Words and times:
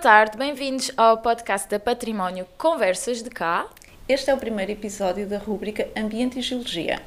Boa 0.00 0.14
tarde, 0.14 0.38
bem-vindos 0.38 0.90
ao 0.96 1.18
podcast 1.18 1.68
da 1.68 1.78
Património 1.78 2.46
Conversas 2.56 3.22
de 3.22 3.28
Cá. 3.28 3.68
Este 4.08 4.30
é 4.30 4.34
o 4.34 4.38
primeiro 4.38 4.72
episódio 4.72 5.26
da 5.26 5.36
rúbrica 5.36 5.90
Ambiente 5.94 6.38
e 6.38 6.42
Geologia. 6.42 7.02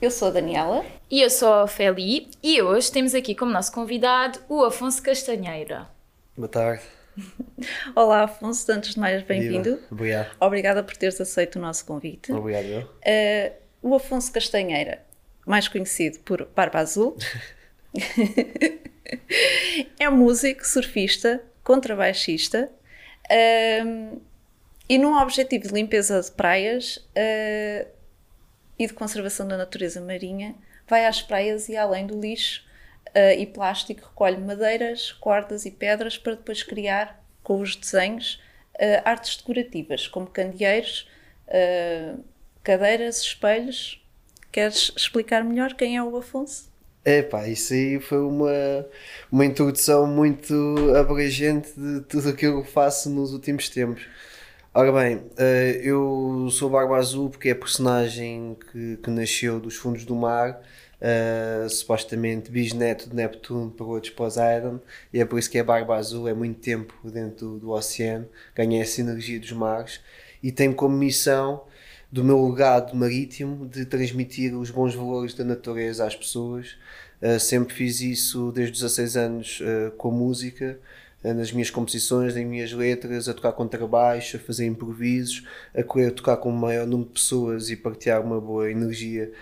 Eu 0.00 0.10
sou 0.10 0.26
a 0.26 0.30
Daniela. 0.32 0.84
E 1.08 1.22
eu 1.22 1.30
sou 1.30 1.54
a 1.54 1.68
Feli, 1.68 2.28
e 2.42 2.60
hoje 2.60 2.90
temos 2.90 3.14
aqui 3.14 3.32
como 3.32 3.52
nosso 3.52 3.70
convidado 3.70 4.40
o 4.48 4.64
Afonso 4.64 5.00
Castanheira. 5.00 5.88
Boa 6.36 6.48
tarde. 6.48 6.82
Olá, 7.94 8.24
Afonso, 8.24 8.72
antes 8.72 8.94
de 8.94 8.98
mais, 8.98 9.22
bem-vindo. 9.22 9.78
Obrigado. 9.88 10.36
Obrigada 10.40 10.82
por 10.82 10.96
teres 10.96 11.20
aceito 11.20 11.60
o 11.60 11.62
nosso 11.62 11.86
convite. 11.86 12.32
Obrigado. 12.32 12.64
eu. 12.64 12.80
Uh, 12.82 13.90
o 13.90 13.94
Afonso 13.94 14.32
Castanheira, 14.32 15.00
mais 15.46 15.68
conhecido 15.68 16.18
por 16.24 16.44
Barba 16.56 16.80
Azul, 16.80 17.16
é 19.98 20.08
músico, 20.08 20.66
surfista, 20.66 21.40
contrabaixista 21.62 22.70
uh, 23.30 24.20
e 24.88 24.98
num 24.98 25.16
objetivo 25.16 25.68
de 25.68 25.74
limpeza 25.74 26.20
de 26.20 26.30
praias 26.32 26.96
uh, 26.96 27.88
e 28.78 28.86
de 28.86 28.92
conservação 28.92 29.46
da 29.46 29.56
natureza 29.56 30.00
marinha, 30.00 30.54
vai 30.88 31.06
às 31.06 31.22
praias 31.22 31.68
e 31.68 31.76
além 31.76 32.06
do 32.06 32.20
lixo 32.20 32.64
uh, 33.08 33.38
e 33.38 33.46
plástico, 33.46 34.08
recolhe 34.08 34.38
madeiras, 34.38 35.12
cordas 35.12 35.64
e 35.64 35.70
pedras 35.70 36.18
para 36.18 36.34
depois 36.34 36.62
criar, 36.62 37.22
com 37.42 37.60
os 37.60 37.76
desenhos, 37.76 38.34
uh, 38.74 39.02
artes 39.04 39.36
decorativas, 39.36 40.06
como 40.06 40.26
candeeiros, 40.26 41.08
cadeiras, 42.62 43.20
espelhos. 43.20 44.02
Queres 44.50 44.92
explicar 44.96 45.44
melhor 45.44 45.74
quem 45.74 45.96
é 45.96 46.02
o 46.02 46.16
Afonso? 46.16 46.71
É 47.04 47.20
pá, 47.20 47.48
isso 47.48 47.74
aí 47.74 47.98
foi 48.00 48.20
uma, 48.20 48.86
uma 49.30 49.44
introdução 49.44 50.06
muito 50.06 50.54
abrangente 50.96 51.72
de 51.76 52.00
tudo 52.02 52.28
aquilo 52.28 52.62
que 52.62 52.68
eu 52.68 52.72
faço 52.72 53.10
nos 53.10 53.32
últimos 53.32 53.68
tempos. 53.68 54.06
Ora 54.72 54.92
bem, 54.92 55.24
eu 55.82 56.48
sou 56.50 56.70
Barba 56.70 56.96
Azul 56.96 57.28
porque 57.28 57.48
é 57.48 57.52
a 57.52 57.56
personagem 57.56 58.56
que, 58.70 58.98
que 58.98 59.10
nasceu 59.10 59.58
dos 59.58 59.74
fundos 59.74 60.04
do 60.04 60.14
mar 60.14 60.62
uh, 61.02 61.68
supostamente 61.68 62.50
bisneto 62.50 63.10
de 63.10 63.16
Neptuno 63.16 63.70
para 63.70 63.84
outros 63.84 64.12
Poseidon, 64.12 64.80
e 65.12 65.20
é 65.20 65.24
por 65.24 65.38
isso 65.38 65.50
que 65.50 65.58
é 65.58 65.62
Barba 65.62 65.96
Azul, 65.96 66.28
é 66.28 66.32
muito 66.32 66.60
tempo 66.60 66.94
dentro 67.10 67.48
do, 67.48 67.58
do 67.58 67.70
oceano, 67.70 68.28
ganha 68.54 68.80
essa 68.80 69.00
energia 69.00 69.40
dos 69.40 69.52
mares 69.52 70.00
e 70.42 70.52
tem 70.52 70.72
como 70.72 70.96
missão 70.96 71.64
do 72.12 72.22
meu 72.22 72.46
legado 72.46 72.94
marítimo 72.94 73.66
de 73.66 73.86
transmitir 73.86 74.54
os 74.54 74.70
bons 74.70 74.94
valores 74.94 75.32
da 75.32 75.42
natureza 75.42 76.06
às 76.06 76.14
pessoas. 76.14 76.76
Uh, 77.22 77.40
sempre 77.40 77.72
fiz 77.74 78.02
isso 78.02 78.52
desde 78.52 78.74
os 78.74 78.80
16 78.80 79.16
anos 79.16 79.60
uh, 79.60 79.90
com 79.92 80.08
a 80.08 80.12
música, 80.12 80.78
uh, 81.24 81.32
nas 81.32 81.50
minhas 81.50 81.70
composições, 81.70 82.34
nas 82.34 82.44
minhas 82.44 82.70
letras, 82.70 83.30
a 83.30 83.34
tocar 83.34 83.52
contrabaixo, 83.52 84.36
a 84.36 84.40
fazer 84.40 84.66
improvisos, 84.66 85.46
a 85.74 85.82
querer 85.82 86.10
tocar 86.10 86.36
com 86.36 86.50
o 86.50 86.52
maior 86.52 86.86
número 86.86 87.08
de 87.08 87.14
pessoas 87.14 87.70
e 87.70 87.76
partilhar 87.76 88.20
uma 88.20 88.38
boa 88.38 88.70
energia 88.70 89.32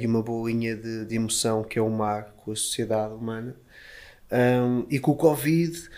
e 0.00 0.04
uma 0.04 0.20
boa 0.20 0.50
linha 0.50 0.74
de, 0.74 1.04
de, 1.04 1.14
emoção 1.14 1.62
que 1.62 1.78
é 1.78 1.82
o 1.82 1.88
mar 1.88 2.34
com 2.38 2.50
a 2.50 2.56
sociedade 2.56 3.14
humana. 3.14 3.54
Um, 4.32 4.84
e 4.90 4.98
com 4.98 5.12
o 5.12 5.16
Covid 5.16 5.88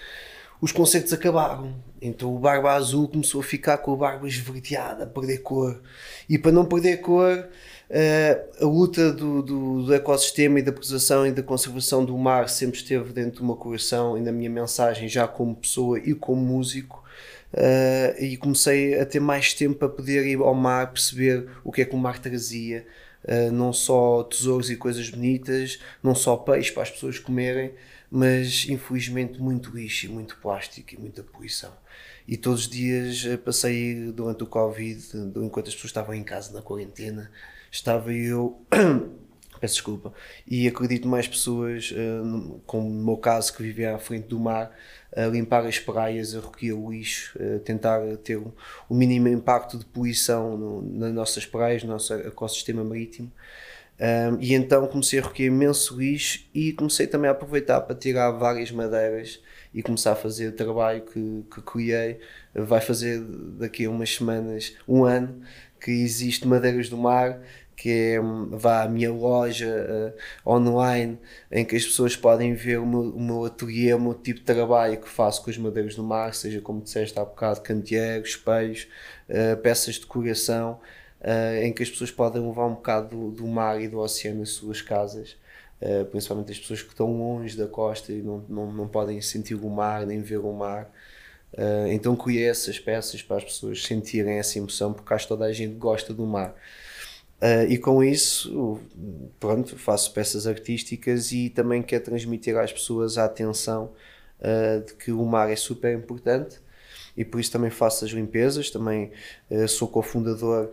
os 0.60 0.72
concertos 0.72 1.12
acabaram. 1.12 1.74
Então 2.00 2.34
o 2.34 2.38
Barba 2.38 2.72
Azul 2.72 3.08
começou 3.08 3.40
a 3.40 3.44
ficar 3.44 3.78
com 3.78 3.94
a 3.94 3.96
barba 3.96 4.28
esverdeada, 4.28 5.04
a 5.04 5.06
perder 5.06 5.38
cor. 5.38 5.80
E 6.28 6.38
para 6.38 6.52
não 6.52 6.64
perder 6.64 6.98
cor, 6.98 7.48
uh, 7.90 8.64
a 8.64 8.66
luta 8.66 9.12
do, 9.12 9.42
do, 9.42 9.82
do, 9.84 9.94
ecossistema 9.94 10.58
e 10.58 10.62
da 10.62 10.72
preservação 10.72 11.26
e 11.26 11.32
da 11.32 11.42
conservação 11.42 12.04
do 12.04 12.16
mar 12.16 12.48
sempre 12.48 12.78
esteve 12.78 13.12
dentro 13.12 13.40
do 13.40 13.46
meu 13.46 13.56
coração 13.56 14.16
e 14.16 14.20
na 14.20 14.30
minha 14.30 14.50
mensagem, 14.50 15.08
já 15.08 15.26
como 15.26 15.56
pessoa 15.56 15.98
e 15.98 16.14
como 16.14 16.40
músico. 16.40 17.02
Uh, 17.54 18.22
e 18.22 18.36
comecei 18.36 18.98
a 19.00 19.06
ter 19.06 19.20
mais 19.20 19.54
tempo 19.54 19.76
para 19.76 19.88
poder 19.88 20.26
ir 20.26 20.38
ao 20.38 20.54
mar, 20.54 20.92
perceber 20.92 21.48
o 21.64 21.72
que 21.72 21.80
é 21.80 21.84
que 21.84 21.94
o 21.94 21.98
mar 21.98 22.18
trazia, 22.18 22.86
Uh, 23.24 23.50
não 23.50 23.72
só 23.72 24.22
tesouros 24.22 24.70
e 24.70 24.76
coisas 24.76 25.10
bonitas, 25.10 25.80
não 26.00 26.14
só 26.14 26.36
peixe 26.36 26.70
para 26.70 26.84
as 26.84 26.90
pessoas 26.92 27.18
comerem, 27.18 27.72
mas 28.16 28.66
infelizmente 28.66 29.38
muito 29.38 29.76
lixo, 29.76 30.10
muito 30.10 30.38
plástico 30.38 30.94
e 30.94 30.98
muita 30.98 31.22
poluição. 31.22 31.70
E 32.26 32.34
todos 32.34 32.62
os 32.62 32.68
dias 32.68 33.26
eh, 33.26 33.36
passei 33.36 34.10
durante 34.10 34.42
o 34.42 34.46
Covid, 34.46 34.98
enquanto 35.36 35.68
as 35.68 35.74
pessoas 35.74 35.90
estavam 35.90 36.14
em 36.14 36.24
casa 36.24 36.50
na 36.54 36.62
quarentena, 36.62 37.30
estava 37.70 38.10
eu. 38.14 38.58
peço 39.60 39.74
desculpa, 39.74 40.14
e 40.46 40.66
acredito 40.66 41.08
mais 41.08 41.26
pessoas, 41.26 41.90
uh, 41.90 42.60
como 42.66 42.90
no 42.90 43.04
meu 43.04 43.16
caso, 43.16 43.54
que 43.54 43.62
vivia 43.62 43.94
à 43.94 43.98
frente 43.98 44.28
do 44.28 44.38
mar, 44.38 44.70
a 45.14 45.26
limpar 45.26 45.64
as 45.64 45.78
praias, 45.78 46.34
a 46.34 46.40
recolher 46.40 46.72
o 46.72 46.90
lixo, 46.90 47.38
a 47.38 47.58
tentar 47.60 48.00
ter 48.18 48.36
o, 48.36 48.54
o 48.86 48.94
mínimo 48.94 49.28
impacto 49.28 49.78
de 49.78 49.86
poluição 49.86 50.58
no, 50.58 50.82
nas 50.82 51.12
nossas 51.12 51.46
praias, 51.46 51.82
no 51.82 51.90
nosso 51.90 52.12
ecossistema 52.12 52.84
marítimo. 52.84 53.32
Um, 53.98 54.38
e 54.40 54.52
então 54.52 54.86
comecei 54.86 55.18
a 55.18 55.22
recolher 55.22 55.46
imenso 55.46 55.98
lixo 55.98 56.44
e 56.52 56.72
comecei 56.72 57.06
também 57.06 57.28
a 57.28 57.32
aproveitar 57.32 57.80
para 57.80 57.96
tirar 57.96 58.30
várias 58.32 58.70
madeiras 58.70 59.40
e 59.72 59.82
começar 59.82 60.12
a 60.12 60.16
fazer 60.16 60.48
o 60.48 60.52
trabalho 60.52 61.02
que, 61.02 61.44
que 61.50 61.62
criei. 61.62 62.20
Vai 62.54 62.80
fazer 62.80 63.20
daqui 63.58 63.86
a 63.86 63.90
umas 63.90 64.14
semanas, 64.14 64.74
um 64.86 65.04
ano, 65.04 65.40
que 65.80 65.90
existe 65.90 66.46
Madeiras 66.46 66.88
do 66.88 66.96
Mar, 66.96 67.40
que 67.76 67.90
é 67.90 68.20
vá 68.50 68.82
à 68.84 68.88
minha 68.88 69.12
loja 69.12 70.14
uh, 70.46 70.50
online 70.50 71.18
em 71.52 71.64
que 71.64 71.76
as 71.76 71.84
pessoas 71.84 72.16
podem 72.16 72.54
ver 72.54 72.78
o 72.78 72.86
meu, 72.86 73.02
o 73.02 73.20
meu 73.20 73.44
ateliê, 73.44 73.92
o 73.92 74.00
meu 74.00 74.14
tipo 74.14 74.40
de 74.40 74.46
trabalho 74.46 74.98
que 74.98 75.08
faço 75.08 75.44
com 75.44 75.50
as 75.50 75.58
madeiras 75.58 75.94
do 75.94 76.02
mar, 76.02 76.34
seja 76.34 76.60
como 76.60 76.80
disseste 76.80 77.18
há 77.18 77.24
bocado, 77.24 77.60
candeeiros, 77.60 78.30
espelhos, 78.30 78.88
uh, 79.28 79.56
peças 79.58 79.96
de 79.96 80.00
decoração, 80.00 80.80
uh, 81.20 81.62
em 81.62 81.72
que 81.72 81.82
as 81.82 81.90
pessoas 81.90 82.10
podem 82.10 82.40
levar 82.46 82.66
um 82.66 82.74
bocado 82.74 83.16
do, 83.16 83.30
do 83.30 83.46
mar 83.46 83.80
e 83.80 83.88
do 83.88 83.98
oceano 83.98 84.42
às 84.42 84.50
suas 84.50 84.82
casas. 84.82 85.36
principalmente 86.10 86.52
as 86.52 86.58
pessoas 86.58 86.82
que 86.82 86.88
estão 86.88 87.12
longe 87.12 87.56
da 87.56 87.66
costa 87.66 88.12
e 88.12 88.22
não, 88.22 88.44
não, 88.48 88.72
não 88.72 88.88
podem 88.88 89.20
sentir 89.20 89.54
o 89.54 89.68
mar 89.68 90.06
nem 90.06 90.20
ver 90.22 90.38
o 90.38 90.52
mar. 90.52 90.90
então 91.90 92.16
criei 92.16 92.48
essas 92.48 92.78
peças 92.78 93.22
para 93.22 93.36
as 93.36 93.44
pessoas 93.44 93.82
sentirem 93.82 94.38
essa 94.38 94.58
emoção, 94.58 94.92
porque 94.92 95.12
acho 95.12 95.24
que 95.24 95.28
toda 95.28 95.44
a 95.44 95.52
gente 95.52 95.74
gosta 95.74 96.14
do 96.14 96.26
mar. 96.26 96.54
Uh, 97.40 97.70
e 97.70 97.76
com 97.76 98.02
isso, 98.02 98.80
pronto, 99.38 99.76
faço 99.76 100.12
peças 100.14 100.46
artísticas 100.46 101.32
e 101.32 101.50
também 101.50 101.82
quero 101.82 102.04
transmitir 102.04 102.56
às 102.56 102.72
pessoas 102.72 103.18
a 103.18 103.26
atenção 103.26 103.92
uh, 104.40 104.84
de 104.84 104.94
que 104.94 105.12
o 105.12 105.22
mar 105.24 105.50
é 105.50 105.56
super 105.56 105.94
importante 105.94 106.58
e 107.16 107.24
por 107.24 107.40
isso 107.40 107.50
também 107.52 107.70
faço 107.70 108.04
as 108.04 108.10
limpezas. 108.10 108.70
Também 108.70 109.10
uh, 109.50 109.68
sou 109.68 109.88
cofundador 109.88 110.70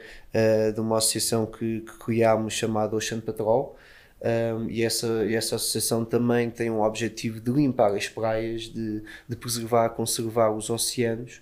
de 0.73 0.81
uma 0.81 0.97
associação 0.97 1.45
que, 1.45 1.81
que 1.81 1.99
criámos 1.99 2.53
chamada 2.53 2.95
Ocean 2.95 3.19
Patrol. 3.19 3.77
Um, 4.23 4.69
e, 4.69 4.81
essa, 4.83 5.25
e 5.25 5.35
essa 5.35 5.57
associação 5.57 6.05
também 6.05 6.49
tem 6.49 6.71
um 6.71 6.81
objetivo 6.81 7.41
de 7.41 7.51
limpar 7.51 7.93
as 7.93 8.07
praias, 8.07 8.63
de, 8.63 9.03
de 9.27 9.35
preservar, 9.35 9.89
conservar 9.89 10.49
os 10.49 10.69
oceanos 10.69 11.41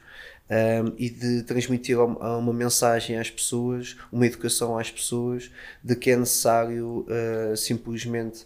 um, 0.52 0.94
e 0.98 1.10
de 1.10 1.44
transmitir 1.44 1.98
uma 2.00 2.52
mensagem 2.52 3.18
às 3.18 3.30
pessoas, 3.30 3.96
uma 4.12 4.26
educação 4.26 4.78
às 4.78 4.92
pessoas 4.92 5.52
de 5.84 5.96
que 5.96 6.12
é 6.12 6.16
necessário 6.16 7.06
uh, 7.08 7.56
simplesmente 7.56 8.46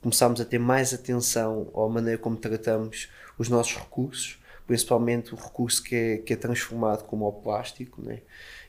começarmos 0.00 0.40
a 0.40 0.44
ter 0.44 0.58
mais 0.58 0.94
atenção 0.94 1.68
à 1.74 1.88
maneira 1.88 2.18
como 2.18 2.36
tratamos 2.36 3.08
os 3.36 3.48
nossos 3.48 3.76
recursos, 3.76 4.38
principalmente 4.66 5.34
o 5.34 5.36
recurso 5.36 5.82
que 5.82 5.94
é, 5.94 6.16
que 6.18 6.32
é 6.32 6.36
transformado 6.36 7.04
como 7.04 7.26
o 7.26 7.32
plástico, 7.32 8.02
né? 8.02 8.20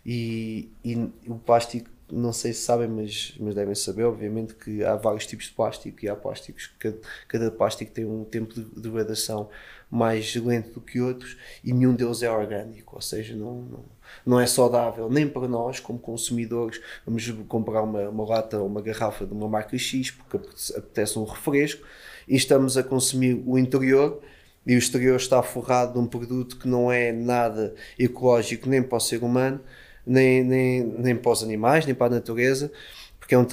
e, 0.06 0.70
e 0.84 0.96
o 1.28 1.36
plástico 1.36 1.90
não 2.12 2.32
sei 2.32 2.54
se 2.54 2.62
sabem, 2.62 2.88
mas, 2.88 3.34
mas 3.40 3.56
devem 3.56 3.74
saber, 3.74 4.04
obviamente, 4.04 4.54
que 4.54 4.84
há 4.84 4.96
vários 4.96 5.26
tipos 5.26 5.46
de 5.46 5.54
plástico 5.54 6.06
e 6.06 6.10
há 6.10 6.16
plásticos 6.16 6.70
cada, 6.78 6.98
cada 7.28 7.52
plástico 7.52 7.92
tem 7.92 8.06
um 8.06 8.24
tempo 8.24 8.54
de 8.54 8.64
degradação 8.80 9.50
mais 9.90 10.36
lento 10.36 10.74
do 10.74 10.82
que 10.82 11.00
outros 11.02 11.38
e 11.64 11.74
nenhum 11.74 11.96
deles 11.96 12.22
é 12.22 12.30
orgânico, 12.30 12.96
ou 12.96 13.02
seja, 13.02 13.36
não, 13.36 13.62
não, 13.62 13.86
não 14.26 14.40
é 14.40 14.46
saudável 14.46 15.10
nem 15.10 15.28
para 15.28 15.48
nós, 15.48 15.80
como 15.80 15.98
consumidores. 15.98 16.82
Vamos 17.06 17.28
comprar 17.48 17.82
uma, 17.82 18.10
uma 18.10 18.26
lata 18.26 18.60
ou 18.60 18.68
uma 18.68 18.82
garrafa 18.82 19.26
de 19.26 19.34
uma 19.34 19.48
marca 19.48 19.78
X 19.78 20.12
porque 20.12 20.38
apetece 20.76 21.18
um 21.18 21.24
refresco 21.24 21.86
e 22.28 22.36
estamos 22.36 22.78
a 22.78 22.84
consumir 22.84 23.42
o 23.46 23.58
interior 23.58 24.22
e 24.66 24.76
o 24.76 24.78
exterior 24.78 25.18
está 25.18 25.42
forrado 25.44 25.94
de 25.94 26.00
um 26.00 26.08
produto 26.08 26.58
que 26.58 26.68
não 26.68 26.92
é 26.92 27.12
nada 27.12 27.76
ecológico 28.00 28.70
nem 28.70 28.82
para 28.82 28.98
o 28.98 29.02
ser 29.02 29.24
humano 29.24 29.60
nem, 30.06 30.44
nem, 30.44 30.84
nem 30.84 31.16
para 31.16 31.32
os 31.32 31.44
animais, 31.44 31.86
nem 31.86 31.96
para 31.96 32.08
a 32.08 32.18
natureza, 32.18 32.72
porque 33.20 33.36
é 33.36 33.38
um, 33.38 33.48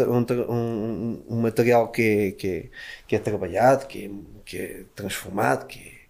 um, 0.49 1.25
um 1.29 1.41
material 1.41 1.89
que 1.91 2.03
é, 2.03 2.33
que, 2.33 2.49
é, 2.49 2.71
que 3.07 3.17
é 3.17 3.19
trabalhado, 3.19 3.87
que 3.87 4.07
é, 4.07 4.11
que 4.45 4.57
é 4.59 4.85
transformado, 4.95 5.67
que 5.67 5.79
é, 5.79 6.01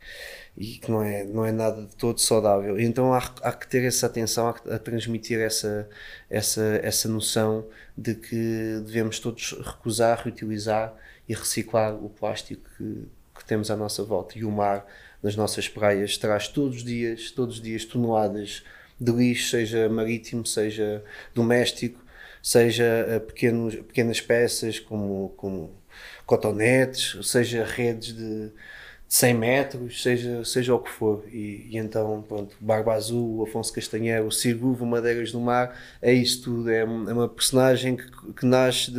e 0.56 0.78
que 0.78 0.90
não 0.90 1.02
é, 1.02 1.24
não 1.24 1.44
é 1.44 1.52
nada 1.52 1.82
de 1.86 1.94
todo 1.96 2.18
saudável. 2.20 2.78
Então 2.78 3.14
há, 3.14 3.18
há 3.42 3.52
que 3.52 3.68
ter 3.68 3.84
essa 3.84 4.06
atenção, 4.06 4.48
a, 4.48 4.74
a 4.74 4.78
transmitir 4.78 5.38
essa, 5.40 5.88
essa, 6.28 6.80
essa 6.82 7.08
noção 7.08 7.66
de 7.96 8.14
que 8.14 8.82
devemos 8.84 9.20
todos 9.20 9.52
recusar, 9.52 10.22
reutilizar 10.24 10.94
e 11.28 11.34
reciclar 11.34 11.94
o 11.94 12.08
plástico 12.10 12.62
que, 12.76 12.84
que 12.84 13.08
temos 13.50 13.68
à 13.68 13.76
nossa 13.76 14.04
volta. 14.04 14.38
E 14.38 14.44
o 14.44 14.50
mar, 14.50 14.86
nas 15.20 15.34
nossas 15.34 15.68
praias, 15.68 16.16
traz 16.16 16.46
todos 16.46 16.76
os 16.76 16.84
dias, 16.84 17.32
todos 17.32 17.56
os 17.56 17.60
dias, 17.60 17.84
toneladas 17.84 18.62
de 18.98 19.10
lixo, 19.10 19.50
seja 19.50 19.88
marítimo, 19.88 20.46
seja 20.46 21.02
doméstico, 21.34 22.00
seja 22.40 22.84
uh, 23.16 23.20
pequenos, 23.20 23.74
pequenas 23.74 24.20
peças 24.20 24.78
como, 24.78 25.30
como 25.36 25.74
cotonetes, 26.24 27.26
seja 27.26 27.64
redes 27.64 28.14
de 28.14 28.52
100 29.12 29.34
metros, 29.34 30.02
seja, 30.04 30.44
seja 30.44 30.72
o 30.72 30.78
que 30.78 30.88
for. 30.88 31.24
E, 31.32 31.66
e 31.68 31.76
então, 31.76 32.22
pronto, 32.22 32.54
Barba 32.60 32.94
Azul, 32.94 33.42
Afonso 33.42 33.72
Castanheiro, 33.72 34.28
o 34.28 34.30
Sirguvo, 34.30 34.86
Madeiras 34.86 35.32
do 35.32 35.40
Mar, 35.40 35.76
é 36.00 36.12
isso 36.12 36.44
tudo. 36.44 36.70
É, 36.70 36.78
é 36.78 36.84
uma 36.84 37.28
personagem 37.28 37.96
que, 37.96 38.32
que 38.34 38.46
nasce 38.46 38.92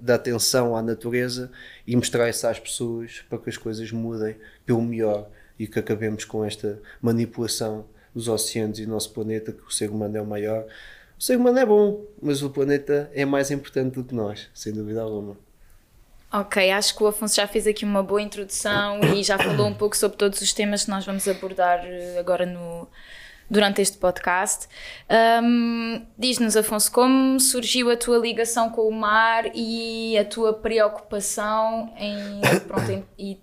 da 0.00 0.14
atenção 0.14 0.74
à 0.74 0.82
natureza 0.82 1.52
e 1.86 1.94
mostrar 1.94 2.30
isso 2.30 2.46
às 2.46 2.58
pessoas 2.58 3.22
para 3.28 3.38
que 3.38 3.50
as 3.50 3.58
coisas 3.58 3.92
mudem 3.92 4.34
pelo 4.64 4.80
melhor 4.80 5.28
e 5.58 5.66
que 5.66 5.78
acabemos 5.78 6.24
com 6.24 6.42
esta 6.42 6.80
manipulação 7.02 7.84
dos 8.14 8.28
oceanos 8.28 8.78
e 8.78 8.86
do 8.86 8.92
nosso 8.92 9.12
planeta, 9.12 9.52
que 9.52 9.62
o 9.62 9.70
ser 9.70 9.90
humano 9.90 10.16
é 10.16 10.22
o 10.22 10.26
maior. 10.26 10.64
O 11.18 11.22
ser 11.22 11.36
humano 11.36 11.58
é 11.58 11.66
bom, 11.66 12.02
mas 12.22 12.42
o 12.42 12.48
planeta 12.48 13.10
é 13.12 13.26
mais 13.26 13.50
importante 13.50 13.96
do 13.96 14.04
que 14.04 14.14
nós, 14.14 14.48
sem 14.54 14.72
dúvida 14.72 15.02
alguma. 15.02 15.36
Ok, 16.30 16.70
acho 16.70 16.94
que 16.94 17.02
o 17.02 17.06
Afonso 17.06 17.34
já 17.34 17.46
fez 17.46 17.66
aqui 17.66 17.86
uma 17.86 18.02
boa 18.02 18.20
introdução 18.20 19.00
e 19.14 19.22
já 19.22 19.38
falou 19.38 19.66
um 19.66 19.74
pouco 19.74 19.96
sobre 19.96 20.18
todos 20.18 20.42
os 20.42 20.52
temas 20.52 20.84
que 20.84 20.90
nós 20.90 21.06
vamos 21.06 21.26
abordar 21.26 21.80
eh, 21.86 22.18
agora 22.18 22.44
no, 22.44 22.86
durante 23.50 23.80
este 23.80 23.96
podcast. 23.96 24.68
Um, 25.42 26.04
Diz-nos, 26.18 26.54
Afonso, 26.54 26.92
como 26.92 27.40
surgiu 27.40 27.90
a 27.90 27.96
tua 27.96 28.18
ligação 28.18 28.70
com 28.70 28.86
o 28.86 28.92
mar 28.92 29.44
e 29.54 30.18
a 30.18 30.24
tua 30.24 30.52
preocupação 30.52 31.94
em, 31.96 32.40
pronto, 32.66 32.90
em, 32.90 33.04
e 33.18 33.40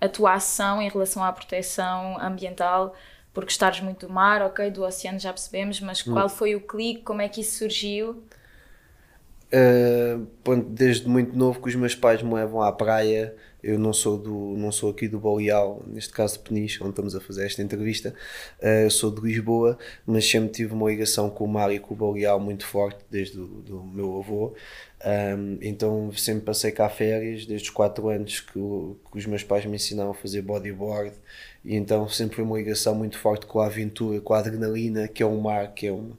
a 0.00 0.08
tua 0.08 0.34
ação 0.34 0.82
em 0.82 0.88
relação 0.88 1.22
à 1.22 1.32
proteção 1.32 2.20
ambiental, 2.20 2.96
por 3.32 3.44
gostares 3.44 3.80
muito 3.80 4.08
do 4.08 4.12
mar, 4.12 4.42
ok, 4.42 4.70
do 4.72 4.82
oceano 4.82 5.20
já 5.20 5.32
percebemos, 5.32 5.80
mas 5.80 6.02
qual 6.02 6.26
hum. 6.26 6.30
foi 6.30 6.56
o 6.56 6.60
clique, 6.60 7.02
como 7.02 7.22
é 7.22 7.28
que 7.28 7.42
isso 7.42 7.58
surgiu? 7.58 8.24
Uh, 9.50 10.26
desde 10.68 11.08
muito 11.08 11.34
novo 11.34 11.62
que 11.62 11.68
os 11.68 11.74
meus 11.74 11.94
pais 11.94 12.22
me 12.22 12.34
levam 12.34 12.60
à 12.60 12.70
praia. 12.72 13.34
Eu 13.60 13.76
não 13.76 13.92
sou 13.92 14.16
do 14.16 14.56
não 14.56 14.70
sou 14.70 14.90
aqui 14.90 15.08
do 15.08 15.18
Boleal, 15.18 15.82
neste 15.86 16.12
caso 16.12 16.34
de 16.34 16.44
Peniche, 16.44 16.80
onde 16.80 16.90
estamos 16.90 17.16
a 17.16 17.20
fazer 17.20 17.44
esta 17.44 17.60
entrevista. 17.60 18.14
Uh, 18.60 18.90
sou 18.90 19.10
de 19.10 19.20
Lisboa, 19.20 19.76
mas 20.06 20.28
sempre 20.28 20.50
tive 20.50 20.74
uma 20.74 20.88
ligação 20.88 21.28
com 21.28 21.44
o 21.44 21.48
mar 21.48 21.72
e 21.72 21.78
com 21.80 21.92
o 21.94 21.96
Boleal 21.96 22.38
muito 22.38 22.64
forte 22.64 23.00
desde 23.10 23.38
o 23.40 23.90
meu 23.92 24.18
avô. 24.18 24.54
Um, 25.04 25.58
então 25.62 26.10
sempre 26.12 26.44
passei 26.44 26.72
cá 26.72 26.88
férias, 26.88 27.46
desde 27.46 27.68
os 27.68 27.70
4 27.70 28.08
anos 28.08 28.40
que, 28.40 28.52
que, 28.52 29.18
os 29.18 29.26
meus 29.26 29.44
pais 29.44 29.64
me 29.64 29.76
ensinaram 29.76 30.10
a 30.10 30.14
fazer 30.14 30.42
bodyboard. 30.42 31.12
E 31.64 31.74
então 31.74 32.08
sempre 32.08 32.36
foi 32.36 32.44
uma 32.44 32.58
ligação 32.58 32.94
muito 32.94 33.18
forte 33.18 33.46
com 33.46 33.60
a 33.60 33.66
aventura, 33.66 34.20
com 34.20 34.34
a 34.34 34.38
adrenalina, 34.38 35.08
que 35.08 35.22
é 35.22 35.26
o 35.26 35.40
mar, 35.40 35.72
que 35.74 35.86
é 35.86 35.92
um 35.92 36.12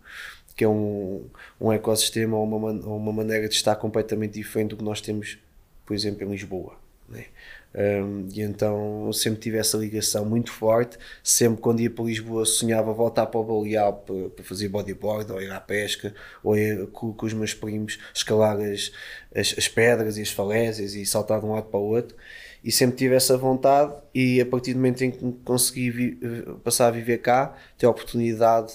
que 0.59 0.65
é 0.65 0.67
um, 0.67 1.25
um 1.57 1.71
ecossistema 1.71 2.35
ou 2.35 2.43
uma, 2.43 2.71
uma 2.71 3.13
maneira 3.13 3.47
de 3.47 3.55
estar 3.55 3.77
completamente 3.77 4.33
diferente 4.33 4.71
do 4.71 4.75
que 4.75 4.83
nós 4.83 4.99
temos, 4.99 5.39
por 5.85 5.93
exemplo, 5.93 6.27
em 6.27 6.29
Lisboa. 6.29 6.75
Né? 7.07 7.27
Um, 7.73 8.27
e 8.33 8.41
então 8.41 9.09
sempre 9.13 9.39
tive 9.39 9.57
essa 9.57 9.77
ligação 9.77 10.25
muito 10.25 10.51
forte. 10.51 10.97
Sempre 11.23 11.61
quando 11.61 11.79
ia 11.79 11.89
para 11.89 12.03
Lisboa 12.03 12.45
sonhava 12.45 12.91
voltar 12.91 13.27
para 13.27 13.39
o 13.39 13.43
Baleal 13.45 13.93
para, 14.05 14.29
para 14.31 14.43
fazer 14.43 14.67
bodyboard, 14.67 15.31
ou 15.31 15.41
ir 15.41 15.49
à 15.49 15.61
pesca, 15.61 16.13
ou 16.43 16.57
ir 16.57 16.87
com, 16.87 17.13
com 17.13 17.25
os 17.25 17.31
meus 17.31 17.53
primos 17.53 17.97
escalar 18.13 18.59
as, 18.59 18.91
as, 19.33 19.55
as, 19.57 19.69
pedras 19.69 20.17
e 20.17 20.21
as 20.21 20.29
falésias 20.29 20.93
e 20.93 21.05
saltar 21.05 21.39
de 21.39 21.45
um 21.45 21.53
lado 21.53 21.67
para 21.67 21.79
o 21.79 21.83
outro. 21.83 22.17
E 22.61 22.69
sempre 22.69 22.97
tive 22.97 23.15
essa 23.15 23.37
vontade. 23.37 23.93
E 24.13 24.41
a 24.41 24.45
partir 24.45 24.73
do 24.73 24.79
momento 24.79 25.05
em 25.05 25.11
que 25.11 25.31
consegui 25.45 25.89
vi, 25.89 26.19
passar 26.65 26.87
a 26.87 26.91
viver 26.91 27.19
cá, 27.19 27.55
ter 27.77 27.85
a 27.85 27.89
oportunidade 27.89 28.73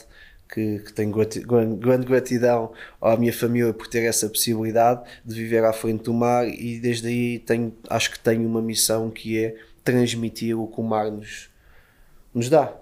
que, 0.48 0.78
que 0.80 0.92
tenho 0.92 1.12
grande 1.76 2.06
gratidão 2.06 2.72
à 3.00 3.16
minha 3.16 3.32
família 3.32 3.72
por 3.72 3.86
ter 3.86 4.04
essa 4.04 4.28
possibilidade 4.28 5.02
de 5.24 5.34
viver 5.34 5.64
à 5.64 5.72
frente 5.72 6.04
do 6.04 6.14
mar 6.14 6.46
e 6.46 6.78
desde 6.78 7.08
aí 7.08 7.38
tenho, 7.40 7.74
acho 7.88 8.10
que 8.10 8.18
tenho 8.18 8.46
uma 8.46 8.62
missão 8.62 9.10
que 9.10 9.38
é 9.38 9.56
transmitir 9.82 10.58
o 10.58 10.66
que 10.66 10.80
o 10.80 10.84
mar 10.84 11.10
nos, 11.10 11.50
nos 12.34 12.48
dá. 12.48 12.72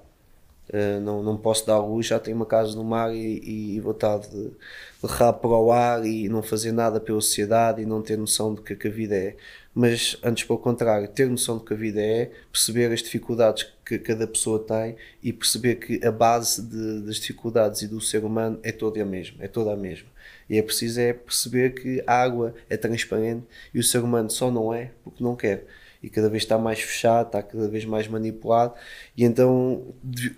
Uh, 0.69 1.01
não, 1.03 1.23
não 1.23 1.37
posso 1.37 1.67
dar 1.67 1.79
luz, 1.79 2.07
já 2.07 2.19
tenho 2.19 2.37
uma 2.37 2.47
casa 2.47 2.75
no 2.75 2.85
mar 2.85 3.15
e, 3.15 3.75
e 3.75 3.81
vou 3.81 3.93
estar 3.93 4.19
de, 4.19 4.29
de 4.29 5.07
rabo 5.07 5.41
para 5.41 5.51
o 5.51 5.73
ar 5.73 6.07
e 6.07 6.29
não 6.29 6.43
fazer 6.43 6.73
nada 6.73 6.99
pela 7.01 7.21
sociedade 7.21 7.83
e 7.83 7.87
não 7.87 8.01
ter 8.01 8.17
noção 8.17 8.55
de 8.55 8.63
que, 8.63 8.75
que 8.77 8.89
a 8.89 8.91
vida 8.91 9.15
é 9.15 9.37
mas 9.75 10.17
antes 10.23 10.45
pelo 10.45 10.59
contrário, 10.59 11.09
ter 11.09 11.29
noção 11.29 11.59
do 11.59 11.65
que 11.65 11.73
a 11.73 11.77
vida 11.77 12.01
é, 12.01 12.31
perceber 12.51 12.93
as 12.93 13.03
dificuldades 13.03 13.67
que 13.85 13.99
cada 13.99 14.27
pessoa 14.27 14.59
tem 14.59 14.97
e 15.23 15.33
perceber 15.33 15.77
que 15.77 16.05
a 16.07 16.13
base 16.13 16.63
de, 16.63 17.01
das 17.01 17.17
dificuldades 17.17 17.83
e 17.83 17.89
do 17.89 18.01
ser 18.01 18.25
humano 18.25 18.59
é 18.63 18.71
toda 18.71 19.01
a 19.01 19.05
mesma, 19.05 19.43
é 19.43 19.49
toda 19.49 19.73
a 19.73 19.77
mesma. 19.77 20.09
E 20.49 20.59
é 20.59 20.63
preciso 20.63 21.01
é 21.01 21.13
perceber 21.13 21.75
que 21.75 22.03
a 22.07 22.23
água 22.23 22.55
é 22.69 22.77
transparente 22.77 23.45
e 23.73 23.79
o 23.79 23.83
ser 23.83 24.01
humano 24.01 24.31
só 24.31 24.51
não 24.51 24.73
é 24.73 24.91
porque 25.03 25.25
não 25.25 25.35
quer 25.35 25.67
e 26.03 26.11
cada 26.11 26.29
vez 26.29 26.43
está 26.43 26.59
mais 26.59 26.81
fechado, 26.81 27.27
está 27.27 27.43
cada 27.43 27.69
vez 27.69 27.85
mais 27.85 28.09
manipulado, 28.09 28.75
e 29.17 29.25
então 29.25 29.83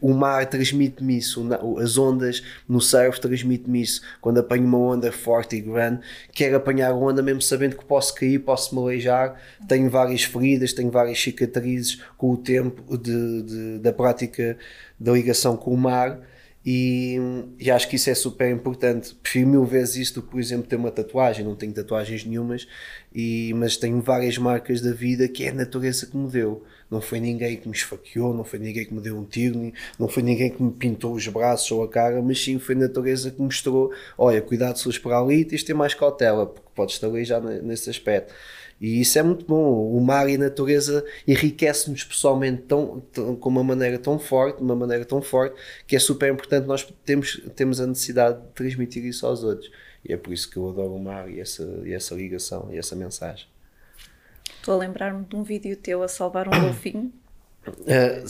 o 0.00 0.12
mar 0.12 0.46
transmite-me 0.46 1.16
isso, 1.16 1.43
as 1.81 1.96
ondas 1.96 2.43
no 2.69 2.81
surf 2.81 3.20
transmite-me 3.20 3.81
isso. 3.81 4.02
Quando 4.20 4.38
apanho 4.38 4.64
uma 4.64 4.78
onda 4.78 5.11
forte 5.11 5.56
e 5.56 5.61
grande, 5.61 6.00
quero 6.32 6.56
apanhar 6.56 6.90
a 6.90 6.94
onda 6.94 7.22
mesmo 7.22 7.40
sabendo 7.40 7.76
que 7.76 7.84
posso 7.84 8.14
cair, 8.14 8.38
posso 8.40 8.75
me 8.75 8.82
aleijar, 8.82 9.40
tenho 9.66 9.88
várias 9.88 10.22
feridas, 10.25 10.72
tenho 10.72 10.90
várias 10.90 11.20
cicatrizes 11.20 12.00
com 12.19 12.32
o 12.32 12.37
tempo 12.37 12.96
de, 12.99 13.43
de 13.43 13.78
da 13.78 13.93
prática 13.93 14.58
da 14.99 15.12
ligação 15.12 15.56
com 15.56 15.72
o 15.72 15.76
mar 15.76 16.20
e, 16.66 17.19
e, 17.61 17.70
acho 17.70 17.88
que 17.88 17.96
isso 17.96 18.08
é 18.08 18.14
super 18.14 18.50
importante. 18.50 19.14
Prefiro 19.14 19.49
mil 19.49 19.64
vezes 19.64 19.96
isto 19.96 20.22
por 20.22 20.40
exemplo, 20.40 20.66
ter 20.66 20.76
uma 20.76 20.90
tatuagem. 20.90 21.44
Não 21.44 21.55
tenho 21.55 21.72
tatuagens 21.75 22.25
nenhumas, 22.25 22.66
e, 23.14 23.52
mas 23.55 23.76
tenho 23.76 24.00
várias 24.00 24.38
marcas 24.38 24.81
da 24.81 24.93
vida 24.93 25.28
que 25.28 25.44
é 25.44 25.50
a 25.50 25.55
natureza 25.55 26.06
que 26.06 26.16
me 26.16 26.28
deu. 26.31 26.64
Não 26.90 27.02
foi 27.02 27.20
ninguém 27.20 27.56
que 27.56 27.69
me 27.69 27.75
esfaqueou, 27.75 28.32
não 28.32 28.44
foi 28.44 28.58
ninguém 28.58 28.87
que 28.87 28.94
me 28.94 29.00
deu 29.00 29.19
um 29.19 29.25
tiro, 29.25 29.72
não 29.98 30.08
foi 30.08 30.22
ninguém 30.22 30.50
que 30.50 30.62
me 30.62 30.72
pintou 30.72 31.12
os 31.12 31.27
braços 31.29 31.70
ou 31.70 31.82
a 31.82 31.89
cara, 31.89 32.22
mas 32.22 32.43
sim 32.43 32.58
foi 32.58 32.74
a 32.74 32.79
natureza 32.79 33.31
que 33.31 33.43
mostrou: 33.43 33.93
olha, 34.17 34.41
cuidado 34.41 34.79
se 34.79 35.00
para 35.00 35.19
ali, 35.19 35.44
tens 35.44 35.60
de 35.60 35.67
ter 35.67 35.74
mais 35.74 35.93
cautela, 35.93 36.46
porque 36.46 36.69
podes 36.74 36.94
estar 36.94 37.08
ali 37.08 37.24
já 37.24 37.41
nesse 37.41 37.91
aspecto. 37.91 38.32
E 38.81 39.00
isso 39.00 39.19
é 39.19 39.22
muito 39.22 39.44
bom. 39.44 39.90
O 39.90 40.00
mar 40.00 40.28
e 40.28 40.34
a 40.34 40.38
natureza 40.38 41.04
enriquecem-nos 41.26 42.04
pessoalmente 42.04 42.62
tão, 42.62 43.00
tão, 43.12 43.36
com 43.36 43.48
uma 43.48 43.64
maneira 43.64 43.98
tão 43.98 44.19
forte, 44.19 44.58
de 44.58 44.62
uma 44.62 44.76
maneira 44.76 45.04
tão 45.04 45.22
forte, 45.22 45.56
que 45.86 45.96
é 45.96 45.98
super 45.98 46.32
importante 46.32 46.66
nós 46.66 46.86
temos, 47.04 47.40
temos 47.54 47.81
a 47.81 47.86
necessidade 47.86 48.40
de 48.40 48.48
transmitir 48.48 49.04
isso 49.04 49.26
aos 49.26 49.43
outros. 49.43 49.70
E 50.04 50.12
é 50.12 50.16
por 50.16 50.32
isso 50.32 50.50
que 50.50 50.56
eu 50.56 50.69
adoro 50.69 50.94
o 50.94 51.02
mar 51.02 51.31
e 51.31 51.40
essa, 51.40 51.62
e 51.84 51.93
essa 51.93 52.14
ligação 52.14 52.69
e 52.72 52.78
essa 52.78 52.94
mensagem. 52.94 53.46
Estou 54.56 54.74
a 54.74 54.78
lembrar-me 54.78 55.24
de 55.24 55.36
um 55.36 55.43
vídeo 55.43 55.76
teu 55.76 56.02
a 56.02 56.08
salvar 56.08 56.48
um 56.48 56.60
golfinho. 56.60 57.12
Uh, 57.66 58.28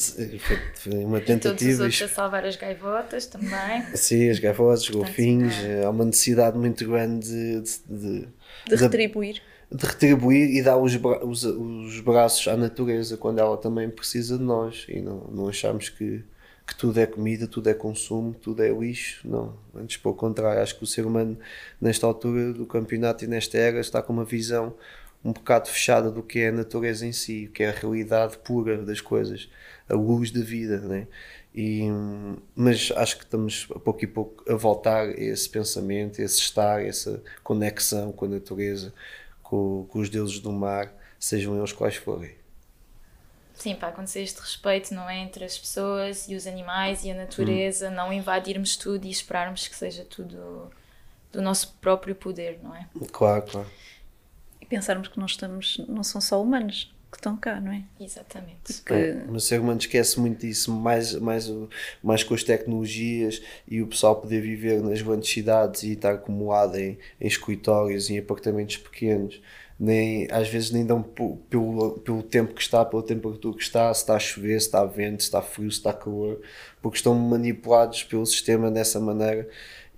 foi, 0.74 1.04
uma 1.04 1.20
tentativa. 1.20 1.54
E 1.54 1.56
todos 1.56 1.74
os 1.74 1.80
outros 1.80 2.02
a 2.02 2.08
salvar 2.08 2.44
as 2.44 2.54
gaivotas 2.54 3.26
também. 3.26 3.84
Sim, 3.96 4.30
as 4.30 4.38
gaivotas, 4.38 4.82
os 4.82 4.90
golfinhos. 4.90 5.56
É. 5.56 5.84
Há 5.84 5.90
uma 5.90 6.04
necessidade 6.04 6.56
muito 6.56 6.86
grande 6.88 7.26
de, 7.26 7.60
de, 7.60 7.80
de, 7.88 8.28
de 8.68 8.76
retribuir 8.76 9.42
de 9.74 9.86
retribuir 9.86 10.54
e 10.54 10.62
dar 10.62 10.76
os, 10.76 10.94
bra 10.94 11.24
os, 11.26 11.42
os, 11.42 11.98
braços 12.00 12.46
à 12.46 12.56
natureza 12.56 13.16
quando 13.16 13.40
ela 13.40 13.56
também 13.56 13.90
precisa 13.90 14.38
de 14.38 14.44
nós 14.44 14.86
e 14.88 15.00
não, 15.00 15.26
não 15.32 15.48
achamos 15.48 15.88
que, 15.88 16.22
que 16.64 16.76
tudo 16.76 17.00
é 17.00 17.06
comida, 17.06 17.48
tudo 17.48 17.68
é 17.68 17.74
consumo, 17.74 18.32
tudo 18.32 18.62
é 18.62 18.68
lixo. 18.68 19.28
Não, 19.28 19.56
antes 19.74 19.96
pelo 19.96 20.14
contrário, 20.14 20.62
acho 20.62 20.78
que 20.78 20.84
o 20.84 20.86
ser 20.86 21.04
humano, 21.04 21.36
nesta 21.80 22.06
altura 22.06 22.52
do 22.52 22.64
campeonato 22.66 23.24
e 23.24 23.26
nesta 23.26 23.58
era, 23.58 23.80
está 23.80 24.00
com 24.00 24.12
uma 24.12 24.24
visão 24.24 24.74
um 25.24 25.32
bocado 25.32 25.68
fechada 25.68 26.10
do 26.10 26.22
que 26.22 26.40
é 26.40 26.48
a 26.48 26.52
natureza 26.52 27.06
em 27.06 27.12
si, 27.12 27.46
o 27.48 27.52
que 27.52 27.62
é 27.62 27.70
a 27.70 27.72
realidade 27.72 28.36
pura 28.38 28.76
das 28.82 29.00
coisas, 29.00 29.48
a 29.88 29.94
luz 29.94 30.30
da 30.30 30.42
vida, 30.42 30.78
né? 30.80 31.08
E, 31.54 31.84
mas 32.54 32.92
acho 32.96 33.16
que 33.16 33.24
estamos 33.24 33.66
a 33.74 33.78
pouco 33.78 34.04
e 34.04 34.06
pouco 34.06 34.44
a 34.50 34.54
voltar 34.54 35.08
a 35.08 35.12
esse 35.12 35.48
pensamento, 35.48 36.20
a 36.20 36.24
esse 36.24 36.40
estar, 36.40 36.84
essa 36.84 37.22
conexão 37.42 38.12
com 38.12 38.26
a 38.26 38.28
natureza, 38.28 38.92
com, 39.54 39.86
com 39.88 40.00
os 40.00 40.10
deuses 40.10 40.40
do 40.40 40.50
mar, 40.50 40.92
sejam 41.18 41.56
eles 41.56 41.72
quais 41.72 41.94
forem. 41.94 42.34
Sim, 43.54 43.76
para 43.76 43.88
acontecer 43.88 44.20
este 44.20 44.40
respeito, 44.40 44.92
não 44.92 45.08
é? 45.08 45.18
Entre 45.18 45.44
as 45.44 45.56
pessoas 45.56 46.28
e 46.28 46.34
os 46.34 46.44
animais 46.44 47.04
e 47.04 47.10
a 47.12 47.14
natureza, 47.14 47.88
hum. 47.88 47.94
não 47.94 48.12
invadirmos 48.12 48.76
tudo 48.76 49.04
e 49.06 49.10
esperarmos 49.10 49.68
que 49.68 49.76
seja 49.76 50.04
tudo 50.04 50.72
do 51.30 51.40
nosso 51.40 51.72
próprio 51.80 52.16
poder, 52.16 52.58
não 52.62 52.74
é? 52.74 52.88
Claro, 53.12 53.42
claro. 53.42 53.70
E 54.60 54.66
pensarmos 54.66 55.06
que 55.06 55.18
nós 55.20 55.32
estamos, 55.32 55.78
não 55.88 56.02
são 56.02 56.20
só 56.20 56.42
humanos 56.42 56.92
que 57.14 57.20
estão 57.20 57.36
cá, 57.36 57.60
não 57.60 57.72
é? 57.72 57.82
Exatamente. 58.00 58.74
Porque... 58.74 58.92
É, 58.92 59.24
o 59.28 59.38
ser 59.38 59.60
humano 59.60 59.78
esquece 59.78 60.18
muito 60.18 60.40
disso, 60.40 60.72
mais, 60.72 61.14
mais, 61.14 61.50
mais 62.02 62.24
com 62.24 62.34
as 62.34 62.42
tecnologias 62.42 63.40
e 63.68 63.80
o 63.80 63.86
pessoal 63.86 64.20
poder 64.20 64.40
viver 64.40 64.82
nas 64.82 65.00
grandes 65.00 65.30
cidades 65.30 65.84
e 65.84 65.92
estar 65.92 66.14
acumulado 66.14 66.76
em, 66.76 66.98
em 67.20 67.26
escritórios, 67.26 68.10
em 68.10 68.18
apartamentos 68.18 68.76
pequenos 68.76 69.40
nem, 69.78 70.28
às 70.30 70.48
vezes 70.48 70.70
nem 70.70 70.86
dão 70.86 71.02
pelo, 71.02 71.98
pelo 71.98 72.22
tempo 72.22 72.54
que 72.54 72.62
está, 72.62 72.84
pela 72.84 73.02
temperatura 73.02 73.56
que 73.56 73.62
está, 73.62 73.92
se 73.92 74.02
está 74.02 74.16
a 74.16 74.18
chover, 74.20 74.60
se 74.60 74.66
está 74.66 74.84
vento, 74.84 75.22
se 75.22 75.28
está 75.28 75.42
frio, 75.42 75.70
se 75.70 75.78
está 75.78 75.92
calor, 75.92 76.40
porque 76.80 76.96
estão 76.96 77.14
manipulados 77.14 78.04
pelo 78.04 78.24
sistema 78.24 78.70
dessa 78.70 79.00
maneira 79.00 79.48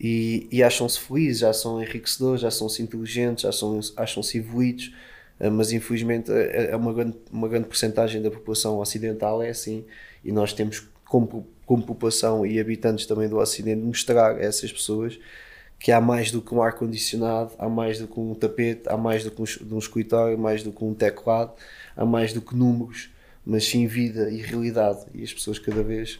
e, 0.00 0.48
e 0.50 0.62
acham-se 0.62 0.98
felizes, 0.98 1.40
já 1.40 1.52
são 1.52 1.82
enriquecedores, 1.82 2.40
já 2.40 2.50
são-se 2.50 2.82
inteligentes, 2.82 3.42
já 3.42 3.52
são, 3.52 3.78
acham-se 3.96 4.38
evoluídos, 4.38 4.94
mas 5.38 5.72
infelizmente 5.72 6.30
é, 6.32 6.70
é 6.70 6.76
uma 6.76 6.92
grande, 6.92 7.16
uma 7.30 7.48
grande 7.48 7.66
porcentagem 7.66 8.22
da 8.22 8.30
população 8.30 8.78
ocidental 8.78 9.42
é 9.42 9.50
assim 9.50 9.84
e 10.24 10.32
nós 10.32 10.52
temos 10.52 10.88
como, 11.04 11.46
como 11.64 11.82
população 11.82 12.44
e 12.44 12.58
habitantes 12.58 13.06
também 13.06 13.28
do 13.28 13.38
Ocidente 13.38 13.82
mostrar 13.82 14.36
a 14.36 14.40
essas 14.40 14.72
pessoas 14.72 15.18
que 15.78 15.92
há 15.92 16.00
mais 16.00 16.30
do 16.30 16.40
que 16.40 16.54
um 16.54 16.62
ar-condicionado, 16.62 17.52
há 17.58 17.68
mais 17.68 17.98
do 17.98 18.08
que 18.08 18.18
um 18.18 18.34
tapete, 18.34 18.82
há 18.86 18.96
mais 18.96 19.24
do 19.24 19.30
que 19.30 19.42
um, 19.42 19.74
um 19.74 19.78
escritório, 19.78 20.38
mais 20.38 20.62
do 20.62 20.72
que 20.72 20.82
um 20.82 20.94
teclado, 20.94 21.52
há 21.94 22.04
mais 22.04 22.32
do 22.32 22.40
que 22.40 22.56
números, 22.56 23.10
mas 23.44 23.66
sim 23.66 23.86
vida 23.86 24.30
e 24.30 24.40
realidade. 24.40 25.04
E 25.14 25.22
as 25.22 25.32
pessoas 25.32 25.58
cada 25.58 25.82
vez 25.82 26.18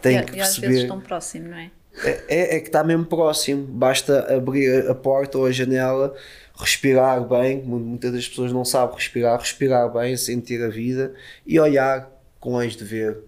têm 0.00 0.18
e, 0.18 0.24
que 0.24 0.32
e 0.32 0.36
perceber. 0.36 0.42
às 0.42 0.56
vezes 0.56 0.82
estão 0.82 1.00
próximo, 1.00 1.48
não 1.48 1.58
é? 1.58 1.70
É, 2.04 2.24
é, 2.28 2.56
é 2.56 2.60
que 2.60 2.68
está 2.68 2.84
mesmo 2.84 3.04
próximo, 3.04 3.66
basta 3.66 4.34
abrir 4.34 4.88
a 4.88 4.94
porta 4.94 5.36
ou 5.36 5.46
a 5.46 5.50
janela, 5.50 6.14
respirar 6.60 7.26
bem. 7.26 7.62
Muitas 7.62 8.12
das 8.12 8.28
pessoas 8.28 8.52
não 8.52 8.64
sabem 8.64 8.96
respirar, 8.96 9.38
respirar 9.38 9.92
bem, 9.92 10.16
sentir 10.16 10.62
a 10.62 10.68
vida 10.68 11.14
e 11.46 11.58
olhar 11.58 12.10
com 12.38 12.52
olhos 12.52 12.76
de 12.76 12.84
ver. 12.84 13.18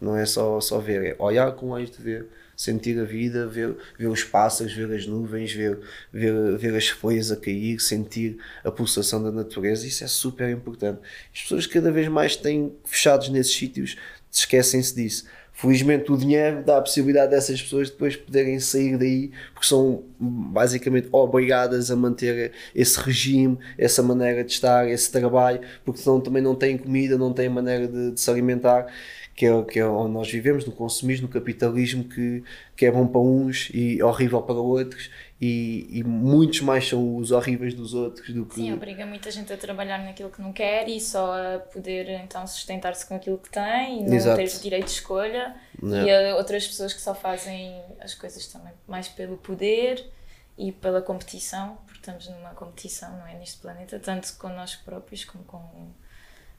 Não 0.00 0.16
é 0.16 0.26
só, 0.26 0.60
só 0.60 0.78
ver, 0.78 1.04
é 1.04 1.16
olhar 1.18 1.52
com 1.52 1.70
olhos 1.70 1.90
de 1.90 2.02
ver 2.02 2.28
sentir 2.62 2.98
a 3.00 3.04
vida, 3.04 3.46
ver, 3.46 3.76
ver 3.98 4.06
os 4.06 4.22
pássaros, 4.22 4.72
ver 4.72 4.92
as 4.92 5.06
nuvens, 5.06 5.52
ver, 5.52 5.80
ver, 6.12 6.56
ver 6.56 6.76
as 6.76 6.88
folhas 6.88 7.32
a 7.32 7.36
cair, 7.36 7.80
sentir 7.80 8.38
a 8.62 8.70
pulsação 8.70 9.22
da 9.22 9.32
natureza, 9.32 9.86
isso 9.86 10.04
é 10.04 10.06
super 10.06 10.48
importante. 10.48 11.00
As 11.34 11.42
pessoas 11.42 11.66
cada 11.66 11.90
vez 11.90 12.06
mais 12.06 12.36
têm 12.36 12.72
fechados 12.84 13.28
nesses 13.30 13.54
sítios, 13.54 13.96
esquecem-se 14.30 14.94
disso. 14.94 15.26
Felizmente 15.52 16.10
o 16.10 16.16
dinheiro 16.16 16.64
dá 16.64 16.78
a 16.78 16.80
possibilidade 16.80 17.30
dessas 17.30 17.60
pessoas 17.60 17.90
depois 17.90 18.16
poderem 18.16 18.58
sair 18.58 18.96
daí, 18.96 19.30
porque 19.52 19.66
são 19.66 20.02
basicamente 20.18 21.08
obrigadas 21.12 21.90
a 21.90 21.96
manter 21.96 22.52
esse 22.74 22.98
regime, 22.98 23.58
essa 23.76 24.02
maneira 24.02 24.42
de 24.42 24.50
estar, 24.50 24.88
esse 24.88 25.12
trabalho, 25.12 25.60
porque 25.84 26.00
senão 26.00 26.20
também 26.20 26.42
não 26.42 26.54
têm 26.54 26.78
comida, 26.78 27.18
não 27.18 27.32
têm 27.32 27.48
maneira 27.48 27.86
de, 27.86 28.12
de 28.12 28.20
se 28.20 28.30
alimentar 28.30 28.86
que 29.34 29.46
é, 29.46 29.62
que 29.64 29.78
é 29.78 29.86
onde 29.86 30.12
nós 30.12 30.30
vivemos, 30.30 30.64
no 30.66 30.72
consumismo, 30.72 31.26
no 31.26 31.32
capitalismo, 31.32 32.04
que, 32.04 32.42
que 32.76 32.86
é 32.86 32.90
bom 32.90 33.06
para 33.06 33.20
uns 33.20 33.70
e 33.72 34.02
horrível 34.02 34.42
para 34.42 34.54
outros, 34.54 35.10
e, 35.44 35.88
e 35.90 36.04
muitos 36.04 36.60
mais 36.60 36.88
são 36.88 37.16
os 37.16 37.32
horríveis 37.32 37.74
dos 37.74 37.94
outros 37.94 38.32
do 38.32 38.46
que. 38.46 38.54
Sim, 38.54 38.72
obriga 38.72 39.04
muita 39.04 39.28
gente 39.28 39.52
a 39.52 39.56
trabalhar 39.56 39.98
naquilo 39.98 40.30
que 40.30 40.40
não 40.40 40.52
quer 40.52 40.88
e 40.88 41.00
só 41.00 41.34
a 41.34 41.58
poder 41.58 42.08
então 42.10 42.46
sustentar-se 42.46 43.04
com 43.04 43.16
aquilo 43.16 43.36
que 43.38 43.50
tem 43.50 44.02
e 44.02 44.04
não 44.04 44.14
Exato. 44.14 44.36
ter 44.36 44.46
direito 44.60 44.84
de 44.84 44.92
escolha. 44.92 45.56
Não. 45.82 46.06
E 46.06 46.10
a 46.12 46.36
outras 46.36 46.64
pessoas 46.64 46.92
que 46.92 47.00
só 47.00 47.12
fazem 47.12 47.82
as 47.98 48.14
coisas 48.14 48.46
também 48.46 48.72
mais 48.86 49.08
pelo 49.08 49.36
poder 49.36 50.08
e 50.56 50.70
pela 50.70 51.02
competição, 51.02 51.76
porque 51.86 51.98
estamos 51.98 52.28
numa 52.28 52.50
competição, 52.50 53.10
não 53.18 53.26
é? 53.26 53.34
Neste 53.34 53.58
planeta, 53.60 53.98
tanto 53.98 54.32
com 54.38 54.48
nós 54.48 54.76
próprios 54.76 55.24
como 55.24 55.42
com 55.42 55.90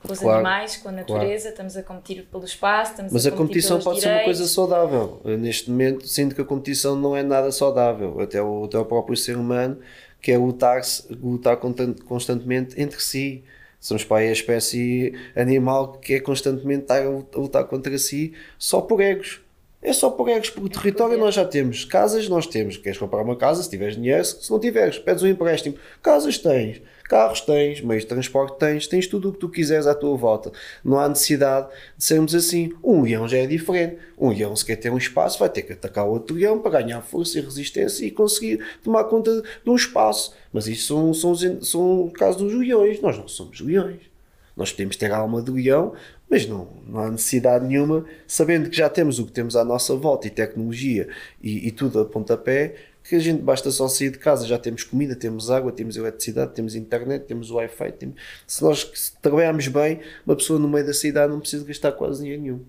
com 0.03 0.11
os 0.11 0.19
claro, 0.19 0.35
animais, 0.39 0.77
com 0.77 0.89
a 0.89 0.91
natureza, 0.91 1.43
claro. 1.43 1.49
estamos 1.49 1.77
a 1.77 1.83
competir 1.83 2.25
pelo 2.29 2.43
espaço, 2.43 2.91
estamos 2.91 3.13
Mas 3.13 3.25
a, 3.25 3.29
a 3.29 3.31
competição 3.31 3.79
pode 3.79 4.01
direitos. 4.01 4.03
ser 4.03 4.09
uma 4.09 4.25
coisa 4.25 4.47
saudável. 4.47 5.21
Neste 5.23 5.71
momento 5.71 6.07
sinto 6.07 6.35
que 6.35 6.41
a 6.41 6.45
competição 6.45 6.95
não 6.95 7.15
é 7.15 7.23
nada 7.23 7.51
saudável, 7.51 8.19
até 8.19 8.41
o, 8.41 8.65
até 8.65 8.77
o 8.77 8.85
próprio 8.85 9.15
ser 9.15 9.37
humano, 9.37 9.79
que 10.21 10.31
é 10.31 10.37
lutar, 10.37 10.81
lutar 11.21 11.57
constantemente 11.57 12.79
entre 12.79 12.99
si. 13.01 13.43
Somos 13.79 14.03
para 14.03 14.17
a 14.17 14.31
espécie 14.31 15.13
animal 15.35 15.93
que 15.93 16.13
é 16.13 16.19
constantemente 16.19 16.83
estar 16.83 17.01
a 17.03 17.37
lutar 17.37 17.65
contra 17.65 17.97
si 17.97 18.33
só 18.57 18.81
por 18.81 19.01
egos. 19.01 19.41
É 19.83 19.91
só 19.91 20.09
por 20.09 20.25
porque 20.25 20.59
o 20.59 20.69
território 20.69 21.17
nós 21.17 21.35
já 21.35 21.45
temos, 21.45 21.83
casas 21.83 22.29
nós 22.29 22.47
temos. 22.47 22.77
Queres 22.77 22.97
comprar 22.97 23.21
uma 23.21 23.35
casa 23.35 23.61
se 23.61 23.69
tiveres 23.69 23.95
dinheiro, 23.95 24.23
se 24.23 24.49
não 24.49 24.59
tiveres, 24.59 24.97
pedes 24.97 25.21
um 25.21 25.27
empréstimo. 25.27 25.75
Casas 26.01 26.37
tens 26.37 26.81
Carros 27.13 27.41
tens, 27.41 27.81
meios 27.81 28.03
de 28.03 28.09
transporte 28.09 28.57
tens, 28.57 28.87
tens 28.87 29.07
tudo 29.07 29.29
o 29.29 29.33
que 29.33 29.39
tu 29.39 29.49
quiseres 29.49 29.85
à 29.85 29.93
tua 29.93 30.15
volta. 30.15 30.51
Não 30.83 30.97
há 30.97 31.09
necessidade 31.09 31.67
de 31.97 32.03
sermos 32.03 32.33
assim. 32.33 32.71
Um 32.83 33.01
leão 33.01 33.27
já 33.27 33.37
é 33.37 33.45
diferente. 33.45 33.97
Um 34.17 34.29
leão, 34.29 34.55
se 34.55 34.65
quer 34.65 34.77
ter 34.77 34.89
um 34.89 34.97
espaço, 34.97 35.37
vai 35.37 35.49
ter 35.49 35.63
que 35.63 35.73
atacar 35.73 36.07
outro 36.07 36.35
leão 36.35 36.59
para 36.59 36.81
ganhar 36.81 37.01
força 37.01 37.37
e 37.37 37.41
resistência 37.41 38.05
e 38.05 38.11
conseguir 38.11 38.65
tomar 38.83 39.03
conta 39.03 39.41
de 39.41 39.69
um 39.69 39.75
espaço. 39.75 40.33
Mas 40.51 40.65
isso 40.65 40.87
são, 40.87 41.13
são, 41.13 41.61
são 41.61 42.01
o 42.05 42.11
caso 42.11 42.39
dos 42.39 42.53
leões. 42.53 43.01
Nós 43.01 43.17
não 43.17 43.27
somos 43.27 43.59
leões. 43.59 44.12
Nós 44.55 44.71
podemos 44.71 44.95
ter 44.95 45.11
a 45.11 45.17
alma 45.17 45.41
de 45.41 45.51
leão, 45.51 45.93
mas 46.29 46.47
não, 46.47 46.67
não 46.87 46.99
há 46.99 47.09
necessidade 47.09 47.65
nenhuma, 47.65 48.05
sabendo 48.27 48.69
que 48.69 48.77
já 48.77 48.89
temos 48.89 49.19
o 49.19 49.25
que 49.25 49.31
temos 49.31 49.55
à 49.55 49.63
nossa 49.65 49.95
volta 49.95 50.27
e 50.27 50.29
tecnologia 50.29 51.07
e, 51.41 51.67
e 51.67 51.71
tudo 51.71 51.99
a 51.99 52.05
pontapé, 52.05 52.75
que 53.03 53.15
a 53.15 53.19
gente 53.19 53.41
basta 53.41 53.69
só 53.69 53.87
sair 53.87 54.11
de 54.11 54.17
casa, 54.17 54.47
já 54.47 54.57
temos 54.57 54.83
comida, 54.83 55.15
temos 55.15 55.51
água, 55.51 55.71
temos 55.71 55.97
eletricidade, 55.97 56.53
temos 56.53 56.73
internet, 56.73 57.25
temos 57.25 57.51
Wi-Fi. 57.51 57.91
Temos... 57.91 58.15
Se 58.47 58.63
nós 58.63 59.13
trabalharmos 59.21 59.67
bem, 59.67 59.99
uma 60.25 60.35
pessoa 60.35 60.57
no 60.57 60.69
meio 60.69 60.85
da 60.85 60.93
cidade 60.93 61.31
não 61.31 61.39
precisa 61.39 61.65
gastar 61.65 61.91
quase 61.91 62.21
dinheiro 62.21 62.41
nenhum. 62.41 62.61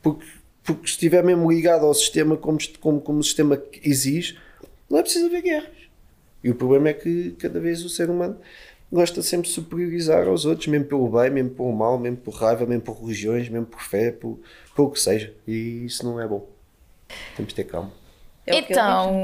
Porque, 0.00 0.24
porque 0.62 0.86
se 0.86 0.92
estiver 0.92 1.24
mesmo 1.24 1.50
ligado 1.50 1.84
ao 1.84 1.92
sistema 1.92 2.36
como, 2.36 2.58
como, 2.80 3.00
como 3.00 3.18
o 3.18 3.24
sistema 3.24 3.60
exige, 3.82 4.38
não 4.88 4.98
é 4.98 5.02
preciso 5.02 5.26
haver 5.26 5.42
guerras. 5.42 5.76
E 6.44 6.50
o 6.50 6.54
problema 6.54 6.90
é 6.90 6.92
que 6.92 7.32
cada 7.32 7.58
vez 7.58 7.84
o 7.84 7.88
ser 7.88 8.08
humano 8.08 8.38
gosta 8.92 9.22
sempre 9.22 9.48
de 9.48 9.54
superiorizar 9.54 10.26
aos 10.28 10.44
outros, 10.44 10.66
mesmo 10.68 10.86
pelo 10.86 11.08
bem, 11.08 11.30
mesmo 11.30 11.50
pelo 11.50 11.72
mal, 11.72 11.98
mesmo 11.98 12.18
por 12.18 12.34
raiva, 12.34 12.64
mesmo 12.66 12.82
por 12.82 13.00
religiões, 13.00 13.48
mesmo 13.48 13.66
por 13.66 13.82
fé, 13.82 14.10
por, 14.12 14.38
por 14.74 14.86
o 14.86 14.90
que 14.90 15.00
seja. 15.00 15.34
E 15.46 15.84
isso 15.84 16.04
não 16.04 16.20
é 16.20 16.26
bom. 16.26 16.46
Temos 17.36 17.50
de 17.50 17.54
ter 17.54 17.64
calma. 17.64 17.92
É 18.46 18.58
então, 18.58 19.22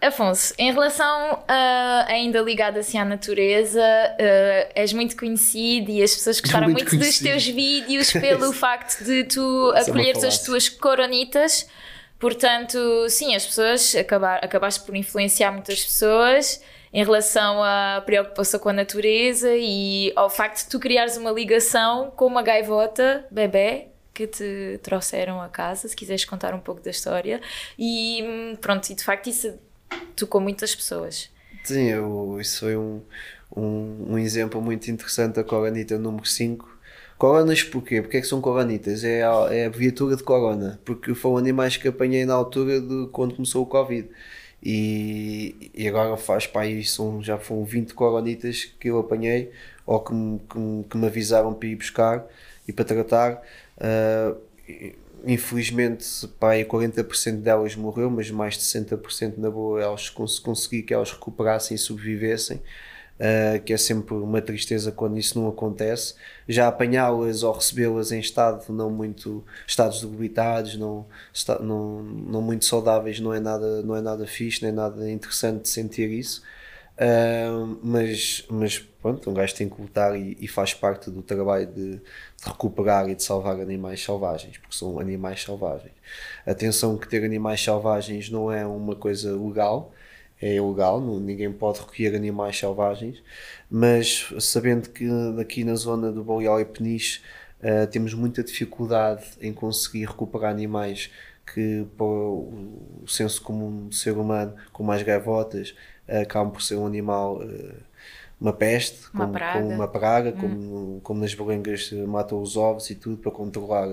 Afonso, 0.00 0.54
em 0.56 0.72
relação 0.72 1.34
uh, 1.34 2.04
ainda 2.06 2.40
ligado 2.40 2.78
assim 2.78 2.98
à 2.98 3.04
natureza, 3.04 3.80
uh, 3.80 4.72
és 4.74 4.92
muito 4.92 5.16
conhecido 5.16 5.90
e 5.90 6.00
as 6.02 6.14
pessoas 6.14 6.40
gostaram 6.40 6.68
muito, 6.68 6.84
muito 6.94 7.04
dos 7.04 7.18
teus 7.18 7.44
vídeos 7.44 8.12
pelo 8.14 8.52
facto 8.52 9.02
de 9.02 9.24
tu 9.24 9.72
acolheres 9.74 10.22
as 10.22 10.38
tuas 10.40 10.68
coronitas. 10.68 11.68
Portanto, 12.16 12.78
sim, 13.08 13.34
as 13.34 13.44
pessoas 13.44 13.94
acabar, 13.96 14.44
acabaste 14.44 14.84
por 14.84 14.94
influenciar 14.94 15.50
muitas 15.50 15.84
pessoas 15.84 16.60
em 16.98 17.04
relação 17.04 17.62
à 17.62 18.02
preocupação 18.04 18.58
com 18.58 18.70
a 18.70 18.72
natureza 18.72 19.54
e 19.54 20.12
ao 20.16 20.28
facto 20.28 20.64
de 20.64 20.68
tu 20.68 20.80
criares 20.80 21.16
uma 21.16 21.30
ligação 21.30 22.10
com 22.16 22.26
uma 22.26 22.42
gaivota 22.42 23.24
bebê 23.30 23.86
que 24.12 24.26
te 24.26 24.80
trouxeram 24.82 25.40
a 25.40 25.48
casa, 25.48 25.86
se 25.86 25.94
quiseres 25.94 26.24
contar 26.24 26.52
um 26.54 26.58
pouco 26.58 26.82
da 26.82 26.90
história. 26.90 27.40
E 27.78 28.20
hum, 28.24 28.56
pronto, 28.60 28.90
e 28.90 28.96
de 28.96 29.04
facto 29.04 29.28
isso 29.28 29.56
tocou 30.16 30.40
muitas 30.40 30.74
pessoas. 30.74 31.30
Sim, 31.62 31.84
eu, 31.84 32.36
isso 32.40 32.58
foi 32.58 32.76
um, 32.76 33.00
um, 33.56 34.14
um 34.14 34.18
exemplo 34.18 34.60
muito 34.60 34.90
interessante 34.90 35.36
da 35.36 35.44
Coronita 35.44 35.96
número 35.96 36.26
5. 36.26 36.68
Coronas 37.16 37.62
porquê? 37.62 38.02
Porque 38.02 38.16
é 38.16 38.20
que 38.20 38.26
são 38.26 38.40
coronitas? 38.40 39.04
É 39.04 39.22
a, 39.22 39.54
é 39.54 39.66
a 39.66 39.68
viatura 39.68 40.16
de 40.16 40.24
corona, 40.24 40.80
porque 40.84 41.14
foram 41.14 41.36
animais 41.36 41.76
que 41.76 41.86
apanhei 41.86 42.26
na 42.26 42.34
altura 42.34 42.80
de 42.80 43.08
quando 43.12 43.36
começou 43.36 43.62
o 43.62 43.66
Covid. 43.66 44.08
E, 44.62 45.70
e 45.74 45.86
agora 45.86 46.16
faz 46.16 46.46
para 46.46 46.62
aí, 46.62 46.84
são, 46.84 47.22
já 47.22 47.38
foram 47.38 47.64
20 47.64 47.94
coronitas 47.94 48.64
que 48.78 48.88
eu 48.88 48.98
apanhei 48.98 49.52
ou 49.86 50.00
que 50.00 50.12
me, 50.12 50.38
que, 50.40 50.88
que 50.90 50.96
me 50.96 51.06
avisaram 51.06 51.54
para 51.54 51.68
ir 51.68 51.76
buscar 51.76 52.26
e 52.66 52.72
para 52.72 52.84
tratar. 52.84 53.42
Uh, 53.78 54.36
infelizmente, 55.24 56.06
pai, 56.38 56.64
40% 56.64 57.36
delas 57.40 57.74
morreu, 57.76 58.10
mas 58.10 58.30
mais 58.30 58.54
de 58.54 58.64
60% 58.64 59.38
na 59.38 59.50
boa 59.50 59.82
elas 59.82 60.10
cons 60.10 60.38
consegui 60.38 60.82
que 60.82 60.92
elas 60.92 61.12
recuperassem 61.12 61.74
e 61.74 61.78
sobrevivessem. 61.78 62.60
Uh, 63.18 63.60
que 63.64 63.72
é 63.72 63.76
sempre 63.76 64.14
uma 64.14 64.40
tristeza 64.40 64.92
quando 64.92 65.18
isso 65.18 65.40
não 65.40 65.48
acontece. 65.48 66.14
Já 66.48 66.68
apanhá-las 66.68 67.42
ou 67.42 67.52
recebê-las 67.52 68.12
em 68.12 68.20
estado 68.20 68.72
não 68.72 68.90
muito 68.90 69.44
estados 69.66 70.00
debilitados, 70.00 70.76
não, 70.76 71.04
está, 71.32 71.58
não, 71.58 72.00
não 72.02 72.40
muito 72.40 72.64
saudáveis, 72.64 73.18
não 73.18 73.34
é 73.34 73.40
nada, 73.40 73.82
não 73.82 73.96
é 73.96 74.00
nada 74.00 74.24
fixe, 74.24 74.62
nem 74.62 74.70
nada 74.70 75.10
interessante 75.10 75.62
de 75.62 75.68
sentir 75.68 76.08
isso. 76.10 76.42
Uh, 76.98 77.78
mas, 77.80 78.44
mas 78.50 78.78
pronto, 79.00 79.30
um 79.30 79.34
gajo 79.34 79.54
tem 79.54 79.68
que 79.68 79.80
lutar 79.80 80.18
e, 80.18 80.36
e 80.40 80.48
faz 80.48 80.74
parte 80.74 81.10
do 81.12 81.22
trabalho 81.22 81.66
de, 81.66 81.92
de, 81.96 82.02
recuperar 82.44 83.08
e 83.08 83.14
de 83.14 83.22
salvar 83.22 83.60
animais 83.60 84.02
selvagens, 84.02 84.58
porque 84.58 84.76
são 84.76 84.98
animais 84.98 85.44
selvagens. 85.44 85.92
Atenção 86.44 86.98
que 86.98 87.08
ter 87.08 87.24
animais 87.24 87.62
selvagens 87.62 88.28
não 88.30 88.50
é 88.50 88.66
uma 88.66 88.96
coisa 88.96 89.30
legal, 89.36 89.92
é 90.40 90.54
ilegal, 90.54 91.00
ninguém 91.00 91.52
pode 91.52 91.80
recolher 91.80 92.14
animais 92.14 92.58
selvagens, 92.58 93.22
mas 93.70 94.32
sabendo 94.38 94.88
que 94.90 95.08
aqui 95.40 95.64
na 95.64 95.74
zona 95.74 96.12
do 96.12 96.22
Boreal 96.22 96.60
e 96.60 96.64
Peniche 96.64 97.20
uh, 97.60 97.86
temos 97.88 98.14
muita 98.14 98.42
dificuldade 98.42 99.24
em 99.40 99.52
conseguir 99.52 100.06
recuperar 100.06 100.50
animais 100.50 101.10
que 101.52 101.86
para 101.96 102.06
o 102.06 103.04
senso 103.06 103.42
comum 103.42 103.88
do 103.88 103.94
ser 103.94 104.16
humano, 104.16 104.54
como 104.72 104.92
as 104.92 105.02
gaivotas, 105.02 105.74
acabam 106.06 106.52
por 106.52 106.62
ser 106.62 106.76
um 106.76 106.86
animal 106.86 107.38
uh, 107.38 107.88
uma 108.40 108.52
peste, 108.52 109.08
Uma 109.12 109.24
como, 109.24 109.32
praga. 109.32 109.58
Hum. 109.58 109.62
como 109.62 109.74
uma 109.74 109.88
praga, 109.88 110.32
como, 110.32 111.00
como 111.02 111.20
nas 111.20 111.34
belengas 111.34 111.90
eh, 111.92 112.06
matam 112.06 112.40
os 112.40 112.56
ovos 112.56 112.88
e 112.90 112.94
tudo 112.94 113.16
para 113.16 113.32
controlar 113.32 113.88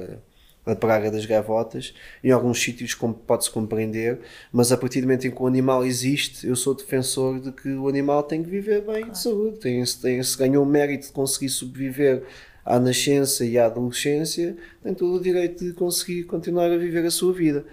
a, 0.66 0.76
praga 0.76 1.12
das 1.12 1.26
gaivotas. 1.26 1.94
Em 2.24 2.32
alguns 2.32 2.62
sítios 2.62 2.94
como 2.94 3.14
pode-se 3.14 3.50
compreender, 3.50 4.20
mas 4.52 4.72
a 4.72 4.78
partir 4.78 5.02
do 5.02 5.08
momento 5.08 5.28
em 5.28 5.32
que 5.32 5.42
o 5.42 5.48
animal 5.48 5.86
existe, 5.86 6.48
eu 6.48 6.56
sou 6.56 6.74
defensor 6.74 7.40
de 7.40 7.52
que 7.52 7.70
o 7.70 7.88
animal 7.88 8.24
tem 8.24 8.44
que 8.44 8.50
viver 8.50 8.82
bem 8.82 9.10
de 9.10 9.18
saúde, 9.20 9.60
tem, 9.60 9.84
tem, 10.02 10.22
se 10.22 10.38
ganhou 10.38 10.64
o 10.64 10.68
mérito 10.68 11.08
de 11.08 11.14
conseguir 11.14 11.50
sobreviver 11.50 12.24
à 12.66 12.80
nascença 12.80 13.46
e 13.46 13.58
à 13.58 13.68
adolescência, 13.68 14.56
tem 14.82 14.94
todo 14.94 15.16
o 15.16 15.22
direito 15.22 15.64
de 15.64 15.74
conseguir 15.74 16.24
continuar 16.24 16.72
a 16.72 16.78
viver 16.78 17.06
a 17.06 17.12
sua 17.12 17.32
vida. 17.32 17.66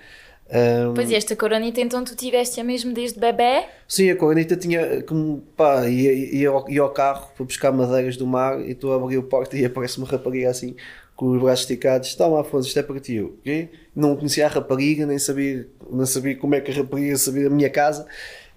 Ahm, 0.52 0.92
Pois 0.94 1.10
e 1.10 1.14
esta 1.14 1.34
coronita, 1.34 1.80
então 1.80 2.04
tu 2.04 2.14
tiveste-a 2.14 2.62
mesmo 2.62 2.92
desde 2.92 3.18
bebê? 3.18 3.64
Sim, 3.88 4.10
a 4.10 4.16
Coranita 4.16 4.54
tinha 4.54 5.02
como 5.02 5.42
pá, 5.56 5.88
ia, 5.88 6.12
ia, 6.12 6.50
ao, 6.50 6.68
ia 6.68 6.82
ao 6.82 6.90
carro 6.90 7.30
para 7.34 7.44
buscar 7.46 7.72
madeiras 7.72 8.18
do 8.18 8.26
mar 8.26 8.60
e 8.60 8.74
tu 8.74 8.92
abri 8.92 9.16
a 9.16 9.22
porta 9.22 9.56
e 9.56 9.64
aparece 9.64 9.96
uma 9.96 10.06
rapariga 10.06 10.50
assim 10.50 10.76
com 11.16 11.26
os 11.30 11.40
braços 11.40 11.60
esticados, 11.60 12.14
toma 12.14 12.40
Afonso, 12.40 12.68
isto 12.68 12.78
é 12.78 12.82
para 12.82 12.98
ti, 12.98 13.20
ok? 13.20 13.70
Não 13.94 14.16
conhecia 14.16 14.46
a 14.46 14.48
rapariga, 14.48 15.06
nem 15.06 15.18
sabia, 15.18 15.68
não 15.90 16.06
sabia 16.06 16.36
como 16.36 16.54
é 16.54 16.60
que 16.60 16.70
a 16.70 16.74
rapariga 16.74 17.16
sabia 17.16 17.44
da 17.44 17.50
minha 17.54 17.70
casa 17.70 18.06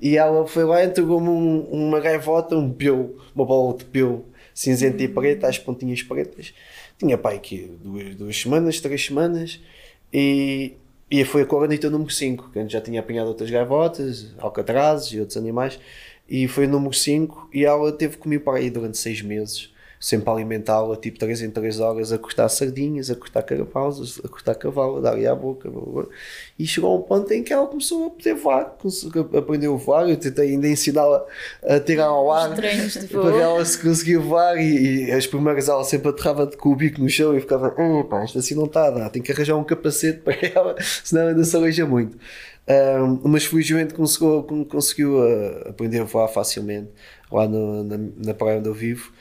e 0.01 0.17
ela 0.17 0.47
foi 0.47 0.63
lá 0.63 0.83
e 0.83 0.87
entregou-me 0.87 1.29
um- 1.29 1.61
uma 1.71 1.99
gaivota, 1.99 2.55
um 2.57 2.71
pelo, 2.71 3.17
uma 3.35 3.45
bola 3.45 3.77
de 3.77 3.85
pelo 3.85 4.25
cinzenta 4.53 5.03
e 5.03 5.07
preta, 5.07 5.47
às 5.47 5.59
pontinhas 5.59 6.01
pretas. 6.01 6.53
Tinha 6.97 7.17
pai 7.17 7.35
aqui 7.35 7.69
duas, 7.83 8.15
duas 8.15 8.37
semanas, 8.41 8.79
três 8.79 9.05
semanas 9.05 9.59
e, 10.13 10.73
e 11.11 11.23
foi 11.25 11.41
a 11.41 11.45
coronita 11.45 11.89
número 11.89 12.09
5, 12.09 12.49
que 12.51 12.59
antes 12.59 12.71
já 12.71 12.79
tinha 12.81 12.99
apanhado 13.01 13.27
outras 13.27 13.49
gaivotas, 13.49 14.33
alcatrazes 14.37 15.11
e 15.11 15.19
outros 15.19 15.35
animais, 15.37 15.77
e 16.27 16.47
foi 16.47 16.65
o 16.65 16.69
número 16.69 16.93
5 16.93 17.49
e 17.53 17.65
ela 17.65 17.91
teve 17.91 18.17
comigo 18.17 18.43
para 18.45 18.57
aí 18.59 18.69
durante 18.69 18.97
seis 18.97 19.21
meses, 19.21 19.73
sempre 20.07 20.29
a 20.29 20.33
alimentá-la, 20.33 20.95
tipo 20.97 21.17
3 21.17 21.41
em 21.41 21.49
3 21.49 21.79
horas, 21.79 22.11
a 22.13 22.19
cortar 22.19 22.47
sardinhas, 22.47 23.09
a 23.09 23.15
cortar 23.15 23.41
carapaus, 23.41 24.21
a 24.23 24.27
cortar 24.27 24.53
cavalo, 24.53 24.97
a 24.97 25.01
dar-lhe 25.01 25.25
à 25.25 25.33
boca, 25.33 25.67
blá, 25.67 25.81
blá, 25.81 26.05
e 26.59 26.67
chegou 26.67 26.91
a 26.91 26.99
um 26.99 27.01
ponto 27.01 27.33
em 27.33 27.41
que 27.41 27.51
ela 27.51 27.65
começou 27.65 28.05
a 28.05 28.09
poder 28.11 28.35
voar, 28.35 28.77
aprendeu 29.35 29.73
a 29.73 29.77
voar, 29.77 30.07
eu 30.07 30.15
tentei 30.15 30.49
ainda 30.51 30.67
ensiná-la 30.67 31.25
a 31.63 31.79
tirar 31.79 32.05
ao 32.05 32.31
ar, 32.31 32.49
para 33.07 33.31
ver 33.31 33.39
ela 33.41 33.65
se 33.65 33.81
conseguia 33.81 34.19
voar 34.19 34.57
e, 34.61 35.05
e 35.07 35.11
as 35.11 35.25
primeiras 35.25 35.67
ela 35.69 35.83
sempre 35.83 36.09
aterrava 36.09 36.45
com 36.55 36.69
o 36.69 36.75
bico 36.75 37.01
no 37.01 37.09
chão 37.09 37.35
e 37.35 37.41
ficava, 37.41 37.73
"Hum, 37.81 38.03
pá, 38.03 38.23
isto 38.25 38.37
assim 38.37 38.53
não 38.53 38.65
está 38.65 38.85
a 38.87 38.91
dar, 38.91 39.09
tem 39.09 39.23
que 39.23 39.31
arranjar 39.31 39.55
um 39.57 39.63
capacete 39.63 40.19
para 40.19 40.35
ela, 40.53 40.75
senão 41.03 41.29
ainda 41.29 41.43
se 41.43 41.55
aleija 41.55 41.83
muito. 41.83 42.15
Ahm, 42.67 43.19
mas 43.23 43.45
felizmente 43.45 43.93
conseguiu, 43.93 44.43
con- 44.43 44.65
conseguiu 44.65 45.21
ah, 45.21 45.69
aprender 45.69 45.99
a 45.99 46.03
voar 46.03 46.27
facilmente 46.27 46.89
lá 47.31 47.47
no- 47.47 47.83
na, 47.83 47.97
na 48.25 48.33
praia 48.33 48.57
onde 48.59 48.67
eu 48.69 48.73
vivo, 48.73 49.11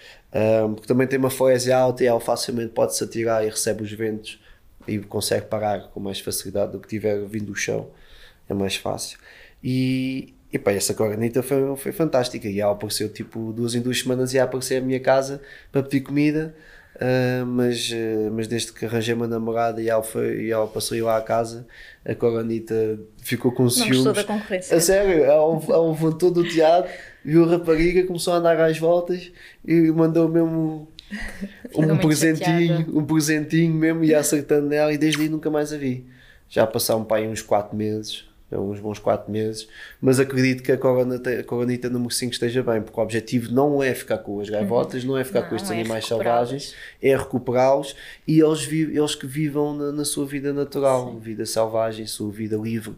Porque 0.75 0.88
também 0.88 1.07
tem 1.07 1.19
uma 1.19 1.31
falésia 1.31 1.76
alta 1.76 2.03
e 2.03 2.07
ela 2.07 2.21
facilmente 2.21 2.73
pode 2.73 2.97
se 2.97 3.05
atirar 3.05 3.45
e 3.45 3.49
recebe 3.49 3.83
os 3.83 3.93
ventos 3.93 4.41
e 4.87 4.99
consegue 4.99 5.47
parar 5.47 5.88
com 5.91 6.00
mais 6.00 6.21
facilidade 6.21 6.73
do 6.73 6.81
que 6.81 6.88
tiver 6.88 7.25
vindo 7.26 7.47
do 7.47 7.55
chão, 7.55 7.88
é 8.49 8.55
mais 8.55 8.76
fácil. 8.76 9.19
E, 9.62 10.35
e 10.53 10.59
pá, 10.59 10.73
essa 10.73 10.93
coronita 10.93 11.43
foi, 11.43 11.76
foi 11.76 11.93
fantástica. 11.93 12.49
E 12.49 12.61
ela 12.61 12.73
apareceu 12.73 13.09
tipo 13.09 13.53
duas 13.53 13.75
em 13.75 13.81
duas 13.81 14.00
semanas 14.00 14.33
e 14.33 14.37
ia 14.37 14.45
aparecer 14.45 14.76
à 14.76 14.81
minha 14.85 15.00
casa 15.00 15.41
para 15.73 15.83
pedir 15.83 16.03
comida. 16.03 16.55
Ah, 17.00 17.44
mas, 17.46 17.90
ah, 17.92 18.30
mas 18.32 18.46
desde 18.46 18.72
que 18.72 18.84
arranjei 18.84 19.14
uma 19.14 19.26
namorada 19.26 19.82
e 19.82 19.88
ela, 19.88 20.02
foi, 20.02 20.42
e 20.44 20.50
ela 20.50 20.66
passou 20.66 20.98
lá 21.02 21.16
à 21.16 21.22
casa, 21.22 21.66
a 22.04 22.14
coronita 22.14 22.98
ficou 23.22 23.52
com 23.52 23.64
Não 23.64 23.70
ciúmes. 23.70 23.96
gostou 23.96 24.12
da 24.12 24.24
concorrência. 24.24 24.76
A 24.76 24.80
sério, 24.80 25.24
ela, 25.24 25.61
ela 25.68 25.88
levantou 25.90 26.30
do 26.30 26.44
teatro, 26.44 26.90
viu 27.24 27.44
a 27.44 27.48
rapariga, 27.48 28.07
começou 28.07 28.35
a 28.35 28.37
andar 28.37 28.61
às 28.61 28.78
voltas 28.78 29.33
e 29.64 29.90
mandou 29.90 30.28
mesmo 30.28 30.88
um 31.74 31.96
presentinho, 31.98 32.78
chateada. 32.78 32.98
um 32.98 33.04
presentinho 33.04 33.74
mesmo, 33.74 34.04
e 34.04 34.14
acertando 34.14 34.68
nela, 34.68 34.92
e 34.92 34.98
desde 34.98 35.22
aí 35.22 35.28
nunca 35.28 35.50
mais 35.50 35.72
a 35.72 35.76
vi. 35.76 36.07
Já 36.48 36.66
passaram 36.66 37.04
para 37.04 37.18
aí 37.18 37.28
uns 37.28 37.42
4 37.42 37.76
meses, 37.76 38.24
uns 38.52 38.78
bons 38.78 38.98
4 38.98 39.30
meses, 39.33 39.66
mas 40.00 40.20
acredito 40.20 40.62
que 40.62 40.70
a 40.70 40.76
coronita, 40.78 41.30
a 41.30 41.42
coronita 41.42 41.88
número 41.90 42.12
5 42.12 42.33
esteja 42.33 42.62
bem, 42.62 42.80
porque 42.83 42.98
o 43.00 43.02
objetivo 43.02 43.52
não 43.52 43.83
é 43.83 43.92
ficar 43.94 44.18
com 44.18 44.38
as 44.40 44.48
gaivotas, 44.48 45.02
não 45.04 45.16
é 45.18 45.24
ficar 45.24 45.42
Não, 45.42 45.48
com 45.48 45.57
estes 45.57 45.70
é 45.70 45.74
animais 45.74 46.07
selvagens, 46.07 46.74
é 47.02 47.16
recuperá-los 47.16 47.96
e 48.28 48.38
eles, 48.40 48.70
eles 48.70 49.14
que 49.14 49.26
vivam 49.26 49.74
na, 49.76 49.90
na 49.92 50.04
sua 50.04 50.24
vida 50.26 50.52
natural, 50.52 51.18
vida 51.18 51.44
selvagem, 51.46 52.07
sua 52.07 52.30
vida 52.30 52.57
livre. 52.57 52.94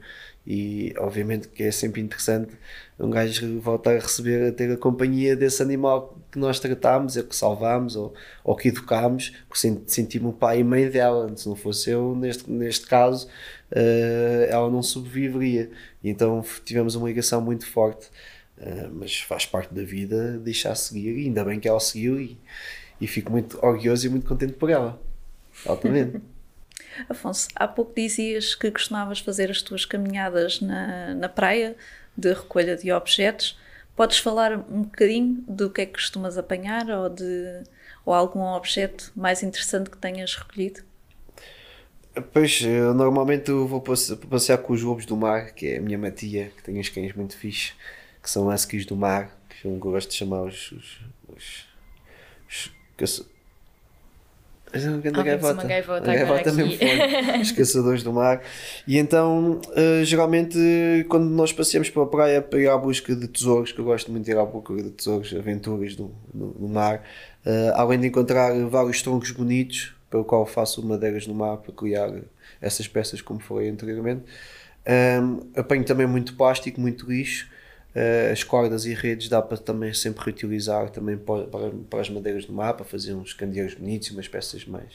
E 0.48 0.94
obviamente 0.98 1.48
que 1.48 1.64
é 1.64 1.72
sempre 1.72 2.00
interessante 2.00 2.52
um 3.00 3.11
gajo 3.11 3.59
voltar 3.59 3.96
a 3.96 3.98
receber, 3.98 4.48
a 4.48 4.52
ter 4.52 4.70
a 4.70 4.76
companhia 4.76 5.35
desse 5.35 5.61
animal 5.61 6.16
que 6.30 6.38
nós 6.38 6.61
tratámos, 6.61 7.16
é 7.16 7.22
que 7.24 7.35
salvámos 7.35 7.96
ou, 7.96 8.14
ou 8.44 8.54
que 8.54 8.68
educámos, 8.68 9.30
porque 9.48 9.59
sen- 9.59 9.82
senti-me 9.88 10.26
o 10.28 10.32
pai 10.32 10.61
e 10.61 10.64
mãe 10.64 10.88
dela. 10.88 11.30
Se 11.37 11.48
não 11.48 11.56
fosse 11.56 11.90
eu, 11.90 12.14
neste, 12.14 12.48
neste 12.48 12.87
caso, 12.87 13.26
eh, 13.70 14.48
ela 14.50 14.70
não 14.70 14.83
sobreviveria. 14.83 15.70
E 16.02 16.11
então 16.11 16.44
tivemos 16.64 16.94
uma 16.94 17.09
ligação 17.09 17.40
muito 17.40 17.66
forte. 17.66 18.09
Eh, 18.59 18.88
mas 18.92 19.18
faz 19.20 19.44
parte 19.46 19.72
da 19.74 19.83
vida 19.83 20.38
deixar 20.38 20.74
seguir, 20.74 21.18
e 21.18 21.26
ainda 21.26 21.44
bem 21.44 21.61
que 21.61 21.68
ela 21.68 21.81
seguiu, 21.81 22.20
e, 22.20 22.38
e 23.00 23.07
fico 23.07 23.31
muito 23.31 23.59
orgulhoso 23.64 24.07
e 24.07 24.11
muito 24.11 24.26
contente 24.26 24.55
por 24.55 24.70
ela. 24.70 25.00
Altamente. 25.66 26.20
Afonso, 27.09 27.48
há 27.55 27.68
pouco 27.68 27.94
dizias 27.94 28.55
que 28.55 28.70
costumavas 28.70 29.18
fazer 29.18 29.50
as 29.50 29.61
tuas 29.61 29.85
caminhadas 29.85 30.61
na, 30.61 31.14
na 31.14 31.29
praia 31.29 31.76
de 32.16 32.33
recolha 32.33 32.76
de 32.76 32.90
objetos. 32.90 33.59
Podes 33.94 34.18
falar 34.18 34.59
um 34.70 34.83
bocadinho 34.83 35.44
do 35.46 35.68
que 35.70 35.83
é 35.83 35.87
que 35.87 35.92
costumas 35.92 36.38
apanhar 36.38 36.88
ou 36.90 37.09
de 37.11 37.62
ou 38.05 38.14
algum 38.14 38.40
objeto 38.40 39.11
mais 39.16 39.42
interessante 39.42 39.90
que 39.90 39.98
tenhas 39.98 40.35
recolhido? 40.37 40.81
Pois, 42.33 42.61
eu 42.62 42.94
normalmente 42.94 43.50
eu 43.50 43.66
vou 43.66 43.81
passe- 43.81 44.16
passear 44.16 44.59
com 44.59 44.72
os 44.72 44.83
lobos 44.83 45.05
do 45.05 45.16
mar, 45.16 45.52
que 45.52 45.66
é 45.68 45.79
a 45.79 45.81
minha 45.81 45.98
matia, 45.98 46.50
que 46.57 46.62
tem 46.62 46.79
uns 46.79 46.88
cães 46.88 47.14
muito 47.14 47.37
fixe, 47.37 47.72
que 48.22 48.31
são 48.31 48.48
huskies 48.48 48.87
do 48.87 48.96
mar, 48.96 49.31
que 49.50 49.66
eu 49.66 49.72
gosto 49.76 50.09
de 50.11 50.14
chamar 50.16 50.42
os. 50.44 50.72
os, 50.72 51.00
os, 51.29 51.66
os 52.48 52.72
caça- 52.96 53.26
Mas 54.72 54.85
é 54.87 54.88
uma 54.88 54.98
grande 54.98 55.22
gaivota. 55.22 55.52
uma 55.55 55.64
gaivota 55.64 56.11
A 56.11 56.14
gaivota 56.14 56.52
mesmo 56.52 56.72
forte. 56.79 57.40
Os 57.42 57.52
caçadores 57.52 58.02
do 58.02 58.12
mar. 58.12 58.42
E 58.87 58.96
então, 58.98 59.61
eh, 59.74 60.02
geralmente, 60.05 60.59
quando 61.09 61.26
nós 61.29 61.52
passeamos 61.52 61.90
pela 61.90 62.07
praia 62.07 62.40
para 62.42 62.59
ir 62.61 62.68
à 62.68 62.76
busca 62.79 63.14
de 63.14 63.29
tesouros, 63.29 63.72
que 63.72 63.79
eu 63.79 63.85
gosto 63.85 64.11
muito 64.11 64.24
de 64.24 64.31
ir 64.33 64.38
à 64.38 64.44
procura 64.46 64.83
de 64.83 64.90
tesouros, 64.90 65.35
aventuras 65.35 65.94
do, 65.94 66.11
do, 66.33 66.48
do 66.48 66.68
mar, 66.68 67.02
eh, 67.44 67.72
além 67.74 68.00
de 68.00 68.07
encontrar 68.09 68.55
vários 68.68 69.02
troncos 69.02 69.31
bonitos, 69.31 69.94
pelo 70.16 70.24
qual 70.24 70.46
faço 70.46 70.83
madeiras 70.85 71.26
no 71.26 71.35
mar 71.35 71.59
para 71.59 71.72
criar 71.72 72.11
essas 72.61 72.88
peças, 72.88 73.20
como 73.20 73.38
falei 73.40 73.68
anteriormente, 73.68 74.24
um, 75.22 75.61
apanho 75.61 75.85
também 75.85 76.07
muito 76.07 76.35
plástico, 76.37 76.81
muito 76.81 77.07
lixo. 77.11 77.48
eh, 77.94 78.31
as 78.33 78.42
cordas 78.44 78.85
e 78.87 78.92
redes 78.94 79.29
dá 79.29 79.40
para 79.40 79.57
também 79.59 79.92
sempre 79.94 80.24
reutilizar 80.26 80.90
também 80.90 81.16
para, 81.16 81.44
para, 81.46 81.70
para 81.90 82.00
as 82.00 82.11
madeiras 82.11 82.44
do 82.44 82.52
mar, 82.52 82.74
para 82.74 82.85
fazer 82.85 83.14
uns 83.14 83.33
candeeiros 83.33 83.74
bonitos 83.74 84.09
e 84.09 84.12
umas 84.12 84.29
peças 84.29 84.64
mais 84.66 84.92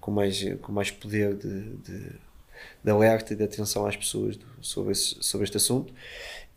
com 0.00 0.10
mais, 0.10 0.44
com 0.60 0.72
mais 0.72 0.90
poder 0.90 1.34
de, 1.34 1.62
de, 1.76 2.12
de 2.84 2.90
alerta 2.90 3.32
e 3.32 3.36
de 3.36 3.44
atenção 3.44 3.86
às 3.86 3.96
pessoas 3.96 4.36
do- 4.36 4.46
sobre, 4.60 4.92
esse, 4.92 5.16
sobre 5.20 5.44
este 5.44 5.56
assunto. 5.56 5.92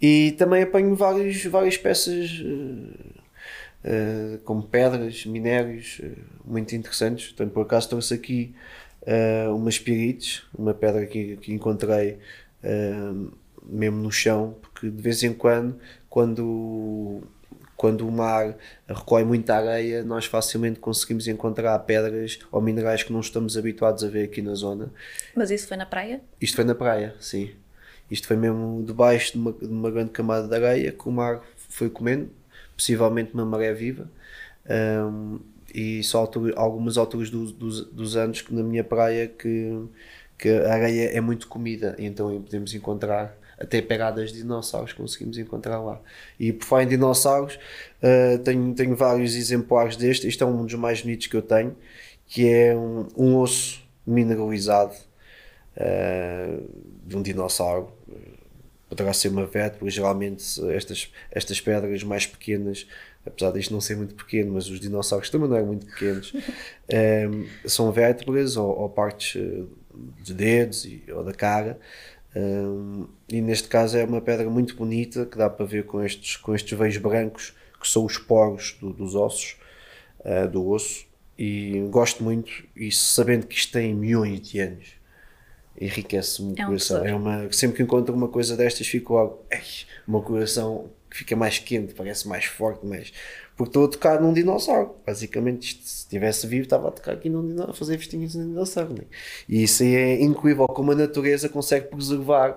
E 0.01 0.33
também 0.33 0.63
apanho 0.63 0.95
vários, 0.95 1.43
várias 1.45 1.77
peças 1.77 2.41
eh, 2.43 3.21
eh, 3.83 4.39
como 4.43 4.63
pedras, 4.63 5.25
minérios 5.25 5.99
eh, 6.03 6.11
muito 6.45 6.75
interessantes. 6.75 7.31
Então, 7.33 7.47
por 7.49 7.61
acaso 7.61 7.89
trouxe 7.89 8.13
aqui 8.13 8.55
eh, 9.05 9.47
umas 9.49 9.79
pirites, 9.79 10.43
uma 10.57 10.73
pedra 10.73 11.05
que, 11.05 11.37
que 11.37 11.53
encontrei 11.53 12.19
eh, 12.61 13.13
mesmo 13.63 13.97
no 14.01 14.11
chão, 14.11 14.57
porque 14.61 14.89
de 14.89 15.01
vez 15.01 15.23
em 15.23 15.33
quando, 15.33 15.77
quando, 16.09 17.21
quando 17.75 18.07
o 18.07 18.11
mar 18.11 18.57
recolhe 18.87 19.25
muita 19.25 19.55
areia, 19.55 20.03
nós 20.03 20.25
facilmente 20.25 20.79
conseguimos 20.79 21.27
encontrar 21.27 21.77
pedras 21.79 22.39
ou 22.51 22.61
minerais 22.61 23.03
que 23.03 23.13
não 23.13 23.19
estamos 23.19 23.57
habituados 23.57 24.03
a 24.03 24.07
ver 24.09 24.25
aqui 24.25 24.41
na 24.41 24.53
zona. 24.55 24.91
Mas 25.35 25.51
isso 25.51 25.67
foi 25.67 25.77
na 25.77 25.85
praia? 25.85 26.21
Isto 26.41 26.55
foi 26.55 26.65
na 26.65 26.75
praia, 26.75 27.15
sim. 27.19 27.51
Isto 28.09 28.27
foi 28.27 28.37
mesmo 28.37 28.83
debaixo 28.85 29.33
de 29.33 29.37
uma, 29.37 29.51
de 29.51 29.65
uma 29.65 29.91
grande 29.91 30.11
camada 30.11 30.47
de 30.47 30.55
areia 30.55 30.91
que 30.91 31.07
o 31.07 31.11
mar 31.11 31.41
foi 31.69 31.89
comendo, 31.89 32.29
possivelmente 32.77 33.33
uma 33.33 33.45
maré 33.45 33.73
viva. 33.73 34.09
Um, 34.69 35.39
e 35.73 36.03
só 36.03 36.19
altura, 36.19 36.53
algumas 36.57 36.97
alturas 36.97 37.29
do- 37.29 37.51
dos, 37.51 37.81
anos 38.15 38.43
na 38.49 38.63
minha 38.63 38.83
praia 38.83 39.27
que, 39.27 39.85
que 40.37 40.49
a 40.49 40.73
areia 40.73 41.09
é 41.11 41.21
muito 41.21 41.47
comida, 41.47 41.95
então 41.99 42.41
podemos 42.41 42.73
encontrar 42.73 43.37
até 43.59 43.81
pegadas 43.81 44.31
de 44.31 44.39
dinossauros 44.39 44.93
conseguimos 44.93 45.37
encontrar 45.37 45.79
lá. 45.81 45.99
E 46.39 46.53
por 46.53 46.65
falar 46.65 46.83
em 46.83 46.87
dinossauros, 46.87 47.55
uh, 48.03 48.37
tenho, 48.43 48.73
tenho 48.75 48.95
vários 48.95 49.35
exemplares 49.35 49.95
deste. 49.95 50.27
Este 50.27 50.43
é 50.43 50.45
um 50.45 50.63
dos 50.63 50.75
mais 50.75 51.01
bonitos 51.01 51.27
que 51.27 51.35
eu 51.35 51.41
tenho, 51.41 51.75
que 52.27 52.47
é 52.47 52.75
um, 52.75 53.07
um 53.17 53.37
osso 53.37 53.81
mineralizado 54.05 54.93
uh, 55.75 56.69
de 57.05 57.17
um 57.17 57.21
dinossauro. 57.21 57.91
Poderá 58.89 59.11
ser 59.13 59.29
uma 59.29 59.45
vértebra, 59.45 59.89
geralmente 59.89 60.43
estas, 60.71 61.11
estas 61.31 61.59
pedras 61.59 62.03
mais 62.03 62.25
pequenas 62.25 62.87
apesar 63.27 63.51
disto 63.51 63.73
não 63.73 63.81
ser 63.81 63.97
muito 63.97 64.15
pequeno, 64.15 64.53
mas 64.53 64.69
os 64.69 64.79
dinossauros 64.79 65.29
também 65.29 65.49
não 65.49 65.57
eram 65.57 65.67
muito 65.67 65.85
pequenos, 65.85 66.33
um, 66.33 67.45
são 67.67 67.91
vértebras 67.91 68.57
ou, 68.57 68.67
ou 68.67 68.89
partes 68.89 69.41
eh, 69.41 69.63
de 70.23 70.33
dedos 70.33 70.85
e, 70.85 71.03
ou 71.11 71.23
da 71.23 71.33
cara. 71.33 71.79
Um, 72.35 73.07
e 73.27 73.41
neste 73.41 73.67
caso 73.67 73.97
é 73.97 74.03
uma 74.03 74.21
pedra 74.21 74.49
muito 74.49 74.75
bonita 74.75 75.25
que 75.25 75.37
dá 75.37 75.49
para 75.49 75.65
ver 75.65 75.85
com 75.85 76.03
estes, 76.03 76.37
com 76.37 76.53
estes 76.53 76.77
veios 76.77 76.97
brancos 76.97 77.55
que 77.79 77.87
são 77.87 78.05
os 78.05 78.17
poros 78.17 78.77
do, 78.79 78.93
dos 78.93 79.15
ossos, 79.15 79.57
uh, 80.19 80.47
do 80.47 80.67
osso. 80.69 81.05
E 81.39 81.87
gosto 81.91 82.23
muito, 82.23 82.51
e 82.75 82.91
sabendo 82.91 83.45
que 83.45 83.55
isto 83.55 83.71
tem 83.71 83.93
milhões 83.93 84.41
de 84.41 84.59
anos, 84.59 84.87
enriquece-me 85.79 86.53
o 86.53 86.55
É 86.57 86.63
um 86.63 86.67
coração. 86.67 87.01
tesouro. 87.03 87.07
É 87.07 87.15
uma, 87.15 87.51
sempre 87.51 87.77
que 87.77 87.83
encontro 87.83 88.13
uma 88.15 88.27
coisa 88.27 88.55
destas, 88.57 88.87
fico 88.87 89.13
logo, 89.13 89.45
"Ei", 89.51 89.59
o 90.07 90.11
meu 90.11 90.21
coração 90.21 90.89
fica 91.09 91.35
mais 91.35 91.57
quente, 91.59 91.93
parece 91.93 92.27
mais 92.27 92.45
forte, 92.45 92.85
mais. 92.85 93.11
Porque 93.55 93.69
estou 93.69 93.85
a 93.85 93.87
tocar 93.87 94.21
num 94.21 94.33
dinossauro. 94.33 94.95
Basicamente, 95.05 95.79
se 95.83 95.99
estivesse 96.01 96.45
vivo, 96.45 96.63
estava 96.63 96.89
a 96.89 96.91
tocar 96.91 97.13
aqui 97.13 97.27
num 97.29 97.41
dinossauro, 97.41 97.71
a 97.71 97.73
fazer 97.75 97.97
vestinhos 97.97 98.35
num 98.35 98.47
dinossauro. 98.49 98.93
Né? 98.93 99.01
E 99.49 99.63
isso 99.63 99.81
aí 99.83 99.95
é 99.95 100.21
incrível 100.21 100.67
como 100.67 100.91
a 100.91 100.95
natureza 100.95 101.49
consegue 101.49 101.87
preservar 101.87 102.55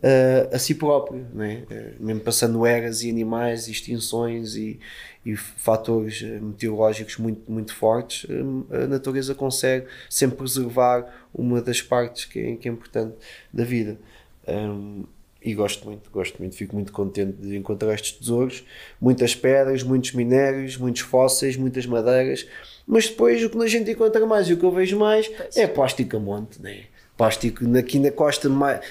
eh, 0.00 0.48
a 0.52 0.58
si 0.58 0.74
próprio, 0.74 1.26
né? 1.34 1.64
Eh, 1.70 1.92
mesmo 1.98 2.20
passando 2.20 2.64
eras 2.64 3.02
e 3.02 3.10
animais, 3.10 3.68
e 3.68 3.72
extinções 3.72 4.54
e, 4.54 4.78
e 5.24 5.36
fatores 5.36 6.22
eh, 6.22 6.38
meteorológicos 6.40 7.16
muito, 7.18 7.50
muito 7.50 7.74
fortes, 7.74 8.28
eh, 8.30 8.84
a 8.84 8.86
natureza 8.86 9.34
consegue 9.34 9.86
sempre 10.08 10.38
preservar 10.38 11.28
uma 11.34 11.60
das 11.60 11.82
partes 11.82 12.24
que 12.24 12.38
é, 12.38 12.56
que 12.56 12.68
é 12.68 12.72
importante 12.72 13.16
da 13.52 13.64
vida. 13.64 13.98
Um, 14.46 15.04
e 15.44 15.54
gosto 15.54 15.84
muito, 15.84 16.08
gosto 16.10 16.38
muito, 16.38 16.56
fico 16.56 16.74
muito 16.74 16.92
contente 16.92 17.32
de 17.32 17.56
encontrar 17.56 17.94
estes 17.94 18.12
tesouros, 18.12 18.64
muitas 19.00 19.34
pedras, 19.34 19.82
muitos 19.82 20.12
minérios, 20.12 20.76
muitos 20.76 21.02
fósseis, 21.02 21.56
muitas 21.56 21.84
madeiras, 21.84 22.46
mas 22.86 23.08
depois 23.08 23.42
o 23.42 23.50
que 23.50 23.58
a 23.58 23.66
gente 23.66 23.90
encontra 23.90 24.24
mais 24.24 24.48
e 24.48 24.52
o 24.52 24.56
que 24.56 24.64
eu 24.64 24.70
vejo 24.70 24.98
mais 24.98 25.30
é 25.56 25.66
plástico 25.66 26.16
a 26.16 26.20
monte, 26.20 26.62
né? 26.62 26.84
Plástico 27.22 27.64
aqui 27.78 28.00
na 28.00 28.10
costa 28.10 28.48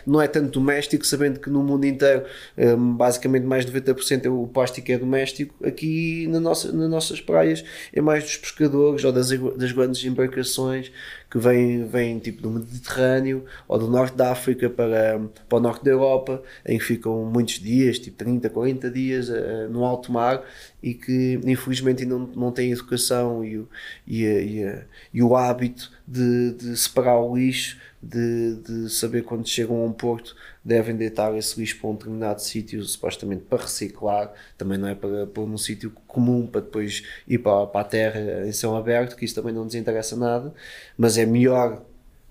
não 0.08 0.22
é 0.22 0.26
tanto 0.26 0.52
doméstico, 0.52 1.06
sabendo 1.06 1.38
que 1.38 1.50
no 1.50 1.62
mundo 1.62 1.86
inteiro 1.86 2.24
hum, 2.58 2.94
basicamente 2.94 3.44
mais 3.44 3.66
de 3.66 3.74
90% 3.74 4.26
é 4.26 4.30
o 4.30 4.48
plástico 4.48 4.90
é 4.90 4.98
doméstico. 4.98 5.54
Aqui 5.62 6.28
na 6.28 6.40
nossa, 6.40 6.72
nas 6.72 6.90
nossas 6.90 7.20
praias 7.20 7.62
é 7.92 8.00
mais 8.00 8.24
dos 8.24 8.38
pescadores 8.38 9.04
ou 9.04 9.12
das, 9.12 9.32
das 9.32 9.74
grandes 9.74 10.02
embarcações 10.06 10.94
que 11.32 11.40
vêm, 11.40 11.88
vêm 11.88 12.20
tipo 12.20 12.42
do 12.42 12.50
Mediterrâneo 12.52 13.46
ou 13.68 13.80
do 13.80 13.88
norte 13.88 14.18
da 14.18 14.32
África 14.34 14.70
para, 14.70 15.20
para 15.48 15.58
o 15.58 15.62
norte 15.62 15.84
da 15.86 15.92
Europa, 15.92 16.44
em 16.66 16.78
que 16.78 16.84
ficam 16.84 17.24
muitos 17.26 17.56
dias, 17.60 17.98
tipo 18.00 18.18
30, 18.18 18.50
40 18.50 18.92
dias 18.92 19.30
eh, 19.30 19.68
no 19.70 19.86
alto 19.86 20.12
mar 20.12 20.44
e 20.84 20.94
que 20.94 21.40
infelizmente 21.46 22.04
ainda 22.04 22.18
não, 22.18 22.28
não 22.28 22.52
têm 22.52 22.72
educação 22.72 23.44
e 23.46 23.58
o, 23.60 23.70
e, 24.06 24.26
a- 24.26 24.42
e, 24.42 24.64
a- 24.66 24.84
e 25.14 25.24
o 25.24 25.36
hábito 25.36 25.92
de, 26.08 26.52
de 26.54 26.78
separar 26.78 27.20
o 27.20 27.36
lixo, 27.36 27.78
de, 28.02 28.56
de 28.58 28.90
saber 28.90 29.24
quando 29.24 29.48
chegam 29.48 29.78
a 29.82 29.86
um 29.86 29.94
porto 29.94 30.36
devem 30.64 30.96
deitar 30.96 31.36
esse 31.36 31.60
lixo 31.60 31.80
para 31.80 31.90
um 31.90 31.94
determinado 31.94 32.42
sítio, 32.42 32.84
supostamente 32.84 33.44
para 33.44 33.64
reciclar, 33.64 34.32
também 34.58 34.78
não 34.78 34.88
é 34.88 34.96
para 34.96 35.26
pôr 35.28 35.48
num 35.48 35.58
sítio 35.58 35.92
comum 36.08 36.46
para 36.46 36.62
depois 36.62 37.04
ir 37.28 37.40
para, 37.40 37.66
para 37.68 37.82
a 37.82 37.84
terra 37.84 38.48
em 38.48 38.52
céu 38.52 38.76
aberto, 38.76 39.16
que 39.16 39.26
isso 39.26 39.36
também 39.36 39.54
não 39.54 39.64
nos 39.64 39.76
interessa 39.76 40.16
nada, 40.16 40.54
mas 40.98 41.18
é 41.18 41.26
melhor 41.26 41.84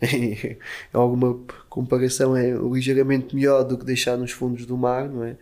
em 0.03 0.57
alguma 0.93 1.39
comparação 1.69 2.37
é 2.37 2.51
ligeiramente 2.51 3.35
melhor 3.35 3.65
do 3.65 3.77
que 3.77 3.85
deixar 3.85 4.17
nos 4.17 4.33
fundos 4.33 4.65
do 4.65 4.77
mar, 4.77 5.09
não 5.09 5.25
é? 5.25 5.37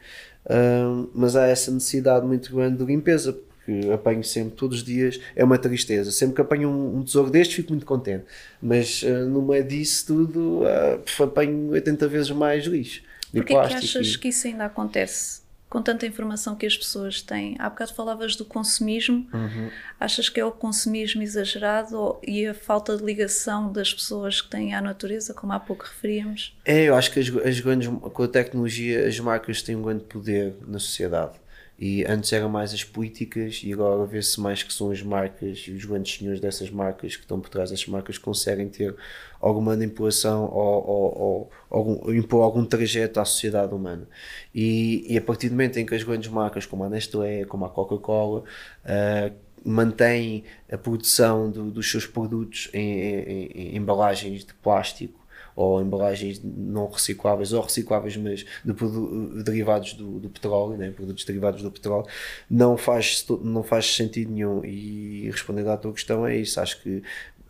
Ahm, 0.51 1.09
mas 1.15 1.37
há 1.37 1.47
essa 1.47 1.71
necessidade 1.71 2.27
muito 2.27 2.55
grande 2.55 2.79
de 2.79 2.85
limpeza, 2.85 3.39
porque 3.69 3.91
apanho 3.93 4.25
sempre, 4.25 4.57
todos 4.57 4.79
os 4.79 4.85
dias, 4.85 5.21
é 5.37 5.45
uma 5.45 5.59
tristeza. 5.59 6.11
Sempre 6.11 6.37
que 6.37 6.41
apanho 6.41 6.71
um, 6.71 6.99
um 6.99 7.03
tesouro 7.05 7.31
destes, 7.31 7.57
fico 7.57 7.71
muito 7.73 7.85
contente. 7.85 8.25
Mas 8.63 9.05
ah, 9.07 9.25
no 9.27 9.43
meio 9.43 9.63
disso 9.65 10.07
tudo, 10.07 10.63
pff, 11.05 11.23
apanho 11.25 11.71
80 11.71 12.09
vezes 12.09 12.31
mais 12.31 12.65
lixo. 12.65 13.03
Porquê 13.33 13.53
é 13.53 13.69
que 13.69 13.75
achas 13.75 14.07
e- 14.15 14.19
que 14.19 14.29
isso 14.29 14.47
ainda 14.47 14.65
acontece? 14.65 15.47
Com 15.69 15.83
tanta 15.83 16.07
informação 16.07 16.57
que 16.57 16.65
as 16.65 16.75
pessoas 16.79 17.21
têm. 17.21 17.55
Há 17.59 17.69
bocado 17.69 17.93
falavas 17.93 18.35
do 18.37 18.43
consumismo. 18.47 19.29
Uhum. 19.35 19.69
Achas 20.01 20.31
que 20.31 20.41
é 20.41 20.45
o 20.47 20.51
consumismo 20.51 21.23
exagerado 21.23 21.95
ou- 21.95 22.23
e 22.27 22.47
a 22.47 22.55
falta 22.55 22.97
de 22.97 23.05
ligação 23.05 23.71
das 23.71 23.93
pessoas 23.93 24.41
que 24.41 24.49
têm 24.49 24.75
à 24.75 24.81
natureza, 24.81 25.35
como 25.35 25.53
há 25.53 25.61
pouco 25.61 25.85
referíamos? 25.85 26.57
É, 26.65 26.85
eu 26.85 26.95
acho 26.95 27.13
que 27.13 27.21
as, 27.21 27.29
as 27.45 27.61
grandes, 27.61 27.87
com 27.87 28.23
a 28.23 28.29
tecnologia 28.29 29.07
as 29.07 29.21
marcas 29.21 29.61
têm 29.61 29.77
um 29.77 29.83
grande 29.83 30.05
poder 30.05 30.55
na 30.67 30.79
sociedade. 30.79 31.33
E 31.79 32.05
antes 32.07 32.33
eram 32.33 32.49
mais 32.49 32.75
as 32.75 32.83
políticas 32.83 33.61
e 33.65 33.73
agora 33.73 34.05
vê-se 34.05 34.41
mais 34.41 34.63
que 34.65 34.73
são 34.73 34.91
as 34.91 35.01
marcas 35.03 35.59
e 35.69 35.73
os 35.73 35.85
grandes 35.85 36.17
senhores 36.19 36.41
dessas 36.41 36.71
marcas 36.71 37.15
que 37.15 37.23
estão 37.23 37.39
por 37.41 37.49
trás 37.49 37.71
dessas 37.71 37.87
marcas 37.87 38.19
conseguem 38.19 38.69
ter 38.69 38.97
alguma 39.41 39.73
manipulação 39.77 40.45
ou, 40.53 40.87
ou, 40.87 41.19
ou 41.21 41.51
algum, 41.71 42.13
impor 42.13 42.43
algum 42.43 42.65
trajeto 42.65 43.21
à 43.21 43.25
sociedade 43.25 43.73
humana. 43.75 44.09
E, 44.55 45.07
e 45.09 45.17
a 45.17 45.21
partir 45.23 45.49
do 45.49 45.53
momento 45.53 45.79
em 45.79 45.87
que 45.87 45.95
as 45.95 46.03
grandes 46.03 46.29
marcas 46.31 46.67
como 46.67 46.83
a 46.85 46.89
Nestlé, 46.89 47.45
como 47.45 47.65
a 47.65 47.71
Coca-Cola, 47.71 48.43
ah, 48.85 49.31
mantêm 49.65 50.45
a 50.71 50.79
produção 50.79 51.51
do- 51.51 51.71
dos 51.71 51.91
seus 51.91 52.07
produtos 52.07 52.69
em, 52.73 52.81
em- 52.81 53.47
em 53.55 53.77
embalagens 53.77 54.45
de 54.45 54.55
plástico 54.55 55.18
ou 55.59 55.83
embalagens 55.83 56.41
não 56.45 56.89
recicláveis 56.89 57.53
ou 57.53 57.61
recicláveis, 57.61 58.17
mas 58.17 58.47
de 58.65 58.73
produ- 58.73 59.43
derivados 59.43 59.95
do, 59.95 60.21
do 60.21 60.29
petróleo, 60.31 60.77
né? 60.77 60.93
produtos 60.93 61.25
derivados 61.25 61.63
do 61.63 61.71
petróleo, 61.71 62.07
não 62.49 62.77
faz, 62.77 63.27
não 63.43 63.65
faz 63.65 63.93
sentido 63.97 64.31
nenhum. 64.31 64.65
E 64.65 65.29
respondendo 65.29 65.69
à 65.71 65.77
tua 65.77 65.93
questão, 65.93 66.25
é 66.25 66.37
isso. 66.37 66.61
Acho 66.61 66.81
que, 66.81 67.03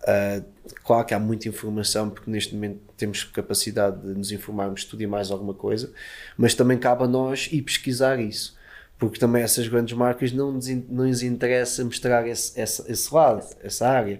ah, 0.07 0.43
claro 0.85 1.05
que 1.05 1.13
há 1.13 1.19
muita 1.19 1.49
informação, 1.51 2.09
porque 2.09 2.31
neste 2.31 2.55
momento 2.55 2.81
temos 2.97 3.25
capacidade 3.25 4.01
de 4.01 4.15
nos 4.15 4.33
informarmos, 4.33 4.81
estudar 4.81 5.07
mais 5.07 5.31
alguma 5.31 5.53
coisa, 5.53 5.93
mas 6.37 6.55
também 6.55 6.79
cabe 6.79 7.05
a 7.05 7.07
nós 7.07 7.51
ir 7.53 7.61
pesquisar 7.61 8.19
isso. 8.19 8.57
Porque 8.99 9.19
também 9.19 9.43
essas 9.43 9.69
grandes 9.69 9.95
marcas 9.97 10.33
não 10.33 10.51
nos, 10.51 10.67
não 10.89 11.05
lhes 11.07 11.23
interessa 11.23 11.85
mostrar 11.85 12.27
esse, 12.27 12.59
esse, 12.59 12.91
esse 12.91 13.15
lado, 13.15 13.45
essa 13.63 13.87
área. 13.87 14.19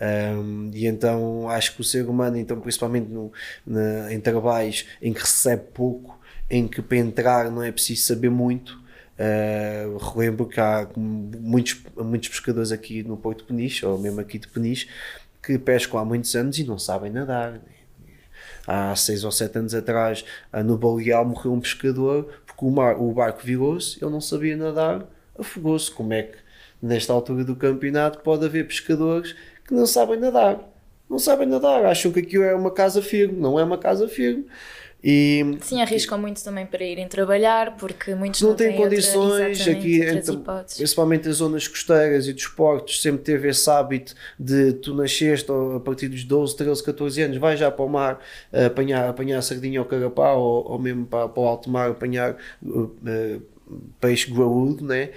Um, 0.00 0.70
e 0.74 0.86
então 0.86 1.48
acho 1.48 1.74
que 1.74 1.80
o 1.80 1.84
ser 1.84 2.06
humano, 2.08 2.36
então, 2.36 2.60
principalmente 2.60 3.08
no, 3.08 3.32
na- 3.66 4.12
em 4.12 4.20
trabalhos 4.20 4.86
em 5.00 5.12
que 5.12 5.20
recebe 5.20 5.62
pouco, 5.72 6.18
em 6.50 6.66
que 6.66 6.82
para 6.82 6.98
entrar 6.98 7.50
não 7.50 7.62
é 7.62 7.70
preciso 7.72 8.02
saber 8.06 8.30
muito. 8.30 8.82
Uh, 9.16 9.96
relembro 9.98 10.46
que 10.46 10.60
há 10.60 10.88
muitos, 10.96 11.80
muitos 11.96 12.28
pescadores 12.28 12.72
aqui 12.72 13.04
no 13.04 13.16
Porto 13.16 13.38
de 13.38 13.44
Peniche, 13.44 13.86
ou 13.86 13.96
mesmo 13.96 14.20
aqui 14.20 14.38
de 14.38 14.48
Peniche, 14.48 14.88
que 15.42 15.56
pescam 15.58 16.00
há 16.00 16.04
muitos 16.04 16.34
anos 16.34 16.58
e 16.58 16.64
não 16.64 16.78
sabem 16.78 17.12
nadar. 17.12 17.60
Há 18.66 18.94
seis 18.96 19.24
ou 19.24 19.30
sete 19.30 19.58
anos 19.58 19.74
atrás, 19.74 20.24
ah, 20.52 20.62
no 20.62 20.76
Baleal 20.78 21.24
morreu 21.24 21.52
um 21.52 21.60
pescador 21.60 22.24
porque 22.46 22.64
o, 22.64 22.70
mar, 22.70 22.96
o 23.00 23.12
barco 23.12 23.40
virou-se, 23.44 23.98
ele 24.02 24.10
não 24.10 24.20
sabia 24.20 24.56
nadar, 24.56 25.04
afogou-se. 25.38 25.90
Como 25.90 26.12
é 26.12 26.22
que, 26.24 26.38
nesta 26.80 27.12
altura 27.12 27.44
do 27.44 27.56
campeonato, 27.56 28.20
pode 28.20 28.44
haver 28.44 28.66
pescadores 28.66 29.34
que 29.66 29.74
não 29.74 29.86
sabem 29.86 30.18
nadar? 30.18 30.60
Não 31.08 31.18
sabem 31.18 31.46
nadar, 31.46 31.84
acham 31.84 32.10
que 32.10 32.20
aquilo 32.20 32.44
é 32.44 32.54
uma 32.54 32.70
casa 32.70 33.02
firme, 33.02 33.38
não 33.38 33.58
é 33.58 33.64
uma 33.64 33.78
casa 33.78 34.08
firme. 34.08 34.46
E 35.06 35.58
Sim, 35.60 35.82
arriscam 35.82 36.16
muito 36.16 36.42
também 36.42 36.64
para 36.64 36.82
irem 36.82 37.06
trabalhar, 37.06 37.76
porque 37.76 38.14
muitos 38.14 38.40
não 38.40 38.50
não, 38.50 38.56
têm 38.56 38.68
outra- 38.68 38.84
condições 38.84 39.60
exatamente, 39.60 40.02
aqui, 40.02 40.32
hipóteses. 40.32 40.76
principalmente 40.78 41.28
as 41.28 41.36
zonas 41.36 41.68
costeiras 41.68 42.26
e 42.26 42.32
dos 42.32 42.46
portos, 42.46 43.02
sempre 43.02 43.22
teve 43.22 43.48
esse 43.50 43.68
hábito 43.68 44.14
de 44.38 44.72
tu 44.72 44.94
nasceste 44.94 45.50
a 45.76 45.78
partir 45.80 46.08
dos 46.08 46.24
12, 46.24 46.56
13, 46.56 46.82
14 46.82 47.20
anos, 47.20 47.36
vai 47.36 47.54
já 47.54 47.70
para 47.70 47.84
o 47.84 47.88
mar 47.88 48.18
eh, 48.50 48.64
apanhar, 48.64 49.10
apanhar 49.10 49.42
sardinha 49.42 49.78
ou 49.80 49.86
carapau 49.86 50.40
ou, 50.40 50.72
ou 50.72 50.78
mesmo 50.78 51.04
para, 51.04 51.28
para 51.28 51.42
o 51.42 51.46
alto 51.46 51.68
mar 51.68 51.90
apanhar 51.90 52.38
uh, 52.62 52.80
uh, 52.84 53.42
peixe 54.00 54.30
graúdo, 54.30 54.84
né? 54.86 55.10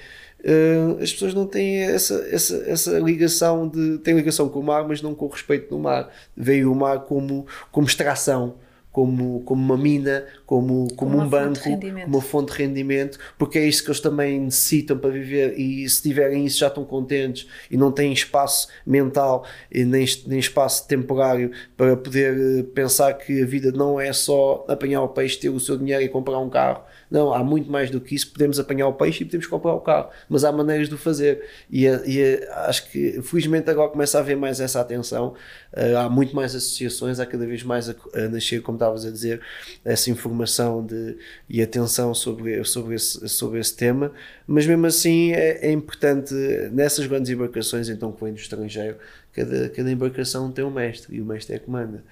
Uh, 0.47 1.03
as 1.03 1.11
pessoas 1.11 1.33
não 1.33 1.45
têm 1.45 1.79
essa, 1.81 2.25
essa, 2.31 2.55
essa 2.65 2.99
ligação 2.99 3.67
de 3.67 3.97
têm 3.97 4.15
ligação 4.15 4.47
com 4.47 4.61
o 4.61 4.63
mar, 4.63 4.87
mas 4.87 5.01
não 5.01 5.13
com 5.13 5.25
o 5.25 5.29
respeito 5.29 5.69
do 5.69 5.77
mar. 5.77 6.09
Veio 6.37 6.71
o 6.71 6.75
mar 6.75 7.01
como, 7.01 7.45
como 7.69 7.85
extração, 7.85 8.55
como, 8.97 9.41
como 9.41 9.61
uma 9.61 9.77
mina, 9.77 10.25
como, 10.43 10.87
como 10.95 11.17
uma 11.17 11.25
um 11.25 11.29
banco, 11.29 11.61
como 11.61 12.01
uma 12.07 12.19
fonte 12.19 12.53
de 12.53 12.63
rendimento, 12.63 13.19
porque 13.37 13.59
é 13.59 13.67
isso 13.67 13.83
que 13.83 13.89
eles 13.89 13.99
também 13.99 14.39
necessitam 14.39 14.97
para 14.97 15.11
viver 15.11 15.53
e 15.59 15.87
se 15.87 16.01
tiverem 16.01 16.47
isso 16.47 16.57
já 16.57 16.67
estão 16.67 16.83
contentes 16.83 17.47
e 17.69 17.77
não 17.77 17.91
têm 17.91 18.11
espaço 18.11 18.69
mental 18.83 19.45
e 19.71 19.85
nem, 19.85 20.03
nem 20.25 20.39
espaço 20.39 20.87
temporário 20.87 21.51
para 21.75 21.95
poder 21.95 22.35
eh, 22.35 22.63
pensar 22.73 23.13
que 23.13 23.43
a 23.43 23.45
vida 23.45 23.71
não 23.71 24.01
é 24.01 24.11
só 24.11 24.65
apanhar 24.67 25.03
o 25.03 25.09
peixe, 25.09 25.37
ter 25.37 25.49
o 25.49 25.59
seu 25.59 25.77
dinheiro 25.77 26.01
e 26.01 26.09
comprar 26.09 26.39
um 26.39 26.49
carro. 26.49 26.81
Não, 27.09 27.33
há 27.33 27.43
muito 27.43 27.71
mais 27.71 27.89
do 27.89 28.01
que 28.01 28.15
isso. 28.15 28.31
Podemos 28.31 28.59
apanhar 28.59 28.87
o 28.87 28.93
peixe 28.93 29.23
e 29.23 29.25
podemos 29.25 29.47
comprar 29.47 29.73
o 29.73 29.81
carro, 29.81 30.09
mas 30.29 30.43
há 30.43 30.51
maneiras 30.51 30.89
de 30.89 30.95
o 30.95 30.97
fazer. 30.97 31.43
E, 31.69 31.87
eh, 31.87 32.01
e 32.05 32.19
eh, 32.19 32.49
acho 32.65 32.89
que 32.91 33.21
felizmente 33.21 33.69
agora 33.69 33.89
começa 33.89 34.17
a 34.17 34.21
haver 34.21 34.35
mais 34.35 34.59
essa 34.59 34.81
atenção 34.81 35.35
Uh, 35.77 35.97
há 35.97 36.09
muito 36.09 36.35
mais 36.35 36.55
associações, 36.55 37.19
há 37.19 37.25
cada 37.25 37.45
vez 37.45 37.61
mais 37.61 37.89
a, 37.89 37.95
a 38.15 38.29
nascer, 38.29 38.61
como 38.61 38.77
estavas 38.77 39.05
a 39.05 39.11
dizer, 39.11 39.41
essa 39.83 40.09
informação 40.09 40.83
de, 40.83 41.17
e 41.47 41.61
atenção 41.61 42.15
sobre, 42.15 42.63
sobre, 42.63 42.95
esse, 42.95 43.27
sobre 43.29 43.59
esse 43.59 43.75
tema, 43.75 44.11
mas 44.47 44.65
mesmo 44.65 44.87
assim 44.87 45.33
é, 45.33 45.67
é 45.67 45.71
importante, 45.71 46.33
nessas 46.71 47.05
grandes 47.05 47.29
embarcações, 47.29 47.89
então 47.89 48.11
que 48.11 48.23
vêm 48.23 48.33
do 48.33 48.39
estrangeiro, 48.39 48.97
cada, 49.33 49.69
cada 49.69 49.91
embarcação 49.91 50.51
tem 50.51 50.65
um 50.65 50.71
mestre 50.71 51.15
e 51.15 51.21
o 51.21 51.25
mestre 51.25 51.55
é 51.55 51.59
que 51.59 51.69
manda. 51.69 52.03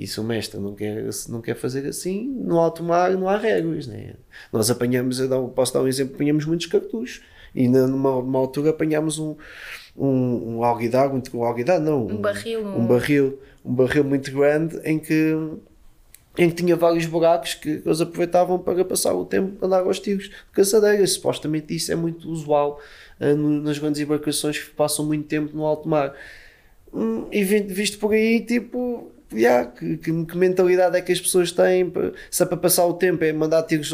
E 0.00 0.06
se 0.06 0.18
o 0.18 0.24
mestre 0.24 0.58
não 0.58 0.74
quer, 0.74 1.04
não 1.28 1.42
quer 1.42 1.54
fazer 1.54 1.86
assim, 1.86 2.26
no 2.26 2.58
alto 2.58 2.82
mar 2.82 3.10
não 3.10 3.28
há 3.28 3.36
regras. 3.36 3.86
Né? 3.86 4.14
Nós 4.50 4.70
apanhamos, 4.70 5.20
eu 5.20 5.48
posso 5.48 5.74
dar 5.74 5.82
um 5.82 5.86
exemplo, 5.86 6.14
apanhamos 6.14 6.46
muitos 6.46 6.66
cartuchos 6.66 7.20
e 7.54 7.68
numa, 7.68 8.10
numa 8.22 8.38
altura 8.38 8.70
apanhámos 8.70 9.18
um, 9.18 9.36
um, 9.94 10.56
um 10.56 10.64
alguidar, 10.64 11.10
muito 11.10 11.36
um 11.36 11.44
alguidar, 11.44 11.78
não, 11.78 12.06
um, 12.06 12.14
um 12.14 12.16
barril, 12.16 12.66
um, 12.66 12.78
um 12.78 12.86
barril, 12.86 13.38
um 13.62 13.74
barril 13.74 14.04
muito 14.04 14.32
grande 14.32 14.80
em 14.84 14.98
que 14.98 15.36
em 16.38 16.48
que 16.48 16.54
tinha 16.54 16.76
vários 16.76 17.04
buracos 17.04 17.54
que 17.54 17.82
eles 17.84 18.00
aproveitavam 18.00 18.58
para 18.58 18.82
passar 18.84 19.12
o 19.12 19.26
tempo 19.26 19.62
a 19.62 19.66
andar 19.66 19.80
aos 19.80 19.98
tiros 19.98 20.30
de 20.30 20.34
caçadeira. 20.52 21.06
Supostamente 21.06 21.74
isso 21.74 21.92
é 21.92 21.96
muito 21.96 22.30
usual 22.30 22.80
uh, 23.20 23.36
no, 23.36 23.60
nas 23.60 23.78
grandes 23.78 24.00
embarcações 24.00 24.58
que 24.58 24.70
passam 24.70 25.04
muito 25.04 25.26
tempo 25.26 25.54
no 25.54 25.66
alto 25.66 25.86
mar. 25.86 26.14
Hum, 26.94 27.26
e 27.30 27.44
visto 27.44 27.98
por 27.98 28.12
aí, 28.12 28.40
tipo, 28.40 29.12
yeah, 29.32 29.70
que, 29.70 29.96
que, 29.96 30.24
que, 30.24 30.36
mentalidade 30.36 30.96
é 30.96 31.00
que 31.00 31.12
as 31.12 31.20
pessoas 31.20 31.52
têm? 31.52 31.92
Se 32.30 32.42
é 32.42 32.46
para 32.46 32.56
passar 32.56 32.86
o 32.86 32.94
tempo, 32.94 33.24
é 33.24 33.32
mandar 33.32 33.62
tiros, 33.62 33.92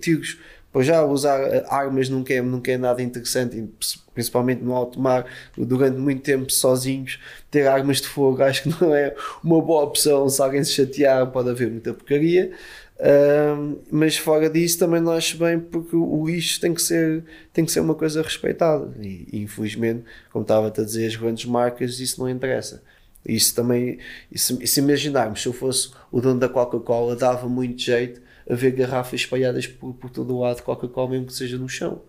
tiros 0.00 0.38
Pois 0.76 0.86
já 0.86 1.02
usar 1.02 1.40
eh, 1.40 1.64
armas 1.70 2.10
nunca 2.10 2.34
é, 2.34 2.42
nunca 2.42 2.70
é 2.70 2.76
nada 2.76 3.00
interessante, 3.00 3.66
principalmente 4.12 4.62
no 4.62 4.74
alto 4.74 5.00
mar, 5.00 5.24
durante 5.56 5.96
muito 5.96 6.20
tempo 6.20 6.52
sozinhos, 6.52 7.18
ter 7.50 7.66
armas 7.66 7.98
de 8.02 8.06
fogo 8.08 8.42
acho 8.42 8.64
que 8.64 8.68
não 8.84 8.94
é 8.94 9.14
uma 9.42 9.58
boa 9.62 9.84
opção. 9.84 10.28
Se 10.28 10.42
alguém 10.42 10.62
se 10.62 10.72
chatear, 10.72 11.28
pode 11.28 11.48
haver 11.48 11.70
muita 11.70 11.94
porcaria. 11.94 12.52
Uh, 12.98 13.78
mas 13.90 14.18
fora 14.18 14.50
disso 14.50 14.78
também 14.78 15.00
não 15.00 15.12
acho 15.12 15.38
bem 15.38 15.58
porque 15.58 15.96
o 15.96 16.26
lixo 16.26 16.60
tem 16.60 16.74
que 16.74 16.82
ser, 16.82 17.24
tem 17.54 17.64
que 17.64 17.72
ser 17.72 17.80
uma 17.80 17.94
coisa 17.94 18.20
respeitada 18.20 18.90
e, 19.00 19.28
infelizmente, 19.32 20.04
como 20.30 20.42
estava-te 20.42 20.82
a 20.82 20.84
dizer, 20.84 21.06
as 21.06 21.16
grandes 21.16 21.46
marcas 21.46 21.98
isso 22.00 22.20
não 22.20 22.28
interessa. 22.28 22.82
Isso 23.28 23.54
também, 23.54 23.98
e 24.30 24.38
se, 24.38 24.66
se 24.66 24.80
imaginarmos, 24.80 25.42
se 25.42 25.48
eu 25.48 25.52
fosse 25.52 25.90
o 26.12 26.20
dono 26.20 26.38
da 26.38 26.48
Coca-Cola, 26.48 27.16
dava 27.16 27.48
muito 27.48 27.80
jeito 27.82 28.20
a 28.48 28.54
ver 28.54 28.70
garrafas 28.72 29.20
espalhadas 29.20 29.66
por, 29.66 29.92
por 29.94 30.10
todo 30.10 30.36
o 30.36 30.40
lado 30.40 30.56
de 30.56 30.62
Coca-Cola, 30.62 31.10
mesmo 31.10 31.26
que 31.26 31.32
seja 31.32 31.58
no 31.58 31.68
chão. 31.68 32.00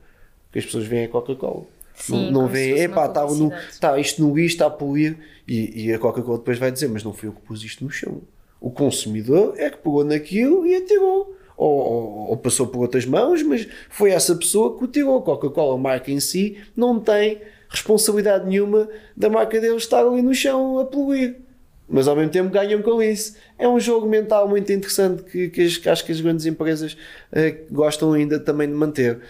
Porque 0.45 0.59
as 0.59 0.65
pessoas 0.65 0.85
veem 0.85 1.05
a 1.05 1.09
Coca-Cola. 1.09 1.63
Sim, 1.95 2.25
não, 2.25 2.43
não 2.43 2.47
veem, 2.47 2.83
epá, 2.83 3.09
tá, 3.09 3.25
no, 3.25 3.51
tá, 3.81 3.97
isto 3.97 4.21
no 4.21 4.35
lixo 4.35 4.55
está 4.55 4.67
a 4.67 4.69
poluir. 4.69 5.17
E, 5.47 5.85
e 5.85 5.93
a 5.93 5.97
Coca-Cola 5.97 6.37
depois 6.37 6.59
vai 6.59 6.71
dizer, 6.71 6.87
mas 6.87 7.03
não 7.03 7.13
fui 7.13 7.29
eu 7.29 7.33
que 7.33 7.41
pus 7.41 7.63
isto 7.63 7.83
no 7.83 7.89
chão. 7.89 8.21
O 8.61 8.69
consumidor 8.69 9.55
é 9.57 9.69
que 9.69 9.77
pegou 9.77 10.03
naquilo 10.03 10.65
e 10.67 10.75
atirou. 10.75 11.35
Ou, 11.55 11.75
ou, 11.75 12.29
ou, 12.29 12.37
passou 12.37 12.67
por 12.67 12.81
outras 12.81 13.05
mãos, 13.05 13.41
mas 13.41 13.67
foi 13.89 14.11
essa 14.11 14.35
pessoa 14.35 14.77
que 14.77 14.83
o 14.83 14.87
tirou. 14.87 15.17
A 15.17 15.23
Coca-Cola, 15.23 15.73
a 15.73 15.77
marca 15.77 16.11
em 16.11 16.19
si, 16.19 16.59
não 16.75 16.99
tem 16.99 17.41
responsabilidade 17.69 18.47
nenhuma 18.47 18.87
da 19.15 19.29
marca 19.29 19.59
deles 19.59 19.83
estar 19.83 20.05
ali 20.05 20.21
no 20.21 20.33
chão 20.33 20.79
a 20.79 20.85
poluir 20.85 21.47
mas 21.89 22.07
ao 22.07 22.15
mesmo 22.15 22.31
tempo 22.31 22.49
ganham 22.49 22.81
com 22.81 23.01
isso. 23.01 23.35
É 23.57 23.67
um 23.67 23.79
jogo 23.79 24.07
mental 24.07 24.47
muito 24.47 24.71
interessante 24.71 25.23
que, 25.23 25.49
que, 25.49 25.61
as, 25.61 25.77
que 25.77 25.89
acho 25.89 26.05
que 26.05 26.11
as 26.11 26.19
grandes 26.19 26.45
empresas 26.45 26.93
uh, 26.93 27.73
gostam 27.73 28.13
ainda 28.13 28.39
também 28.39 28.67
de 28.67 28.73
manter. 28.73 29.21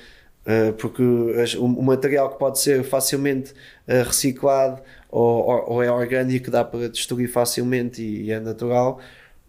Uh, 0.45 0.73
porque 0.73 1.03
as, 1.41 1.53
o, 1.53 1.65
o, 1.65 1.83
material 1.83 2.29
que 2.29 2.39
pode 2.39 2.59
ser 2.59 2.81
facilmente 2.83 3.51
uh, 3.51 4.03
reciclado 4.05 4.81
ou, 5.11 5.45
ou, 5.45 5.71
ou, 5.73 5.83
é 5.83 5.91
orgânico, 5.91 6.49
dá 6.49 6.63
para 6.63 6.87
destruir 6.87 7.27
facilmente 7.27 8.01
e, 8.01 8.23
e, 8.23 8.31
é 8.31 8.39
natural, 8.39 8.99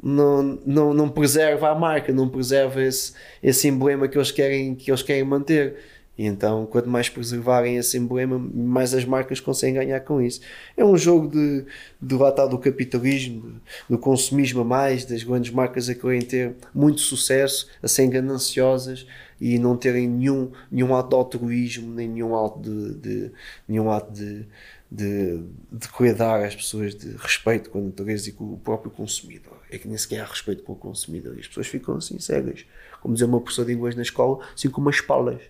não, 0.03 0.59
não, 0.67 0.93
não 0.93 1.09
preserva 1.09 1.71
a 1.71 1.75
marca, 1.75 2.13
não 2.13 2.29
preserva 2.29 2.83
esse, 2.83 3.13
esse 3.41 3.69
emblema 3.69 4.09
que 4.09 4.19
eles 4.19 4.33
querem, 4.33 4.75
que 4.75 4.91
eles 4.91 5.03
querem 5.03 5.25
manter. 5.25 5.77
E 6.19 6.27
então, 6.27 6.67
quanto 6.67 6.89
mais 6.89 7.09
preservarem 7.09 7.77
esse 7.77 7.97
emblema, 7.97 8.37
mais 8.37 8.93
as 8.93 9.05
marcas 9.05 9.39
conseguem 9.39 9.77
ganhar 9.77 10.01
com 10.01 10.21
isso. 10.21 10.41
É 10.77 10.85
um 10.85 10.97
jogo 10.97 11.29
de, 11.29 11.65
de 12.03 12.15
lá 12.17 12.31
está 12.31 12.45
do 12.45 12.59
capitalismo, 12.59 13.61
do 13.89 13.97
consumismo 13.97 14.63
a 14.63 14.65
mais, 14.65 15.05
das 15.05 15.23
grandes 15.23 15.53
marcas 15.53 15.89
a 15.89 15.95
querem 15.95 16.21
ter 16.21 16.57
muito 16.75 17.03
sucesso, 17.03 17.69
a 17.81 17.87
serem 17.87 18.11
gananciosas 18.11 19.07
e 19.41 19.61
não 19.61 19.77
terem 19.77 20.09
nenhum, 20.09 20.51
nenhum 20.73 20.93
ato 20.97 21.11
de 21.11 21.15
altruísmo, 21.15 21.95
nem 21.95 22.09
nenhum 22.09 22.35
ato 22.35 22.59
de, 22.59 22.95
de 22.95 23.33
nenhum 23.69 23.89
ato 23.89 24.13
de, 24.13 24.45
de, 24.91 25.41
de 25.71 25.89
cuidar 25.89 26.45
as 26.45 26.57
pessoas 26.57 26.97
de 26.97 27.11
respeito 27.17 27.71
com 27.71 27.79
a 27.79 27.83
natureza 27.83 28.29
e 28.29 28.33
com 28.33 28.55
o 28.55 28.59
próprio 28.59 28.91
consumidor. 28.91 29.57
É 29.71 29.79
que 29.79 29.87
nem 29.87 29.97
sequer 29.97 30.23
há 30.23 30.25
respeito 30.25 30.65
com 30.65 30.73
o 30.73 30.77
consumidor 30.77 31.37
e 31.37 31.41
as 31.41 31.47
pessoas 31.47 31.69
ficam 31.69 31.97
assim 31.97 32.19
cegas. 32.19 32.67
Como 33.01 33.15
dizer 33.15 33.27
uma 33.27 33.41
professora 33.41 33.69
de 33.69 33.75
inglês 33.75 33.95
na 33.95 34.03
escola, 34.03 34.45
assim 34.53 34.69
como 34.69 34.89
as 34.89 35.01
palas 35.01 35.41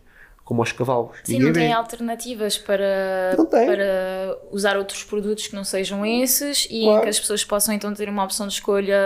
como 0.48 0.62
aos 0.62 0.72
cavalos. 0.72 1.10
Sim, 1.24 1.40
não 1.40 1.52
tem 1.52 1.74
alternativas 1.74 2.56
para, 2.56 3.36
tem. 3.50 3.66
para 3.66 4.38
usar 4.50 4.78
outros 4.78 5.04
produtos 5.04 5.46
que 5.46 5.54
não 5.54 5.62
sejam 5.62 6.06
esses 6.06 6.66
e 6.70 6.84
claro. 6.84 7.02
que 7.02 7.08
as 7.10 7.20
pessoas 7.20 7.44
possam 7.44 7.74
então 7.74 7.92
ter 7.92 8.08
uma 8.08 8.24
opção 8.24 8.46
de 8.46 8.54
escolha 8.54 8.96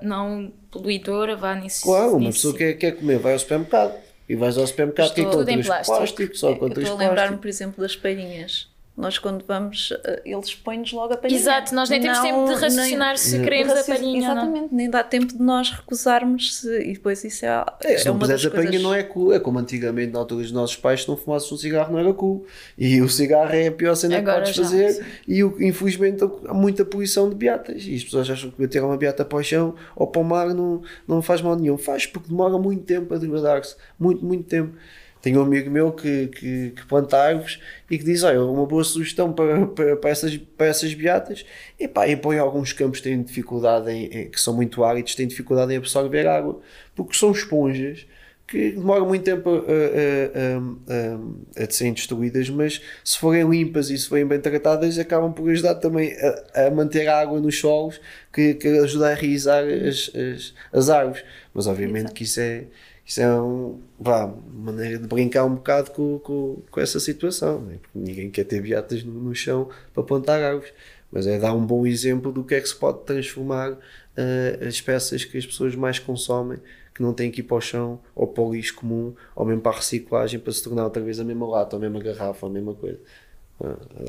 não 0.00 0.52
poluidora, 0.70 1.34
vá 1.34 1.56
nisso. 1.56 1.82
Claro, 1.82 2.18
uma 2.18 2.30
pessoa 2.30 2.56
quer, 2.56 2.74
quer 2.74 2.92
comer, 2.92 3.18
vai 3.18 3.32
ao 3.32 3.38
supermercado 3.40 3.94
e 4.28 4.36
vais 4.36 4.56
ao 4.56 4.64
supermercado 4.64 5.18
e 5.18 5.22
encontras 5.22 5.66
plástico. 5.66 5.96
plástico, 5.96 6.36
só 6.36 6.52
encontras 6.52 6.84
Estou 6.84 6.96
a 6.96 7.04
lembrar-me, 7.04 7.36
por 7.36 7.48
exemplo, 7.48 7.82
das 7.82 7.96
palhinhas 7.96 8.71
nós, 8.94 9.18
quando 9.18 9.42
vamos, 9.46 9.90
eh, 10.04 10.22
eles 10.26 10.54
põem-nos 10.54 10.92
logo 10.92 11.14
a 11.14 11.16
palhinha. 11.16 11.40
Exato, 11.40 11.74
nós 11.74 11.88
nem 11.88 11.98
temos 11.98 12.18
não, 12.18 12.24
tempo 12.24 12.44
de 12.44 12.60
raciocinar 12.60 13.08
nem, 13.08 13.16
se 13.16 13.40
queremos 13.40 13.72
a 13.72 13.84
palhinha. 13.84 14.18
Exatamente, 14.18 14.68
não. 14.70 14.76
nem 14.76 14.90
dá 14.90 15.02
tempo 15.02 15.32
de 15.32 15.42
nós 15.42 15.70
recusarmos 15.70 16.56
se, 16.56 16.80
e 16.82 16.92
depois 16.92 17.24
isso 17.24 17.46
é. 17.46 17.64
é 17.84 17.96
se 17.96 18.06
não 18.06 18.18
puseres 18.18 18.44
a 18.44 18.50
palhinha, 18.50 18.78
não 18.78 18.94
é 18.94 19.02
cool. 19.02 19.32
É 19.32 19.40
como 19.40 19.58
antigamente, 19.58 20.12
na 20.12 20.18
altura 20.18 20.42
dos 20.42 20.52
nossos 20.52 20.76
pais, 20.76 21.02
se 21.02 21.08
não 21.08 21.16
fumasses 21.16 21.50
um 21.50 21.56
cigarro, 21.56 21.90
não 21.90 21.98
era 21.98 22.12
cool. 22.12 22.44
E 22.76 23.00
o 23.00 23.08
cigarro 23.08 23.54
é 23.54 23.68
a 23.68 23.72
pior 23.72 23.94
cena 23.94 24.18
Agora 24.18 24.42
que 24.42 24.52
podes 24.52 24.56
já, 24.56 24.62
fazer. 24.62 24.92
Sim. 24.92 25.04
E 25.26 25.40
infelizmente 25.66 26.22
há 26.46 26.52
muita 26.52 26.84
poluição 26.84 27.30
de 27.30 27.34
beatas. 27.34 27.86
E 27.86 27.94
as 27.94 28.04
pessoas 28.04 28.28
acham 28.28 28.50
que 28.50 28.68
tirar 28.68 28.86
uma 28.86 28.98
beata 28.98 29.24
para 29.24 29.38
o 29.38 29.42
chão 29.42 29.74
ou 29.96 30.06
para 30.06 30.20
o 30.20 30.24
mar 30.24 30.52
não, 30.52 30.82
não 31.08 31.22
faz 31.22 31.40
mal 31.40 31.56
nenhum. 31.56 31.78
Faz 31.78 32.04
porque 32.04 32.28
demora 32.28 32.58
muito 32.58 32.84
tempo 32.84 33.14
a 33.14 33.16
degradar-se. 33.16 33.74
Muito, 33.98 34.22
muito 34.22 34.44
tempo. 34.44 34.74
Tenho 35.22 35.38
um 35.38 35.44
amigo 35.44 35.70
meu 35.70 35.92
que, 35.92 36.26
que, 36.26 36.70
que, 36.70 36.86
planta 36.86 37.16
árvores 37.16 37.60
e 37.88 37.96
que 37.96 38.04
diz: 38.04 38.24
Olha, 38.24 38.42
uma 38.42 38.66
boa 38.66 38.82
sugestão 38.82 39.32
para, 39.32 39.66
para, 39.68 39.96
para, 39.96 40.10
essas, 40.10 40.36
para 40.36 40.66
essas 40.66 40.92
beatas 40.92 41.46
e, 41.78 41.86
pá, 41.86 42.08
e 42.08 42.16
põe 42.16 42.38
alguns 42.38 42.72
campos 42.72 42.98
que 42.98 43.08
têm 43.08 43.22
dificuldade 43.22 43.88
em, 43.88 44.06
em, 44.06 44.30
que 44.30 44.40
são 44.40 44.52
muito 44.52 44.82
áridos, 44.82 45.14
têm 45.14 45.28
dificuldade 45.28 45.72
em 45.72 45.76
absorver 45.76 46.26
água, 46.26 46.60
porque 46.96 47.16
são 47.16 47.30
esponjas 47.30 48.04
que 48.48 48.72
demoram 48.72 49.06
muito 49.06 49.24
tempo 49.24 49.48
a, 49.48 49.62
a, 49.62 51.62
a, 51.62 51.64
a, 51.64 51.70
serem 51.70 51.92
destruídas, 51.92 52.50
mas 52.50 52.82
se 53.04 53.16
forem 53.16 53.48
limpas 53.48 53.90
e 53.90 53.96
se 53.96 54.08
forem 54.08 54.26
bem 54.26 54.40
tratadas, 54.40 54.98
acabam 54.98 55.32
por 55.32 55.48
ajudar 55.50 55.76
também 55.76 56.14
a, 56.54 56.70
manter 56.70 57.08
a 57.08 57.20
água 57.20 57.40
nos 57.40 57.58
solos, 57.58 58.00
que, 58.32 58.54
que 58.54 58.68
ajuda 58.68 59.06
a 59.06 59.12
enraizar 59.12 59.64
as, 59.64 60.10
as, 60.14 60.54
as 60.72 60.90
árvores. 60.90 61.24
Mas 61.54 61.66
obviamente 61.66 62.00
Exato. 62.00 62.14
que 62.14 62.24
isso 62.24 62.40
é 62.40 62.64
isso 63.12 63.20
é 63.20 63.42
um, 63.42 63.78
vá, 64.00 64.24
uma 64.24 64.72
maneira 64.72 64.98
de 64.98 65.06
brincar 65.06 65.44
um 65.44 65.56
bocado 65.56 65.90
com, 65.90 66.18
com, 66.20 66.62
com 66.70 66.80
essa 66.80 66.98
situação, 66.98 67.60
né? 67.60 67.76
porque 67.82 67.98
ninguém 67.98 68.30
quer 68.30 68.44
ter 68.44 68.62
beatas 68.62 69.04
no, 69.04 69.12
no, 69.12 69.34
chão 69.34 69.68
para 69.92 70.02
plantar 70.02 70.42
árvores, 70.42 70.72
mas 71.10 71.26
é 71.26 71.38
dar 71.38 71.52
um 71.52 71.62
bom 71.66 71.86
exemplo 71.86 72.32
do 72.32 72.42
que 72.42 72.54
é 72.54 72.60
que 72.62 72.66
se 72.66 72.74
pode 72.74 73.04
transformar 73.04 73.72
uh, 73.72 74.66
as 74.66 74.80
peças 74.80 75.26
que 75.26 75.36
as 75.36 75.44
pessoas 75.44 75.74
mais 75.74 75.98
consomem, 75.98 76.58
que 76.94 77.02
não 77.02 77.12
têm 77.12 77.30
que 77.30 77.40
ir 77.40 77.44
para 77.44 77.58
o 77.58 77.60
chão 77.60 78.00
ou 78.14 78.26
para 78.26 78.42
o 78.44 78.50
lixo 78.50 78.76
comum, 78.76 79.14
ou 79.36 79.44
mesmo 79.44 79.60
para 79.60 79.72
a 79.72 79.76
reciclagem, 79.76 80.40
para 80.40 80.52
se 80.54 80.64
tornar 80.64 80.84
outra 80.84 81.02
vez 81.02 81.20
a 81.20 81.24
mesma 81.24 81.46
lata, 81.46 81.76
a 81.76 81.78
mesma 81.78 82.00
garrafa, 82.00 82.46
a 82.46 82.50
mesma 82.50 82.74
coisa 82.74 82.98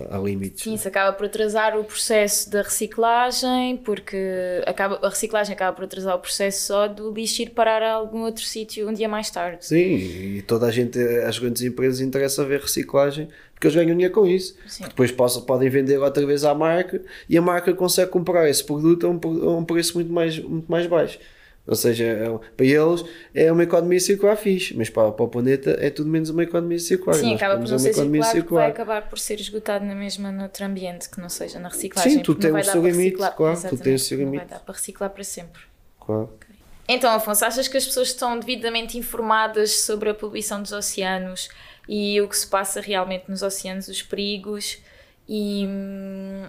há 0.10 0.18
limites. 0.18 0.64
Sim, 0.64 0.74
isso 0.74 0.88
acaba 0.88 1.14
por 1.14 1.26
atrasar 1.26 1.78
o 1.78 1.84
processo 1.84 2.50
da 2.50 2.62
reciclagem, 2.62 3.78
porque 3.78 4.18
acaba, 4.66 5.00
a 5.02 5.10
reciclagem 5.10 5.54
acaba 5.54 5.76
por 5.76 5.86
atrasar 5.86 6.16
o 6.16 6.20
processo 6.20 6.68
só 6.68 6.88
do 6.88 7.12
lixo 7.12 7.42
ir 7.42 7.52
parar 7.52 7.82
a 7.82 7.94
algum 7.94 8.24
outro 8.24 8.44
sítio 8.44 8.90
um 8.90 8.94
dia 8.94 9.08
mais 9.08 9.30
tarde. 9.30 9.66
Sim, 9.66 10.38
e 10.38 10.42
toda 10.42 10.66
a 10.66 10.72
gente, 10.72 11.00
as 11.00 11.38
grandes 11.40 11.62
empresas 11.62 12.00
interessa 12.00 12.44
ver 12.46 12.62
reciclagem 12.62 13.28
porque 13.64 13.68
eles 13.68 13.76
ganham 13.76 13.96
dinheiro 13.96 14.14
com 14.14 14.26
isso. 14.28 14.56
Depois 14.82 15.12
possam, 15.12 15.44
podem 15.44 15.70
vender 15.70 15.98
outra 15.98 16.26
vez 16.26 16.44
à 16.44 16.54
marca 16.54 17.02
e 17.30 17.38
a 17.38 17.42
marca 17.42 17.74
consegue 17.74 18.12
comprar 18.12 18.50
esse 18.50 18.64
produto 18.64 19.08
a 19.08 19.10
um, 19.10 19.50
a 19.50 19.58
um 19.58 19.64
preço 19.64 19.94
muito 19.96 20.12
mais, 20.12 20.38
muito 20.38 20.70
mais 20.70 20.86
baixo. 20.86 21.18
Ou 21.66 21.76
seja, 21.76 22.04
é, 22.04 22.38
para 22.58 22.66
eles 22.66 23.06
é 23.34 23.50
uma 23.50 23.64
economia 23.64 24.00
circular 24.00 24.36
fixe, 24.36 24.76
mas 24.76 24.90
para, 24.90 25.12
para 25.14 25.24
o 25.24 25.28
planeta 25.30 25.78
é 25.80 25.90
tudo 25.90 26.10
menos 26.10 26.30
uma 26.30 26.44
economia 26.44 26.78
circular. 26.78 27.16
Sim, 27.16 27.36
acaba 27.36 27.58
por 27.58 27.70
não 27.70 27.80
ser 27.80 27.94
circular, 27.94 28.32
circular. 28.32 28.62
vai 28.64 28.72
acabar 28.72 29.10
por 29.10 29.18
ser 29.18 29.40
esgotado 29.40 29.86
na 29.86 29.96
mesma 29.96 30.30
noutro 30.32 30.66
ambiente, 30.66 31.10
que 31.10 31.22
não 31.22 31.30
seja 31.30 31.60
na 31.60 31.70
reciclagem. 31.70 32.12
Sim, 32.12 32.20
tu 32.20 32.36
tens 32.36 32.68
o 32.68 32.72
seu 32.72 32.86
limite, 32.86 33.16
claro, 33.16 33.36
tu 33.70 33.78
tens 33.78 34.02
o 34.02 34.06
seu 34.06 34.18
limite. 34.18 34.42
Não 34.42 34.48
vai 34.50 34.58
dar 34.58 34.60
para 34.60 34.74
reciclar 34.74 35.10
para 35.10 35.24
sempre. 35.24 35.62
Claro. 36.02 36.24
Okay. 36.36 36.56
Então, 36.86 37.10
Afonso, 37.12 37.46
achas 37.46 37.70
que 37.70 37.78
as 37.78 37.86
pessoas 37.86 38.10
estão 38.10 38.38
devidamente 38.38 38.98
informadas 38.98 39.72
sobre 39.80 40.10
a 40.10 40.14
poluição 40.14 40.62
dos 40.62 40.74
oceanos 40.74 41.48
e 41.88 42.20
o 42.20 42.28
que 42.28 42.38
se 42.38 42.46
passa 42.46 42.82
realmente 42.82 43.30
nos 43.30 43.42
oceanos, 43.42 43.88
os 43.88 44.02
perigos 44.02 44.80
e... 45.28 45.66
Hum, 45.66 46.46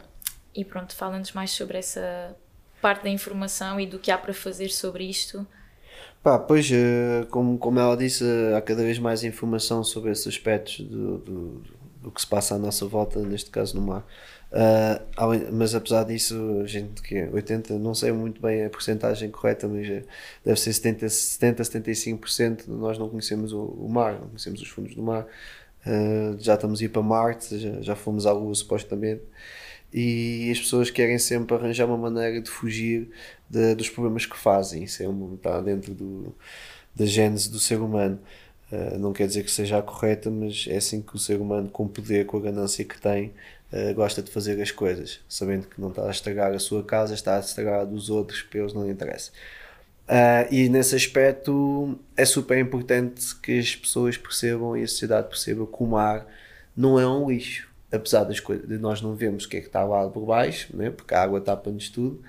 e 0.56 0.64
pronto, 0.64 0.94
fala-nos 0.94 1.32
mais 1.32 1.50
sobre 1.50 1.78
essa 1.78 2.36
parte 2.84 3.04
da 3.04 3.08
informação 3.08 3.80
e 3.80 3.86
do 3.86 3.98
que 3.98 4.10
há 4.10 4.18
para 4.18 4.34
fazer 4.34 4.68
sobre 4.68 5.04
isto. 5.04 5.46
Pá, 6.22 6.38
pois, 6.38 6.70
eh, 6.70 7.24
como, 7.30 7.56
como 7.56 7.80
ela 7.80 7.96
disse, 7.96 8.22
há 8.54 8.60
cada 8.60 8.82
vez 8.82 8.98
mais 8.98 9.24
informação 9.24 9.82
sobre 9.82 10.10
esses 10.10 10.26
aspectos 10.26 10.80
do, 10.80 11.16
do, 11.16 11.62
do 12.02 12.10
que 12.10 12.20
se 12.20 12.26
passa 12.26 12.56
à 12.56 12.58
nossa 12.58 12.84
volta, 12.84 13.20
neste 13.20 13.48
caso 13.48 13.74
no 13.74 13.86
mar. 13.86 14.06
Uh, 14.52 15.50
mas 15.50 15.74
apesar 15.74 16.04
disso, 16.04 16.34
gente 16.66 17.00
que 17.00 17.16
é 17.16 17.30
80, 17.30 17.78
não 17.78 17.94
sei 17.94 18.12
muito 18.12 18.40
bem 18.40 18.66
a 18.66 18.70
porcentagem 18.70 19.30
correta, 19.30 19.66
mas 19.66 19.88
é, 19.88 20.02
deve 20.44 20.60
ser 20.60 20.74
70, 20.74 21.08
70 21.08 21.62
75% 21.62 22.64
de 22.66 22.70
nós 22.70 22.98
não 22.98 23.08
conhecemos 23.08 23.50
o, 23.54 23.62
o, 23.62 23.88
mar, 23.88 24.12
não 24.12 24.28
conhecemos 24.28 24.60
os 24.60 24.68
fundos 24.68 24.94
do 24.94 25.02
mar. 25.02 25.26
Uh, 25.86 26.36
já 26.38 26.54
estamos 26.54 26.82
a 26.82 26.84
ir 26.84 26.90
para 26.90 27.02
Marte, 27.02 27.58
já, 27.58 27.80
já 27.80 27.96
fomos 27.96 28.26
à 28.26 28.32
Lua 28.32 28.54
supostamente 28.54 29.22
e 29.94 30.50
as 30.50 30.58
pessoas 30.58 30.90
querem 30.90 31.20
sempre 31.20 31.54
arranjar 31.54 31.86
uma 31.86 31.96
maneira 31.96 32.40
de 32.40 32.50
fugir 32.50 33.08
de, 33.48 33.76
dos 33.76 33.88
problemas 33.88 34.26
que 34.26 34.36
fazem. 34.36 34.82
Isso 34.82 35.00
é 35.04 35.08
um, 35.08 35.34
está 35.34 35.60
dentro 35.60 35.94
do, 35.94 36.34
da 36.92 37.06
gênese 37.06 37.48
do 37.48 37.60
ser 37.60 37.80
humano. 37.80 38.18
Uh, 38.72 38.98
não 38.98 39.12
quer 39.12 39.28
dizer 39.28 39.44
que 39.44 39.50
seja 39.52 39.78
a 39.78 39.82
correta, 39.82 40.28
mas 40.28 40.66
é 40.68 40.78
assim 40.78 41.00
que 41.00 41.14
o 41.14 41.18
ser 41.18 41.40
humano, 41.40 41.68
com 41.68 41.84
o 41.84 41.88
poder, 41.88 42.26
com 42.26 42.38
a 42.38 42.40
ganância 42.40 42.84
que 42.84 43.00
tem, 43.00 43.32
uh, 43.72 43.94
gosta 43.94 44.20
de 44.20 44.32
fazer 44.32 44.60
as 44.60 44.72
coisas, 44.72 45.20
sabendo 45.28 45.68
que 45.68 45.80
não 45.80 45.90
está 45.90 46.08
a 46.08 46.10
estragar 46.10 46.52
a 46.52 46.58
sua 46.58 46.82
casa, 46.82 47.14
está 47.14 47.36
a 47.36 47.40
estragar 47.40 47.82
a 47.82 47.84
dos 47.84 48.10
outros, 48.10 48.42
para 48.42 48.58
eles 48.58 48.72
não 48.72 48.90
interessa. 48.90 49.30
Uh, 50.08 50.52
e 50.52 50.68
nesse 50.68 50.96
aspecto 50.96 51.96
é 52.16 52.24
super 52.24 52.58
importante 52.58 53.32
que 53.36 53.60
as 53.60 53.76
pessoas 53.76 54.16
percebam 54.16 54.76
e 54.76 54.82
a 54.82 54.88
sociedade 54.88 55.28
perceba 55.28 55.64
que 55.64 55.82
o 55.82 55.86
mar 55.86 56.26
não 56.76 56.98
é 56.98 57.06
um 57.06 57.30
lixo 57.30 57.72
apesar 57.94 58.24
das 58.24 58.40
coisas, 58.40 58.68
de 58.68 58.78
nós 58.78 59.00
não 59.00 59.14
vermos 59.14 59.44
o 59.44 59.48
que 59.48 59.56
é 59.56 59.60
que 59.60 59.66
está 59.66 59.84
lá 59.84 60.08
por 60.08 60.26
baixo, 60.26 60.76
né? 60.76 60.90
porque 60.90 61.14
a 61.14 61.22
água 61.22 61.40
tapa-nos 61.40 61.88
tudo, 61.88 62.20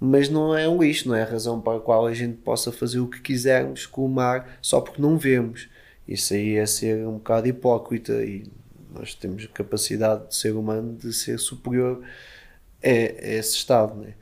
mas 0.00 0.28
não 0.28 0.56
é 0.56 0.68
um 0.68 0.82
lixo, 0.82 1.08
não 1.08 1.14
é 1.14 1.22
a 1.22 1.26
razão 1.26 1.60
para 1.60 1.78
a 1.78 1.80
qual 1.80 2.06
a 2.06 2.14
gente 2.14 2.36
possa 2.38 2.72
fazer 2.72 2.98
o 2.98 3.06
que 3.06 3.20
quisermos 3.20 3.86
com 3.86 4.04
o 4.04 4.08
mar 4.08 4.58
só 4.60 4.80
porque 4.80 5.00
não 5.00 5.16
vemos. 5.16 5.68
Isso 6.08 6.34
aí 6.34 6.56
é 6.56 6.66
ser 6.66 7.06
um 7.06 7.14
bocado 7.14 7.46
hipócrita 7.46 8.12
e 8.24 8.44
nós 8.92 9.14
temos 9.14 9.46
capacidade 9.46 10.28
de 10.28 10.34
ser 10.34 10.52
humano 10.52 10.96
de 10.96 11.12
ser 11.12 11.38
superior 11.38 12.02
a, 12.82 12.88
a 12.88 12.90
esse 12.90 13.56
estado. 13.56 13.94
Né? 13.94 14.14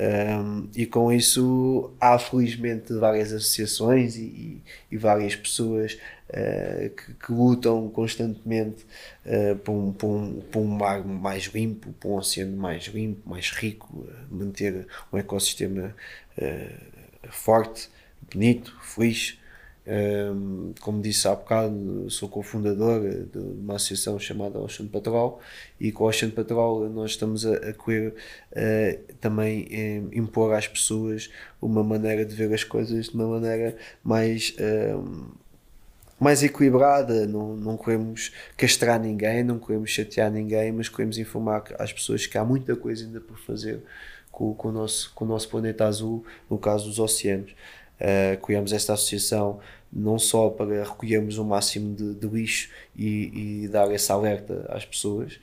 Um, 0.00 0.68
e 0.74 0.86
com 0.86 1.12
isso 1.12 1.90
há 2.00 2.18
felizmente 2.18 2.92
várias 2.94 3.32
associações 3.32 4.16
e, 4.16 4.22
e, 4.22 4.62
e 4.92 4.96
várias 4.96 5.34
pessoas 5.34 5.98
uh, 6.30 6.90
que, 6.90 7.14
que, 7.14 7.32
lutam 7.32 7.88
constantemente 7.90 8.84
uh, 9.24 9.56
por, 9.56 9.72
um, 9.72 9.92
por, 9.92 10.08
um, 10.08 10.40
por, 10.40 10.60
um, 10.60 10.66
mar 10.66 11.04
mais 11.04 11.44
limpo, 11.44 11.92
por 11.94 12.10
um 12.10 12.16
oceano 12.16 12.56
mais 12.56 12.84
limpo, 12.84 13.28
mais 13.28 13.50
rico, 13.50 13.98
uh, 13.98 14.34
manter 14.34 14.86
um 15.12 15.18
ecossistema 15.18 15.94
forte, 17.30 17.90
bonito, 18.32 18.76
feliz. 18.80 19.38
Um, 19.90 20.74
como 20.82 21.00
disse 21.00 21.26
há 21.26 21.34
bocado, 21.34 22.10
sou 22.10 22.28
cofundador 22.28 23.00
de 23.00 23.38
uma 23.38 23.76
associação 23.76 24.18
chamada 24.18 24.58
Ocean 24.58 24.86
Patrol 24.86 25.40
e 25.80 25.90
com 25.90 26.04
o 26.04 26.08
Ocean 26.08 26.28
Patrol 26.28 26.90
nós 26.90 27.12
estamos 27.12 27.46
a, 27.46 27.54
a 27.54 27.72
querer 27.72 28.14
uh, 28.52 29.14
também 29.14 29.66
um, 29.72 30.10
impor 30.12 30.52
às 30.52 30.68
pessoas 30.68 31.30
uma 31.60 31.82
maneira 31.82 32.22
de 32.26 32.34
ver 32.34 32.52
as 32.52 32.64
coisas 32.64 33.06
de 33.08 33.14
uma 33.14 33.28
maneira 33.28 33.78
mais. 34.04 34.54
Um, 34.60 35.47
mais 36.18 36.42
equilibrada, 36.42 37.26
não, 37.26 37.56
não 37.56 37.76
queremos 37.76 38.32
castrar 38.56 39.00
ninguém, 39.00 39.44
não 39.44 39.58
queremos 39.58 39.90
chatear 39.90 40.30
ninguém, 40.30 40.72
mas 40.72 40.88
queremos 40.88 41.18
informar 41.18 41.64
às 41.78 41.92
pessoas 41.92 42.26
que 42.26 42.36
há 42.36 42.44
muita 42.44 42.74
coisa 42.74 43.04
ainda 43.04 43.20
por 43.20 43.38
fazer 43.38 43.82
com, 44.30 44.54
com, 44.54 44.68
o, 44.68 44.72
nosso, 44.72 45.12
com 45.14 45.24
o 45.24 45.28
nosso 45.28 45.48
planeta 45.48 45.86
azul, 45.86 46.24
no 46.50 46.58
caso 46.58 46.86
dos 46.86 46.98
oceanos. 46.98 47.52
Uh, 48.00 48.40
criamos 48.40 48.72
esta 48.72 48.92
associação 48.92 49.58
não 49.92 50.18
só 50.18 50.50
para 50.50 50.84
recolhermos 50.84 51.38
o 51.38 51.44
máximo 51.44 51.94
de, 51.94 52.14
de 52.14 52.28
lixo 52.28 52.70
e, 52.94 53.64
e, 53.64 53.68
dar 53.68 53.90
esse 53.92 54.12
alerta 54.12 54.66
às 54.68 54.84
pessoas 54.84 55.34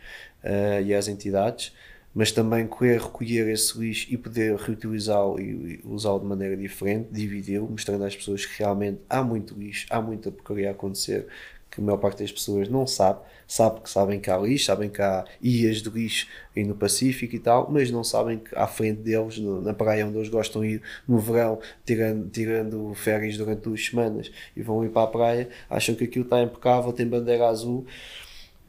uh, 0.43 0.81
e 0.85 0.93
às 0.93 1.07
entidades, 1.07 1.73
mas 2.15 2.31
também 2.31 2.65
querer 2.65 3.01
recolher 3.01 3.49
esse 3.49 3.77
lixo 3.77 4.07
e 4.09 4.17
poder 4.17 4.55
reutilizá-lo 4.55 5.37
e, 5.37 5.81
usá-lo 5.83 6.21
de 6.21 6.25
maneira 6.25 6.55
diferente, 6.55 7.09
dividi-lo, 7.11 7.69
mostrando 7.69 8.05
às 8.05 8.15
pessoas 8.15 8.45
que 8.45 8.57
realmente 8.57 9.01
há 9.09 9.21
muito 9.21 9.53
lixo, 9.53 9.85
há 9.89 10.01
muita 10.01 10.31
porcaria 10.31 10.69
a 10.69 10.71
acontecer, 10.71 11.27
que 11.69 11.81
a 11.81 11.83
maior 11.83 11.97
parte 11.97 12.23
das 12.23 12.31
pessoas 12.31 12.69
não 12.69 12.87
sabe, 12.87 13.19
sabe 13.45 13.81
que 13.81 13.89
sabem 13.89 14.17
que 14.17 14.31
há 14.31 14.37
lixo, 14.37 14.65
sabem 14.65 14.89
que 14.89 15.01
há 15.01 15.25
ilhas 15.41 15.81
de 15.81 15.89
lixo 15.89 16.25
aí 16.55 16.63
no 16.63 16.73
Pacífico 16.73 17.35
e 17.35 17.39
tal, 17.39 17.69
mas 17.69 17.91
não 17.91 18.01
sabem 18.01 18.39
que 18.39 18.55
à 18.55 18.65
frente 18.65 19.01
deles, 19.01 19.37
no, 19.37 19.61
na 19.61 19.73
praia 19.73 20.07
onde 20.07 20.17
eles 20.17 20.29
gostam 20.29 20.61
de 20.61 20.75
ir 20.75 20.81
no 21.05 21.19
verão, 21.19 21.59
tirando, 21.85 22.29
tirando 22.29 22.93
férias 22.93 23.35
durante 23.35 23.63
duas 23.63 23.85
semanas 23.85 24.31
e 24.55 24.61
vão 24.61 24.85
ir 24.85 24.89
para 24.89 25.03
a 25.03 25.07
praia, 25.07 25.49
acham 25.69 25.93
que 25.93 26.05
aquilo 26.05 26.23
está 26.23 26.41
impecável, 26.41 26.93
tem 26.93 27.05
bandeira 27.05 27.45
azul 27.47 27.85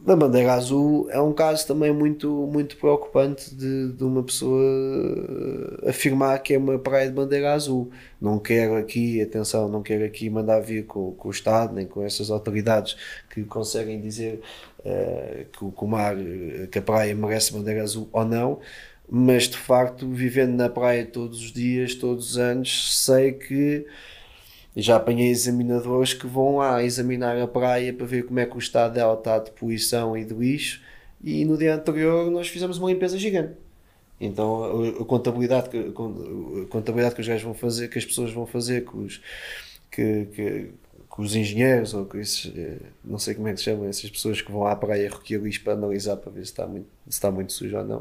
a 0.04 0.14
bandeira 0.14 0.52
azul 0.52 1.08
é 1.10 1.20
um 1.20 1.32
caso 1.32 1.66
também 1.66 1.92
muito, 1.92 2.28
muito 2.52 2.76
preocupante 2.76 3.54
de, 3.54 3.92
de 3.92 4.04
uma 4.04 4.22
pessoa 4.22 4.62
afirmar 5.86 6.38
que 6.40 6.54
é 6.54 6.58
uma 6.58 6.78
praia 6.78 7.08
de 7.08 7.14
bandeira 7.14 7.52
azul. 7.52 7.90
Não 8.20 8.38
quero 8.38 8.76
aqui, 8.76 9.20
atenção, 9.20 9.68
não 9.68 9.82
quero 9.82 10.04
aqui 10.04 10.30
mandar 10.30 10.60
vir 10.60 10.86
com, 10.86 11.12
com 11.12 11.28
o 11.28 11.30
Estado, 11.30 11.74
nem 11.74 11.86
com 11.86 12.02
essas 12.02 12.30
autoridades 12.30 12.96
que 13.30 13.42
conseguem 13.44 14.00
dizer 14.00 14.40
uh, 14.80 15.44
que, 15.44 15.58
que 15.58 15.84
o 15.84 15.86
mar, 15.86 16.14
que 16.70 16.78
a 16.78 16.82
praia 16.82 17.14
merece 17.14 17.52
bandeira 17.52 17.82
azul 17.82 18.08
ou 18.12 18.24
não, 18.24 18.60
mas 19.08 19.44
de 19.44 19.56
facto, 19.56 20.08
vivendo 20.08 20.54
na 20.54 20.68
praia 20.68 21.04
todos 21.06 21.40
os 21.40 21.52
dias, 21.52 21.94
todos 21.94 22.32
os 22.32 22.38
anos, 22.38 22.96
sei 23.04 23.32
que 23.32 23.86
já 24.82 24.96
apanhei 24.96 25.30
examinadores 25.30 26.12
que 26.12 26.26
vão 26.26 26.56
lá 26.56 26.82
examinar 26.82 27.36
a 27.38 27.48
praia 27.48 27.92
para 27.92 28.06
ver 28.06 28.24
como 28.26 28.38
é 28.38 28.46
que 28.46 28.54
o 28.54 28.58
estado 28.58 28.94
dela 28.94 29.14
está 29.14 29.38
de 29.38 29.50
poluição 29.52 30.16
e 30.16 30.24
de 30.24 30.34
lixo. 30.34 30.82
E 31.24 31.44
no 31.44 31.56
dia 31.56 31.74
anterior 31.74 32.30
nós 32.30 32.48
fizemos 32.48 32.78
uma 32.78 32.90
limpeza 32.90 33.18
gigante. 33.18 33.54
Então 34.20 34.90
a, 35.00 35.04
contabilidade 35.04 35.70
que, 35.70 35.78
a 35.78 36.66
contabilidade 36.68 37.14
que 37.14 37.20
os 37.20 37.26
gajos 37.26 37.42
vão 37.42 37.54
fazer, 37.54 37.88
que 37.88 37.98
as 37.98 38.04
pessoas 38.04 38.32
vão 38.32 38.46
fazer, 38.46 38.84
que 38.84 38.96
os, 38.96 39.20
que, 39.90 40.26
que, 40.26 40.70
que 41.14 41.20
os 41.20 41.34
engenheiros 41.34 41.94
ou 41.94 42.04
que 42.04 42.18
esses, 42.18 42.52
eh, 42.54 42.76
não 43.04 43.18
sei 43.18 43.34
como 43.34 43.48
é 43.48 43.52
que 43.52 43.58
se 43.58 43.64
chamam, 43.64 43.86
essas 43.86 44.10
pessoas 44.10 44.42
que 44.42 44.52
vão 44.52 44.66
à 44.66 44.76
praia 44.76 45.08
recolher 45.08 45.40
lixo 45.42 45.62
para 45.64 45.72
analisar 45.72 46.16
para 46.16 46.30
ver 46.30 46.44
se 46.44 46.52
está 46.52 46.66
muito, 46.66 46.86
se 47.08 47.10
está 47.10 47.30
muito 47.30 47.52
sujo 47.52 47.76
ou 47.78 47.84
não. 47.84 47.98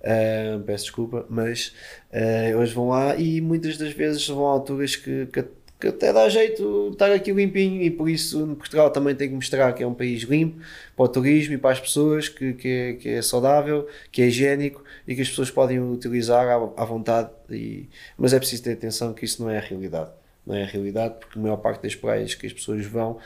Uh, 0.00 0.60
peço 0.64 0.84
desculpa, 0.84 1.24
mas 1.28 1.74
uh, 2.12 2.58
eles 2.58 2.72
vão 2.72 2.88
lá 2.88 3.16
e 3.16 3.40
muitas 3.40 3.76
das 3.76 3.92
vezes 3.92 4.26
vão 4.28 4.46
a 4.46 4.50
alturas 4.50 4.96
que, 4.96 5.26
que 5.26 5.44
que 5.78 5.88
até 5.88 6.12
dá 6.12 6.28
jeito 6.28 6.90
estar 6.92 7.12
aqui 7.12 7.32
limpinho 7.32 7.82
e 7.82 7.90
por 7.90 8.08
isso 8.08 8.56
Portugal 8.56 8.90
também 8.90 9.14
tem 9.14 9.28
que 9.28 9.34
mostrar 9.34 9.72
que 9.74 9.82
é 9.82 9.86
um 9.86 9.94
país 9.94 10.22
limpo 10.22 10.60
para 10.96 11.04
o 11.04 11.08
turismo 11.08 11.54
e 11.54 11.58
para 11.58 11.70
as 11.70 11.80
pessoas, 11.80 12.28
que, 12.28 12.54
que, 12.54 12.68
é, 12.68 12.92
que 12.94 13.08
é 13.10 13.22
saudável, 13.22 13.86
que 14.10 14.22
é 14.22 14.26
higiênico 14.26 14.82
e 15.06 15.14
que 15.14 15.20
as 15.20 15.28
pessoas 15.28 15.50
podem 15.50 15.78
utilizar 15.78 16.46
à, 16.48 16.54
à 16.54 16.84
vontade. 16.84 17.30
E, 17.50 17.88
mas 18.16 18.32
é 18.32 18.38
preciso 18.38 18.62
ter 18.62 18.72
atenção 18.72 19.12
que 19.12 19.24
isso 19.24 19.42
não 19.42 19.50
é 19.50 19.58
a 19.58 19.60
realidade. 19.60 20.10
Não 20.46 20.54
é 20.54 20.62
a 20.62 20.66
realidade 20.66 21.16
porque 21.18 21.38
a 21.38 21.42
maior 21.42 21.56
parte 21.56 21.82
das 21.82 21.94
praias 21.94 22.34
que 22.34 22.46
as 22.46 22.52
pessoas 22.52 22.86
vão 22.86 23.18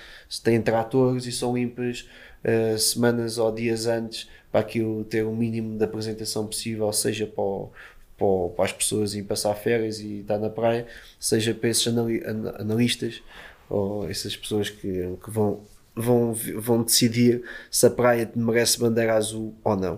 têm 0.42 0.60
tratores 0.60 1.26
e 1.26 1.32
são 1.32 1.54
limpas 1.54 2.08
uh, 2.44 2.78
semanas 2.78 3.38
ou 3.38 3.52
dias 3.52 3.86
antes 3.86 4.28
para 4.50 4.60
aquilo 4.60 5.04
ter 5.04 5.24
o 5.24 5.32
mínimo 5.32 5.78
de 5.78 5.84
apresentação 5.84 6.46
possível, 6.46 6.92
seja 6.92 7.26
para 7.26 7.42
o, 7.42 7.70
para, 8.54 8.64
as 8.64 8.72
pessoas 8.72 9.14
irem 9.14 9.24
passar 9.24 9.54
férias 9.54 9.98
e 10.00 10.20
estar 10.20 10.38
na 10.38 10.50
praia, 10.50 10.86
seja 11.18 11.54
para 11.54 11.70
esses 11.70 11.86
analistas 12.58 13.22
ou 13.68 14.08
essas 14.08 14.36
pessoas 14.36 14.68
que, 14.68 15.16
que 15.22 15.30
vão, 15.30 15.60
vão, 15.94 16.34
vão 16.58 16.82
decidir 16.82 17.42
se 17.70 17.86
a 17.86 17.90
praia 17.90 18.30
merece 18.34 18.78
bandeira 18.78 19.14
azul 19.14 19.54
ou 19.64 19.76
não. 19.76 19.94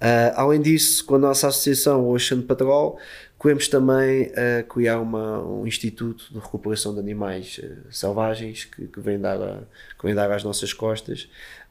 Uh, 0.00 0.30
além 0.36 0.60
disso, 0.62 1.04
com 1.04 1.16
a 1.16 1.18
nossa 1.18 1.48
associação 1.48 2.08
Ocean 2.08 2.40
Patrol, 2.40 3.00
queremos 3.40 3.66
também 3.66 4.28
uh, 4.28 4.64
criar 4.68 5.00
uma, 5.00 5.42
um 5.44 5.66
instituto 5.66 6.32
de 6.32 6.38
recuperação 6.38 6.94
de 6.94 7.00
animais 7.00 7.58
uh, 7.58 7.92
selvagens 7.92 8.64
que, 8.64 8.86
que, 8.86 9.00
vem 9.00 9.18
dar 9.18 9.42
a, 9.42 9.58
que 9.98 10.04
vem 10.04 10.14
dar 10.14 10.30
às 10.30 10.44
nossas 10.44 10.72
costas 10.72 11.28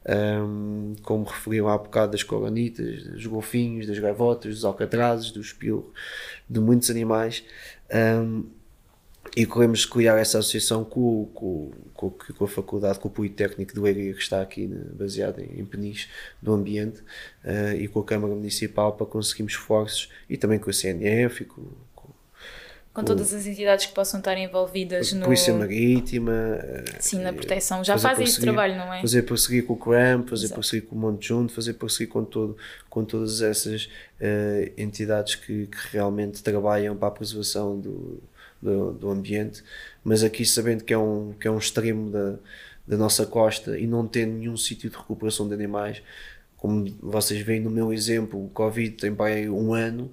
um, 0.08 0.94
como 1.02 1.24
referiam 1.24 1.68
há 1.68 1.76
bocado 1.76 2.12
das 2.12 2.22
coronitas, 2.22 3.04
dos 3.04 3.26
golfinhos, 3.26 3.86
das 3.86 3.98
gaivotas, 3.98 4.54
dos 4.54 4.64
alcatrazes, 4.64 5.30
dos 5.30 5.52
pilos, 5.52 5.84
de 6.48 6.60
muitos 6.60 6.90
animais. 6.90 7.44
Um, 7.94 8.44
e 9.36 9.44
queremos 9.44 9.84
criar 9.84 10.18
essa 10.18 10.38
associação 10.38 10.84
com, 10.84 11.26
com, 11.34 11.70
com, 11.92 12.10
com, 12.10 12.44
a 12.44 12.48
faculdade, 12.48 12.98
com 12.98 13.08
o 13.08 13.10
Politécnico 13.10 13.74
do 13.74 13.86
Eiria, 13.86 14.14
que 14.14 14.22
está 14.22 14.40
aqui 14.40 14.66
né, 14.66 14.80
baseado 14.94 15.40
em, 15.40 15.60
em 15.60 15.64
Peniche, 15.66 16.08
do 16.40 16.52
ambiente, 16.52 17.00
uh, 17.44 17.76
e 17.78 17.86
com 17.88 18.00
a 18.00 18.04
Câmara 18.04 18.34
Municipal 18.34 18.94
para 18.94 19.06
conseguirmos 19.06 19.52
esforços, 19.52 20.08
e 20.30 20.36
também 20.38 20.58
com 20.58 20.70
a 20.70 20.72
CNF 20.72 21.42
e 21.42 21.46
com, 21.46 21.62
Com 22.98 23.04
todas 23.04 23.32
as 23.32 23.46
entidades 23.46 23.86
que 23.86 23.92
possam 23.92 24.18
estar 24.18 24.36
envolvidas 24.36 25.12
no. 25.12 25.26
Polícia 25.26 25.54
Marítima. 25.54 26.32
Sim, 26.98 27.20
na 27.20 27.28
eh, 27.28 27.32
proteção. 27.32 27.84
Já 27.84 27.96
fazem 27.96 28.24
esse 28.24 28.40
trabalho, 28.40 28.76
não 28.76 28.92
é? 28.92 29.00
Fazer 29.00 29.22
parceria 29.22 29.62
com 29.62 29.74
o 29.74 29.76
CRAM, 29.76 30.24
fazer 30.24 30.46
Exato. 30.46 30.54
parceria 30.60 30.86
com 30.88 30.96
o 30.96 30.98
Monte 30.98 31.28
Junto, 31.28 31.52
fazer 31.52 31.74
parceria 31.74 32.12
com, 32.12 32.24
todo, 32.24 32.56
com 32.90 33.04
todas 33.04 33.40
essas 33.40 33.88
eh, 34.20 34.72
entidades 34.76 35.36
que, 35.36 35.68
que 35.68 35.78
realmente 35.92 36.42
trabalham 36.42 36.96
para 36.96 37.06
a 37.06 37.10
preservação 37.12 37.78
do, 37.78 38.20
do, 38.60 38.92
do 38.92 39.10
ambiente, 39.10 39.62
mas 40.02 40.24
aqui 40.24 40.44
sabendo 40.44 40.82
que 40.82 40.92
é 40.92 40.98
um, 40.98 41.34
que 41.38 41.46
é 41.46 41.50
um 41.50 41.58
extremo 41.58 42.10
da, 42.10 42.34
da 42.84 42.96
nossa 42.96 43.24
costa 43.24 43.78
e 43.78 43.86
não 43.86 44.08
tendo 44.08 44.32
nenhum 44.32 44.56
sítio 44.56 44.90
de 44.90 44.96
recuperação 44.96 45.46
de 45.46 45.54
animais, 45.54 46.02
como 46.56 46.84
vocês 47.00 47.40
veem 47.42 47.60
no 47.60 47.70
meu 47.70 47.92
exemplo, 47.92 48.44
o 48.44 48.48
Covid 48.48 48.90
tem 48.96 49.14
para 49.14 49.34
aí 49.34 49.48
um 49.48 49.72
ano, 49.72 50.10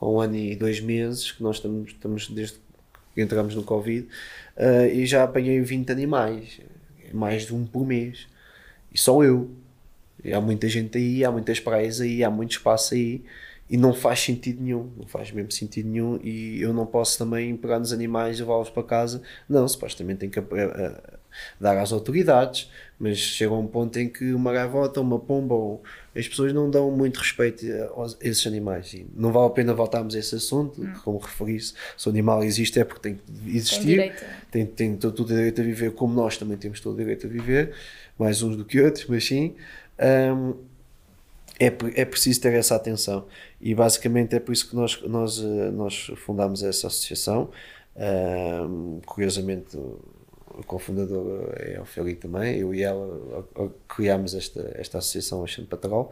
ou 0.00 0.16
um 0.16 0.20
ano 0.20 0.36
e 0.36 0.56
dois 0.56 0.80
meses, 0.80 1.32
que 1.32 1.42
nós 1.42 1.56
estamos, 1.56 1.90
estamos 1.90 2.28
desde 2.28 2.56
que 3.14 3.22
entramos 3.22 3.54
no 3.54 3.62
Covid, 3.62 4.06
eh, 4.56 4.94
e 4.94 5.06
já 5.06 5.22
apanhei 5.24 5.60
20 5.60 5.90
animais, 5.90 6.60
mais 7.12 7.46
de 7.46 7.54
um 7.54 7.66
por 7.66 7.86
mês, 7.86 8.26
e 8.92 8.98
só 8.98 9.22
eu. 9.24 9.50
E 10.24 10.32
há 10.32 10.40
muita 10.40 10.68
gente 10.68 10.98
aí, 10.98 11.24
há 11.24 11.30
muitas 11.30 11.60
praias 11.60 12.00
aí, 12.00 12.24
há 12.24 12.30
muito 12.30 12.52
espaço 12.52 12.94
aí, 12.94 13.24
e 13.70 13.76
não 13.76 13.92
faz 13.94 14.20
sentido 14.20 14.62
nenhum, 14.62 14.90
não 14.96 15.06
faz 15.06 15.30
mesmo 15.32 15.50
sentido 15.52 15.88
nenhum, 15.88 16.18
e 16.22 16.60
eu 16.60 16.72
não 16.72 16.86
posso 16.86 17.18
também 17.18 17.56
pegar 17.56 17.78
nos 17.78 17.92
animais 17.92 18.38
e 18.38 18.42
levá-los 18.42 18.70
para 18.70 18.82
casa, 18.82 19.22
não, 19.48 19.66
supostamente 19.68 20.20
tem 20.20 20.30
que 20.30 20.38
ap- 20.38 20.52
eh, 20.52 21.00
dar 21.60 21.76
às 21.78 21.92
autoridades, 21.92 22.70
mas 22.98 23.18
chega 23.18 23.52
um 23.52 23.66
ponto 23.66 23.98
em 23.98 24.08
que 24.08 24.32
uma 24.32 24.52
gaivota, 24.52 25.00
uma 25.00 25.18
pomba, 25.18 25.54
ou 25.54 25.82
as 26.14 26.26
pessoas 26.26 26.52
não 26.52 26.70
dão 26.70 26.90
muito 26.90 27.18
respeito 27.18 27.66
a 27.66 28.06
esses 28.26 28.46
animais. 28.46 28.94
E 28.94 29.06
não 29.14 29.32
vale 29.32 29.46
a 29.48 29.50
pena 29.50 29.74
voltarmos 29.74 30.14
a 30.14 30.18
esse 30.18 30.34
assunto, 30.34 30.88
como 31.04 31.18
referi-se, 31.18 31.74
se 31.96 32.08
o 32.08 32.10
animal 32.10 32.42
existe 32.42 32.80
é 32.80 32.84
porque 32.84 33.00
tem 33.02 33.16
que 33.16 33.54
Tem 33.54 33.54
existir, 33.54 33.86
direito. 33.86 34.24
tem, 34.50 34.66
tem 34.66 34.96
todo 34.96 35.20
o 35.22 35.26
direito 35.26 35.60
a 35.60 35.64
viver 35.64 35.92
como 35.92 36.14
nós 36.14 36.36
também 36.38 36.56
temos 36.56 36.80
todo 36.80 36.94
o 36.94 36.96
direito 36.98 37.26
a 37.26 37.30
viver, 37.30 37.74
mais 38.18 38.42
uns 38.42 38.56
do 38.56 38.64
que 38.64 38.80
outros, 38.80 39.06
mas 39.06 39.24
sim. 39.26 39.54
hum, 40.34 40.54
é, 41.58 41.66
é 42.00 42.04
preciso 42.04 42.40
ter 42.40 42.52
essa 42.54 42.76
atenção 42.76 43.26
e 43.60 43.74
basicamente 43.74 44.36
é 44.36 44.40
por 44.40 44.52
isso 44.52 44.68
que 44.68 44.76
nós, 44.76 45.00
nós, 45.02 45.38
eh, 45.42 45.70
nós 45.70 46.10
fundámos 46.16 46.62
essa 46.62 46.86
associação. 46.88 47.50
Hum, 47.96 49.00
curiosamente, 49.06 49.78
o 50.56 50.60
o 50.60 50.64
cofundador 50.64 51.52
é 51.56 51.76
a 51.76 51.82
Ofeli 51.82 52.14
também, 52.16 52.58
eu 52.58 52.74
e 52.74 52.82
ela 52.82 53.44
a- 53.56 53.64
a- 53.64 53.68
criámos 53.88 54.34
esta, 54.34 54.72
esta 54.76 54.98
associação 54.98 55.42
Oceano 55.42 55.68
Patrol 55.68 56.10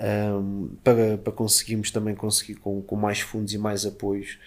hum, 0.00 0.70
para, 0.82 1.18
para 1.18 1.32
conseguirmos 1.32 1.90
também 1.90 2.14
conseguir 2.14 2.56
com, 2.56 2.82
com 2.82 2.96
mais 2.96 3.20
fundos 3.20 3.52
e 3.52 3.58
mais 3.58 3.86
apoios 3.86 4.38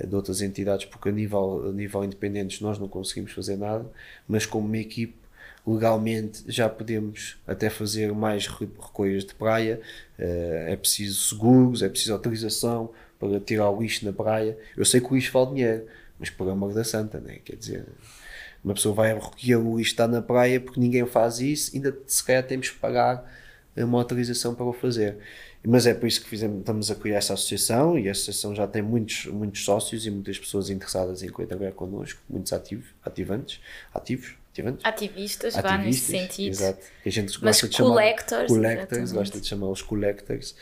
eh, 0.00 0.06
de 0.06 0.14
outras 0.14 0.40
entidades, 0.40 0.86
porque 0.86 1.08
a 1.08 1.12
nível, 1.12 1.68
a 1.68 1.72
nível 1.72 2.04
independentes 2.04 2.60
nós 2.60 2.78
não 2.78 2.88
conseguimos 2.88 3.32
fazer 3.32 3.56
nada, 3.56 3.86
mas 4.28 4.46
como 4.46 4.66
uma 4.66 4.78
equipe 4.78 5.14
legalmente 5.66 6.42
já 6.46 6.68
podemos 6.68 7.36
até 7.46 7.70
fazer 7.70 8.12
mais 8.12 8.46
re- 8.46 8.68
recolhas 8.80 9.24
de 9.24 9.34
praia, 9.34 9.80
eh, 10.18 10.66
é 10.72 10.76
preciso 10.76 11.20
seguros, 11.30 11.82
é 11.82 11.88
preciso 11.88 12.12
autorização 12.12 12.90
para 13.18 13.40
tirar 13.40 13.70
o 13.70 13.80
lixo 13.80 14.04
na 14.04 14.12
praia. 14.12 14.58
Eu 14.76 14.84
sei 14.84 15.00
que 15.00 15.10
o 15.12 15.14
lixo 15.14 15.32
vale 15.32 15.54
dinheiro, 15.54 15.86
mas 16.18 16.28
por 16.30 16.48
amor 16.50 16.74
da 16.74 16.84
santa, 16.84 17.18
né? 17.20 17.38
quer 17.44 17.56
dizer, 17.56 17.84
uma 18.64 18.74
pessoa 18.74 18.94
vai 18.94 19.12
recolher 19.12 19.56
o 19.56 19.76
lixo 19.76 19.90
está 19.90 20.08
na 20.08 20.22
praia 20.22 20.58
porque 20.58 20.80
ninguém 20.80 21.04
faz 21.06 21.38
isso, 21.38 21.70
ainda 21.74 21.96
se 22.06 22.24
calhar 22.24 22.42
temos 22.46 22.70
que 22.70 22.78
pagar 22.78 23.30
uma 23.76 23.98
autorização 23.98 24.54
para 24.54 24.64
o 24.64 24.72
fazer. 24.72 25.18
Mas 25.66 25.86
é 25.86 25.94
por 25.94 26.06
isso 26.06 26.22
que 26.22 26.28
fizemos, 26.28 26.58
estamos 26.60 26.90
a 26.90 26.94
criar 26.94 27.16
essa 27.16 27.34
associação 27.34 27.98
e 27.98 28.08
a 28.08 28.12
associação 28.12 28.54
já 28.54 28.66
tem 28.66 28.82
muitos, 28.82 29.26
muitos 29.26 29.64
sócios 29.64 30.06
e 30.06 30.10
muitas 30.10 30.38
pessoas 30.38 30.68
interessadas 30.68 31.22
em 31.22 31.30
trabalhar 31.30 31.72
connosco, 31.72 32.20
muitos 32.28 32.52
ativos, 32.52 32.86
ativantes, 33.02 33.60
ativos, 33.92 34.34
ativantes, 34.52 34.84
Ativistas, 34.84 35.54
vá 35.54 35.78
nesse 35.78 36.00
sentido. 36.00 36.52
Exato. 36.52 36.84
Que 37.02 37.08
a 37.08 37.12
gente 37.12 37.32
Mas 37.42 37.60
gosta 37.60 37.68
de 37.68 37.76
chamar 37.76 37.88
collectors, 37.90 38.46
collectors, 38.46 39.12
gosta 39.12 39.40
de 39.40 39.46
chamar 39.48 39.68
os 39.68 39.82
collectors, 39.82 40.54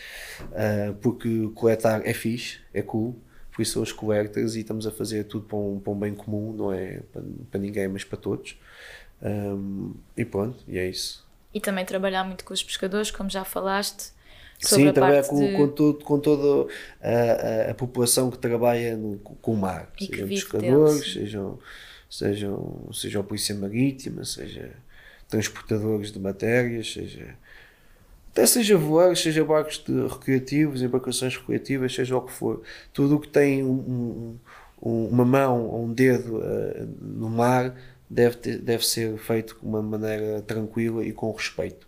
ah, 0.54 0.94
porque 1.00 1.50
coletar 1.54 2.06
é 2.06 2.14
fixe, 2.14 2.58
é 2.72 2.80
cool, 2.80 3.16
por 3.52 3.62
isso 3.62 3.74
são 3.74 3.82
os 3.82 3.92
collectors 3.92 4.54
e 4.54 4.60
estamos 4.60 4.86
a 4.86 4.90
fazer 4.90 5.24
tudo 5.24 5.46
para 5.46 5.58
um, 5.58 5.78
para 5.78 5.92
um 5.92 5.98
bem 5.98 6.14
comum, 6.14 6.52
não 6.52 6.72
é 6.72 7.00
para, 7.12 7.22
para 7.50 7.60
ninguém, 7.60 7.86
mas 7.86 8.02
para 8.02 8.18
todos. 8.18 8.58
Ahm, 9.22 9.92
e 10.16 10.24
pronto, 10.24 10.64
e 10.66 10.78
é 10.78 10.88
isso. 10.88 11.24
E 11.52 11.60
também 11.60 11.84
trabalhar 11.84 12.24
muito 12.24 12.44
com 12.44 12.54
os 12.54 12.62
pescadores, 12.62 13.10
como 13.10 13.28
já 13.28 13.44
falaste. 13.44 14.10
Sobre 14.58 14.84
Sim, 14.84 14.88
a 14.88 14.92
trabalhar 14.92 15.22
parte 15.22 15.30
com, 15.30 15.40
de... 15.40 15.56
com, 15.56 15.68
todo, 15.68 16.04
com 16.04 16.18
toda 16.20 16.72
a, 17.02 17.10
a, 17.10 17.70
a 17.72 17.74
população 17.74 18.30
que 18.30 18.38
trabalha 18.38 18.96
no, 18.96 19.18
com 19.18 19.52
o 19.52 19.56
mar, 19.56 19.92
E 20.00 20.06
sejam 20.06 20.28
pescadores, 20.28 20.94
deles. 21.00 21.12
sejam, 21.12 21.58
sejam, 22.08 22.88
seja 22.92 23.20
a 23.20 23.22
polícia 23.24 23.54
marítima, 23.54 24.24
seja 24.24 24.70
transportadores 25.28 26.12
de 26.12 26.20
matérias, 26.20 26.92
seja 26.92 27.36
até 28.32 28.46
seja 28.46 28.76
voar, 28.78 29.14
seja 29.16 29.44
barcos 29.44 29.84
recreativos, 30.10 30.82
embarcações 30.82 31.36
recreativas, 31.36 31.94
seja 31.94 32.16
o 32.16 32.22
que 32.22 32.32
for, 32.32 32.62
tudo 32.92 33.16
o 33.16 33.20
que 33.20 33.28
tem 33.28 33.62
um- 33.62 33.70
um- 33.70 34.38
um- 34.82 35.06
uma 35.08 35.24
mão 35.24 35.66
ou 35.68 35.84
um 35.84 35.92
dedo 35.92 36.40
eh, 36.42 36.86
no 37.00 37.28
mar 37.30 37.74
deve, 38.10 38.36
ter- 38.36 38.58
deve 38.58 38.86
ser 38.86 39.16
feito 39.18 39.56
de 39.60 39.66
uma 39.66 39.80
maneira 39.82 40.42
tranquila 40.42 41.04
e 41.04 41.12
com 41.12 41.30
respeito 41.32 41.86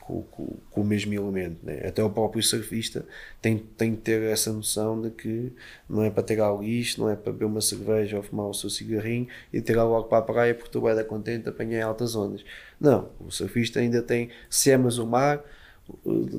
com, 0.00 0.22
com- 0.22 0.56
com 0.70 0.80
o 0.80 0.84
mesmo 0.84 1.12
elemento. 1.14 1.56
Né? 1.62 1.80
Até 1.86 2.02
o 2.02 2.10
próprio 2.10 2.42
surfista 2.42 3.04
tem, 3.40 3.56
tem 3.58 3.94
que 3.94 4.02
ter 4.02 4.22
essa 4.22 4.52
noção 4.52 5.00
de 5.00 5.10
que 5.10 5.52
não 5.88 6.02
é 6.02 6.10
para 6.10 6.22
tirar 6.22 6.52
o 6.52 6.62
lixo, 6.62 7.00
não 7.00 7.08
é 7.10 7.16
para 7.16 7.32
beber 7.32 7.46
uma 7.46 7.60
cerveja 7.60 8.16
ou 8.16 8.22
fumar 8.22 8.46
o 8.46 8.54
seu 8.54 8.68
cigarrinho 8.70 9.26
e 9.52 9.60
tirar 9.60 9.84
logo 9.84 10.08
para 10.08 10.18
a 10.18 10.22
praia 10.22 10.54
porque 10.54 10.70
tu 10.70 10.80
vai 10.80 10.94
dar 10.94 11.04
contente 11.04 11.48
apanhar 11.48 11.86
altas 11.86 12.14
ondas. 12.14 12.44
Não, 12.80 13.08
o 13.20 13.30
surfista 13.30 13.80
ainda 13.80 14.02
tem, 14.02 14.28
se 14.50 14.70
amas 14.70 14.98
o 14.98 15.06
mar, 15.06 15.42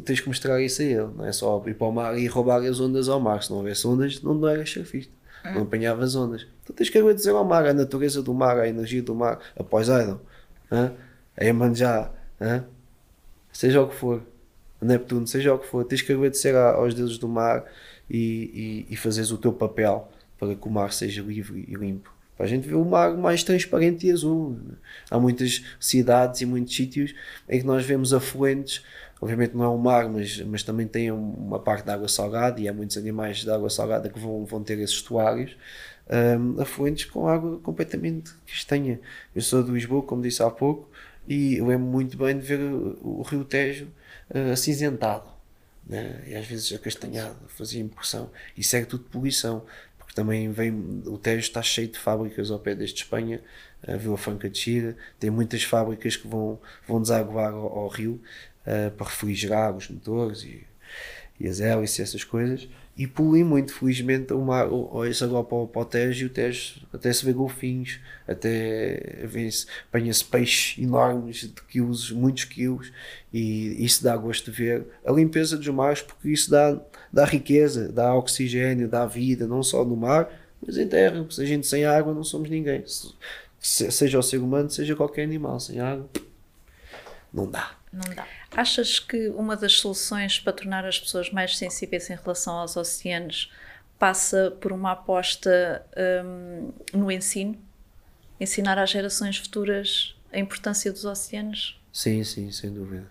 tens 0.04 0.20
que 0.20 0.28
mostrar 0.28 0.62
isso 0.62 0.82
a 0.82 0.86
ele, 0.86 1.08
não 1.16 1.26
é 1.26 1.32
só 1.32 1.64
ir 1.68 1.76
para 1.76 1.88
o 1.88 1.92
mar 1.92 2.18
e 2.18 2.26
roubar 2.28 2.62
as 2.64 2.80
ondas 2.80 3.10
ao 3.10 3.20
mar, 3.20 3.44
se 3.44 3.50
não 3.50 3.58
houvesse 3.58 3.88
ondas, 3.88 4.22
não, 4.22 4.34
não 4.34 4.48
eras 4.48 4.70
surfista. 4.70 5.14
Não 5.54 5.62
apanhavas 5.62 6.16
ondas. 6.16 6.48
Tu 6.66 6.74
tens 6.74 6.90
que 6.90 6.98
agradecer 6.98 7.30
ao 7.30 7.46
mar, 7.46 7.68
a 7.68 7.74
natureza 7.74 8.24
do 8.24 8.34
mar, 8.34 8.58
a 8.58 8.68
energia 8.68 9.04
do 9.04 9.14
mar, 9.14 9.40
a 9.56 9.64
hã? 10.72 10.94
a 11.38 11.44
Iemanjá, 11.44 12.12
hã? 12.42 12.66
Seja 13.56 13.82
o 13.82 13.88
que 13.88 13.96
for, 13.96 14.22
Neptuno, 14.82 15.26
seja 15.26 15.54
o 15.54 15.58
que 15.58 15.66
for, 15.66 15.86
tens 15.86 16.02
que 16.02 16.12
agradecer 16.12 16.54
aos 16.56 16.94
deuses 16.94 17.18
do 17.18 17.28
mar 17.28 17.64
e, 18.10 18.86
e, 18.90 18.94
e 18.94 18.96
fazeres 18.98 19.32
o 19.32 19.38
teu 19.38 19.54
papel 19.54 20.12
para 20.38 20.54
que 20.54 20.68
o 20.68 20.70
mar 20.70 20.92
seja 20.92 21.22
livre 21.22 21.66
e 21.68 21.74
limpo. 21.74 22.14
Para 22.36 22.46
a 22.46 22.50
gente 22.50 22.68
ver 22.68 22.76
o 22.76 22.84
mar 22.84 23.16
mais 23.16 23.44
transparente 23.44 24.06
e 24.06 24.12
azul. 24.12 24.60
Há 25.10 25.18
muitas 25.18 25.64
cidades 25.80 26.42
e 26.42 26.46
muitos 26.46 26.76
sítios 26.76 27.16
em 27.48 27.60
que 27.62 27.66
nós 27.66 27.86
vemos 27.86 28.14
afluentes, 28.14 28.84
obviamente 29.22 29.56
não 29.56 29.64
é 29.64 29.70
o 29.70 29.78
mar, 29.78 30.10
mas, 30.10 30.42
mas 30.42 30.62
também 30.62 30.86
tem 30.86 31.10
uma 31.10 31.58
parte 31.58 31.86
de 31.86 31.92
água 31.92 32.10
salgada 32.10 32.60
e 32.60 32.68
há 32.68 32.74
muitos 32.74 32.98
animais 32.98 33.38
de 33.38 33.50
água 33.50 33.70
salgada 33.70 34.10
que 34.10 34.20
vão, 34.20 34.44
vão 34.44 34.62
ter 34.62 34.78
esses 34.80 34.98
estuários. 34.98 35.56
hum, 36.38 36.62
afluentes 36.62 37.06
com 37.06 37.26
água 37.26 37.58
completamente 37.60 38.34
castanha. 38.46 39.00
Eu 39.34 39.42
sou 39.42 39.64
de 39.64 39.72
Lisboa, 39.72 40.02
como 40.04 40.22
disse 40.22 40.44
há 40.44 40.50
pouco, 40.50 40.90
e 41.28 41.56
eu 41.58 41.68
lembro 41.68 41.88
muito 41.88 42.18
bem 42.18 42.38
de 42.38 42.46
ver 42.46 42.60
o, 42.60 43.22
Rio 43.24 43.44
Tejo 43.44 43.88
eh, 44.30 44.52
acinzentado 44.52 45.28
né? 45.86 46.24
e 46.28 46.36
às 46.36 46.46
vezes 46.46 46.72
acastanhado, 46.74 47.36
fazia 47.48 47.82
impressão. 47.82 48.30
Isso 48.58 48.76
é 48.76 48.86
tudo 48.86 49.04
poluição, 49.06 49.66
porque 49.98 50.14
também 50.14 50.52
vem, 50.52 51.04
o 51.06 51.18
Tejo 51.18 51.40
está 51.40 51.62
cheio 51.62 51.88
de 51.88 51.98
fábricas 51.98 52.52
ao 52.52 52.60
pé 52.60 52.76
deste 52.76 53.04
Espanha, 53.04 53.42
a 53.88 53.96
Vila 53.96 54.18
Franca 54.18 54.50
de 54.50 54.58
Xira, 54.58 54.96
tem 55.20 55.30
muitas 55.30 55.64
fábricas 55.64 56.16
que 56.16 56.28
vão, 56.28 56.60
vão 56.88 57.02
desaguar 57.02 57.54
ao, 57.54 57.80
ao 57.80 57.88
rio 57.88 58.22
eh, 58.66 58.90
para 58.90 59.08
refrigerar 59.08 59.76
os 59.76 59.90
motores 59.90 60.44
e, 60.44 60.66
e 61.40 61.48
as 61.48 61.60
hélices 61.60 62.00
e 62.00 62.02
essas 62.02 62.24
coisas. 62.24 62.68
E 62.98 63.06
poluem 63.06 63.44
muito, 63.44 63.74
felizmente, 63.74 64.32
o 64.32 64.40
mar, 64.42 64.70
olha-se 64.72 65.22
agora 65.22 65.44
para, 65.44 65.66
para 65.68 65.82
o 65.82 65.86
Tejo 65.86 66.24
e 66.24 66.28
o 66.28 66.30
Tejo 66.30 66.82
até 66.94 67.12
se 67.12 67.26
vê 67.26 67.34
golfinhos, 67.34 68.00
até 68.26 69.26
apanha-se 69.90 70.24
peixes 70.24 70.82
enormes 70.82 71.42
de 71.42 71.62
quilos, 71.70 72.10
muitos 72.12 72.46
quilos, 72.46 72.94
e 73.34 73.84
isso 73.84 74.02
dá 74.02 74.16
gosto 74.16 74.50
de 74.50 74.58
ver 74.58 74.86
a 75.06 75.12
limpeza 75.12 75.58
dos 75.58 75.68
mares, 75.68 76.02
porque 76.02 76.30
isso 76.30 76.50
dá, 76.50 76.80
dá 77.12 77.26
riqueza, 77.26 77.92
dá 77.92 78.16
oxigênio, 78.16 78.88
dá 78.88 79.06
vida, 79.06 79.46
não 79.46 79.62
só 79.62 79.84
no 79.84 79.98
mar, 79.98 80.30
mas 80.66 80.78
em 80.78 80.88
terra. 80.88 81.26
Se 81.30 81.42
a 81.42 81.46
gente 81.46 81.68
sem 81.68 81.84
água 81.84 82.14
não 82.14 82.24
somos 82.24 82.50
ninguém. 82.50 82.82
Se- 83.60 83.92
seja 83.92 84.18
o 84.18 84.24
ser 84.24 84.38
humano, 84.38 84.70
seja 84.70 84.96
qualquer 84.96 85.24
animal, 85.24 85.60
sem 85.60 85.82
água 85.82 86.10
não 87.34 87.50
dá. 87.52 87.76
Não 87.96 88.14
dá. 88.14 88.28
Achas 88.52 89.00
que 89.00 89.30
uma 89.30 89.56
das 89.56 89.74
soluções 89.74 90.38
para 90.38 90.52
tornar 90.52 90.86
as 90.86 91.00
pessoas 91.00 91.32
mais 91.32 91.58
sensíveis 91.58 92.10
em 92.10 92.16
relação 92.16 92.56
aos 92.56 92.76
oceanos 92.76 93.52
passa 93.98 94.52
por 94.60 94.74
uma 94.74 94.92
aposta 94.92 95.86
hum, 96.26 96.74
no 96.94 97.10
ensino? 97.10 97.58
Ensinar 98.38 98.78
às 98.78 98.90
gerações 98.90 99.38
futuras 99.38 100.14
a 100.32 100.38
importância 100.38 100.92
dos 100.92 101.06
oceanos? 101.06 101.82
Sim, 101.94 102.22
sim, 102.26 102.52
sem 102.52 102.74
dúvida. 102.74 103.08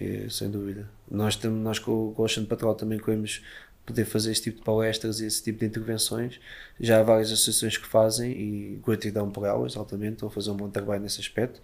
É, 0.00 0.28
sem 0.30 0.48
dúvida. 0.48 0.88
Nós, 1.10 1.34
temos, 1.34 1.60
nós 1.60 1.78
com, 1.80 2.12
com 2.14 2.22
o 2.22 2.24
Ocean 2.24 2.44
Patrol 2.44 2.76
também 2.76 3.00
queremos 3.00 3.42
poder 3.84 4.04
fazer 4.04 4.30
esse 4.30 4.42
tipo 4.42 4.58
de 4.58 4.64
palestras 4.64 5.18
e 5.18 5.26
esse 5.26 5.42
tipo 5.42 5.58
de 5.58 5.66
intervenções. 5.66 6.38
Já 6.78 7.00
há 7.00 7.02
várias 7.02 7.32
associações 7.32 7.76
que 7.76 7.86
fazem 7.86 8.30
e 8.30 8.80
gratidão 8.86 9.28
por 9.28 9.44
elas, 9.44 9.76
altamente, 9.76 10.14
estão 10.14 10.28
a 10.28 10.30
fazer 10.30 10.52
um 10.52 10.56
bom 10.56 10.70
trabalho 10.70 11.02
nesse 11.02 11.20
aspecto 11.20 11.60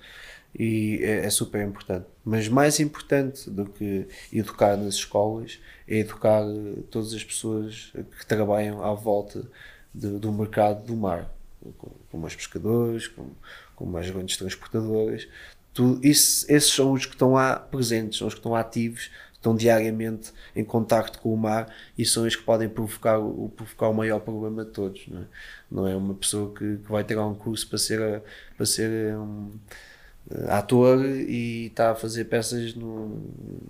e 0.54 1.00
é, 1.02 1.26
é, 1.26 1.30
super 1.30 1.66
importante. 1.66 2.06
Mas 2.24 2.48
mais 2.48 2.80
importante 2.80 3.48
do 3.50 3.66
que 3.66 4.06
educar 4.32 4.76
nas 4.76 4.94
escolas 4.94 5.58
é 5.86 5.98
educar 5.98 6.42
todas 6.90 7.12
as 7.12 7.24
pessoas 7.24 7.92
que 8.18 8.26
trabalham 8.26 8.84
à 8.84 8.92
volta 8.94 9.48
de, 9.94 10.18
do 10.18 10.32
mercado 10.32 10.84
do 10.84 10.96
mar, 10.96 11.30
como 12.10 12.26
os 12.26 12.34
pescadores, 12.34 13.08
como, 13.08 13.36
como 13.74 13.96
as 13.96 14.08
grandes 14.10 14.36
transportadoras. 14.36 15.28
Tu, 15.72 16.00
isso, 16.02 16.44
esses 16.50 16.72
são 16.72 16.92
os 16.92 17.06
que 17.06 17.12
estão 17.12 17.34
lá 17.34 17.56
presentes, 17.56 18.18
são 18.18 18.26
os 18.26 18.34
que 18.34 18.40
estão 18.40 18.54
ativos 18.54 19.10
estão 19.38 19.54
diariamente 19.56 20.32
em 20.54 20.64
contacto 20.64 21.20
com 21.20 21.32
o 21.32 21.36
mar 21.36 21.72
e 21.96 22.04
são 22.04 22.26
os 22.26 22.36
que 22.36 22.42
podem 22.42 22.68
provocar 22.68 23.18
o, 23.18 23.48
provocar 23.56 23.88
o 23.88 23.94
maior 23.94 24.20
problema 24.20 24.64
de 24.64 24.72
todos. 24.72 25.06
Não 25.08 25.20
é, 25.20 25.26
não 25.70 25.86
é 25.86 25.96
uma 25.96 26.14
pessoa 26.14 26.52
que, 26.52 26.78
que 26.78 26.90
vai 26.90 27.04
ter 27.04 27.18
um 27.18 27.34
curso 27.34 27.68
para 27.68 27.78
ser, 27.78 28.22
para 28.56 28.66
ser 28.66 29.16
um, 29.16 29.50
eh, 29.50 29.87
ator 30.48 31.04
e 31.04 31.66
está 31.66 31.92
a 31.92 31.94
fazer 31.94 32.24
peças 32.24 32.74
no, 32.74 33.18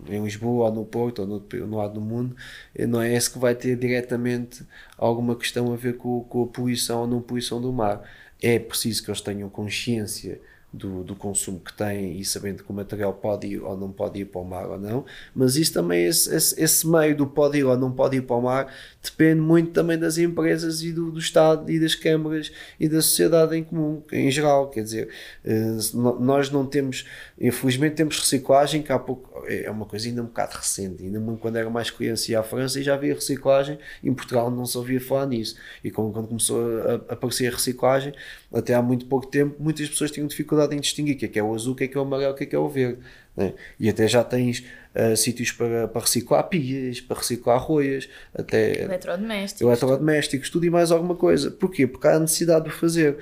em 0.08 0.22
Lisboa 0.22 0.66
ou 0.66 0.74
no 0.74 0.84
Porto 0.84 1.20
ou 1.20 1.26
no, 1.26 1.66
no 1.66 1.76
lado 1.76 1.94
do 1.94 2.00
mundo, 2.00 2.36
eh, 2.74 2.86
não 2.86 3.00
é 3.00 3.14
esse 3.14 3.30
que 3.30 3.38
vai 3.38 3.54
ter 3.54 3.76
diretamente 3.76 4.64
alguma 4.96 5.36
questão 5.36 5.72
a 5.72 5.76
ver 5.76 5.96
com, 5.96 6.24
com 6.24 6.44
a 6.44 6.46
poluição 6.46 7.02
ou 7.02 7.06
não 7.06 7.20
poluição 7.20 7.60
do 7.60 7.72
mar. 7.72 8.02
É 8.42 8.58
preciso 8.58 9.02
que 9.04 9.10
eles 9.10 9.20
tenham 9.20 9.48
consciência 9.48 10.40
do, 10.72 11.02
do 11.02 11.14
consumo 11.14 11.58
que 11.58 11.72
têm 11.72 12.20
e 12.20 12.24
sabendo 12.24 12.62
que 12.62 12.70
o 12.70 12.74
material 12.74 13.14
pode 13.14 13.46
ir 13.46 13.62
ou 13.62 13.76
não 13.76 13.90
pode 13.90 14.20
ir 14.20 14.26
para 14.26 14.40
o 14.40 14.44
mar 14.44 14.68
ou 14.68 14.78
não, 14.78 15.04
mas 15.34 15.56
isso 15.56 15.72
também, 15.72 16.04
esse, 16.04 16.34
esse, 16.34 16.60
esse 16.62 16.86
meio 16.86 17.16
do 17.16 17.26
pode 17.26 17.58
ir 17.58 17.64
ou 17.64 17.76
não 17.76 17.90
pode 17.90 18.18
ir 18.18 18.22
para 18.22 18.36
o 18.36 18.42
mar, 18.42 18.72
depende 19.02 19.40
muito 19.40 19.72
também 19.72 19.98
das 19.98 20.18
empresas 20.18 20.82
e 20.82 20.92
do, 20.92 21.10
do 21.10 21.18
Estado 21.18 21.70
e 21.70 21.80
das 21.80 21.94
câmaras 21.94 22.52
e 22.78 22.86
da 22.86 23.00
sociedade 23.00 23.56
em 23.56 23.64
comum, 23.64 24.02
em 24.12 24.30
geral, 24.30 24.68
quer 24.68 24.82
dizer, 24.82 25.08
eh, 25.44 25.76
nós 25.94 26.50
não 26.50 26.66
temos, 26.66 27.06
infelizmente 27.40 27.94
temos 27.94 28.18
reciclagem, 28.18 28.82
que 28.82 28.92
há 28.92 28.98
pouco, 28.98 29.46
é 29.46 29.70
uma 29.70 29.86
coisa 29.86 30.06
ainda 30.06 30.22
um 30.22 30.26
bocado 30.26 30.56
recente, 30.56 31.02
ainda 31.02 31.18
quando 31.40 31.56
era 31.56 31.70
mais 31.70 31.90
criança 31.90 32.30
ia 32.30 32.40
à 32.40 32.42
França 32.42 32.78
e 32.78 32.82
já 32.82 32.94
havia 32.94 33.14
reciclagem, 33.14 33.78
em 34.04 34.12
Portugal 34.12 34.50
não 34.50 34.66
se 34.66 34.76
ouvia 34.76 35.00
falar 35.00 35.26
nisso, 35.26 35.56
e 35.82 35.90
quando, 35.90 36.12
quando 36.12 36.28
começou 36.28 36.60
a 36.82 36.94
aparecer 37.14 37.46
a 37.46 37.56
reciclagem, 37.56 38.12
até 38.52 38.74
há 38.74 38.80
muito 38.80 39.06
pouco 39.06 39.26
tempo, 39.26 39.56
muitas 39.62 39.88
pessoas 39.88 40.10
tinham 40.10 40.26
dificuldade 40.26 40.74
em 40.74 40.80
distinguir 40.80 41.16
o 41.16 41.18
que 41.18 41.24
é, 41.26 41.28
que 41.28 41.38
é 41.38 41.42
o 41.42 41.54
azul, 41.54 41.74
o 41.74 41.76
que 41.76 41.84
é, 41.84 41.88
que 41.88 41.96
é 41.96 42.00
o 42.00 42.04
amarelo, 42.04 42.32
o 42.32 42.36
que 42.36 42.44
é, 42.44 42.46
que 42.46 42.56
é 42.56 42.58
o 42.58 42.68
verde. 42.68 42.98
Né? 43.36 43.52
E 43.78 43.88
até 43.88 44.08
já 44.08 44.24
tens 44.24 44.64
uh, 44.94 45.16
sítios 45.16 45.52
para, 45.52 45.86
para 45.86 46.00
reciclar 46.00 46.48
pias, 46.48 47.00
para 47.00 47.18
reciclar 47.18 47.62
roias, 47.62 48.08
até 48.34 48.82
eletrodomésticos, 48.84 49.60
eletrodomésticos 49.60 50.50
tudo 50.50 50.64
e 50.64 50.70
mais 50.70 50.90
alguma 50.90 51.14
coisa. 51.14 51.50
Porquê? 51.50 51.86
Porque 51.86 52.08
há 52.08 52.18
necessidade 52.18 52.64
de 52.64 52.70
fazer. 52.70 53.18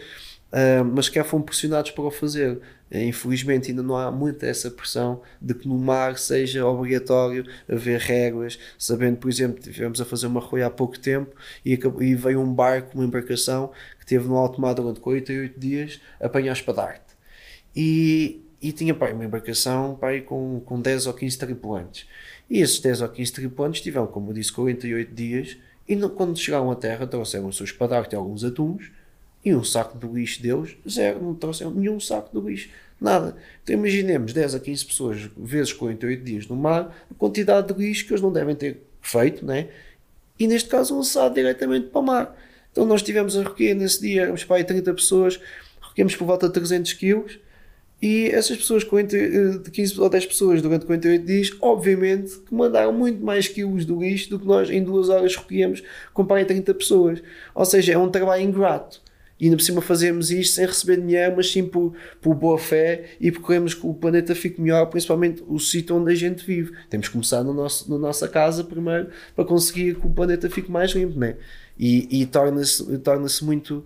Uh, 0.56 0.82
mas 0.82 1.06
que 1.10 1.22
foram 1.22 1.44
pressionados 1.44 1.90
para 1.90 2.04
o 2.04 2.10
fazer. 2.10 2.52
Uh, 2.90 2.96
infelizmente 2.98 3.70
ainda 3.70 3.82
não 3.82 3.94
há 3.94 4.10
muita 4.10 4.46
essa 4.46 4.70
pressão 4.70 5.20
de 5.38 5.52
que 5.52 5.68
no 5.68 5.76
mar 5.76 6.16
seja 6.16 6.64
obrigatório 6.64 7.44
haver 7.68 8.00
regras, 8.00 8.58
sabendo, 8.78 9.18
por 9.18 9.28
exemplo, 9.28 9.60
tivemos 9.60 10.00
a 10.00 10.04
fazer 10.06 10.26
uma 10.26 10.40
roia 10.40 10.66
há 10.66 10.70
pouco 10.70 10.98
tempo 10.98 11.36
e, 11.62 11.78
e 12.00 12.14
veio 12.14 12.40
um 12.40 12.50
barco, 12.50 12.94
uma 12.94 13.04
embarcação 13.04 13.70
que 14.00 14.06
teve 14.06 14.26
no 14.26 14.36
alto 14.36 14.58
mar 14.58 14.72
durante 14.72 14.98
48 15.00 15.60
dias 15.60 16.00
a 16.18 16.24
apanhar 16.24 16.54
espadarte. 16.54 17.14
E, 17.74 18.42
e 18.62 18.72
tinha 18.72 18.94
pá, 18.94 19.10
uma 19.10 19.26
embarcação 19.26 19.94
pá, 19.96 20.18
com, 20.22 20.62
com 20.64 20.80
10 20.80 21.06
ou 21.06 21.12
15 21.12 21.36
tripulantes. 21.36 22.08
E 22.48 22.60
esses 22.60 22.80
10 22.80 23.02
ou 23.02 23.08
15 23.10 23.32
tripulantes 23.32 23.82
tiveram, 23.82 24.06
como 24.06 24.30
eu 24.30 24.34
disse, 24.34 24.52
48 24.52 25.14
dias 25.14 25.58
e 25.88 25.94
não, 25.94 26.08
quando 26.08 26.38
chegaram 26.38 26.70
à 26.70 26.76
terra 26.76 27.06
trouxeram 27.06 27.46
o 27.46 27.52
seu 27.52 27.64
espadarte 27.64 28.14
e 28.14 28.16
alguns 28.16 28.42
atuns 28.42 28.90
e 29.46 29.54
um 29.54 29.64
saco 29.64 29.96
de 29.96 30.12
lixo 30.12 30.42
deles, 30.42 30.76
zero, 30.88 31.22
não 31.22 31.34
trouxeram 31.34 31.70
nenhum 31.70 32.00
saco 32.00 32.38
de 32.38 32.46
lixo, 32.46 32.68
nada. 33.00 33.36
Então 33.62 33.76
imaginemos 33.76 34.32
10 34.32 34.56
a 34.56 34.60
15 34.60 34.84
pessoas 34.84 35.30
vezes 35.36 35.72
48 35.72 36.24
dias 36.24 36.46
no 36.48 36.56
mar, 36.56 36.94
a 37.10 37.14
quantidade 37.14 37.72
de 37.72 37.80
lixo 37.80 38.04
que 38.06 38.12
eles 38.12 38.20
não 38.20 38.32
devem 38.32 38.54
ter 38.54 38.82
feito, 39.00 39.46
né? 39.46 39.68
e 40.38 40.46
neste 40.46 40.68
caso 40.68 40.94
lançado 40.94 41.34
diretamente 41.34 41.88
para 41.88 42.00
o 42.00 42.04
mar. 42.04 42.36
Então 42.70 42.84
nós 42.84 43.02
tivemos 43.02 43.36
a 43.36 43.42
recolher 43.42 43.74
nesse 43.74 44.00
dia, 44.00 44.22
éramos 44.22 44.44
para 44.44 44.56
aí 44.56 44.64
30 44.64 44.92
pessoas, 44.94 45.40
recolhemos 45.80 46.14
por 46.16 46.26
volta 46.26 46.46
de 46.46 46.52
300 46.52 46.92
quilos, 46.92 47.38
e 48.02 48.26
essas 48.26 48.58
pessoas, 48.58 48.86
eh, 48.92 49.58
de 49.64 49.70
15 49.70 49.98
ou 49.98 50.10
10 50.10 50.26
pessoas 50.26 50.60
durante 50.60 50.84
48 50.84 51.24
dias, 51.24 51.50
obviamente 51.62 52.38
que 52.40 52.54
mandaram 52.54 52.92
muito 52.92 53.24
mais 53.24 53.48
quilos 53.48 53.86
do 53.86 54.00
lixo 54.00 54.28
do 54.28 54.38
que 54.38 54.46
nós 54.46 54.68
em 54.68 54.84
duas 54.84 55.08
horas 55.08 55.34
recolhemos 55.34 55.82
com 56.12 56.22
para 56.26 56.36
aí 56.36 56.44
30 56.44 56.74
pessoas. 56.74 57.22
Ou 57.54 57.64
seja, 57.64 57.94
é 57.94 57.98
um 57.98 58.10
trabalho 58.10 58.42
ingrato. 58.42 59.00
E 59.38 59.44
ainda 59.44 59.56
por 59.56 59.62
cima 59.62 59.82
fazemos 59.82 60.30
isto 60.30 60.54
sem 60.54 60.66
receber 60.66 60.96
dinheiro, 60.96 61.34
mas 61.36 61.50
sim 61.50 61.64
por, 61.66 61.94
por 62.20 62.34
boa 62.34 62.58
fé 62.58 63.10
e 63.20 63.30
porque 63.30 63.46
queremos 63.46 63.74
que 63.74 63.86
o 63.86 63.92
planeta 63.92 64.34
fique 64.34 64.60
melhor, 64.60 64.86
principalmente 64.86 65.44
o 65.46 65.58
sítio 65.58 65.96
onde 65.96 66.10
a 66.10 66.14
gente 66.14 66.44
vive. 66.44 66.72
Temos 66.88 67.08
que 67.08 67.12
começar 67.12 67.44
no 67.44 67.52
nosso, 67.52 67.90
na 67.90 67.98
nossa 67.98 68.28
casa 68.28 68.64
primeiro 68.64 69.08
para 69.34 69.44
conseguir 69.44 69.96
que 69.96 70.06
o 70.06 70.10
planeta 70.10 70.48
fique 70.48 70.70
mais 70.70 70.92
limpo, 70.92 71.18
né? 71.18 71.36
E, 71.78 72.22
e 72.22 72.26
torna-se 72.26 72.98
torna 72.98 73.26
muito, 73.42 73.84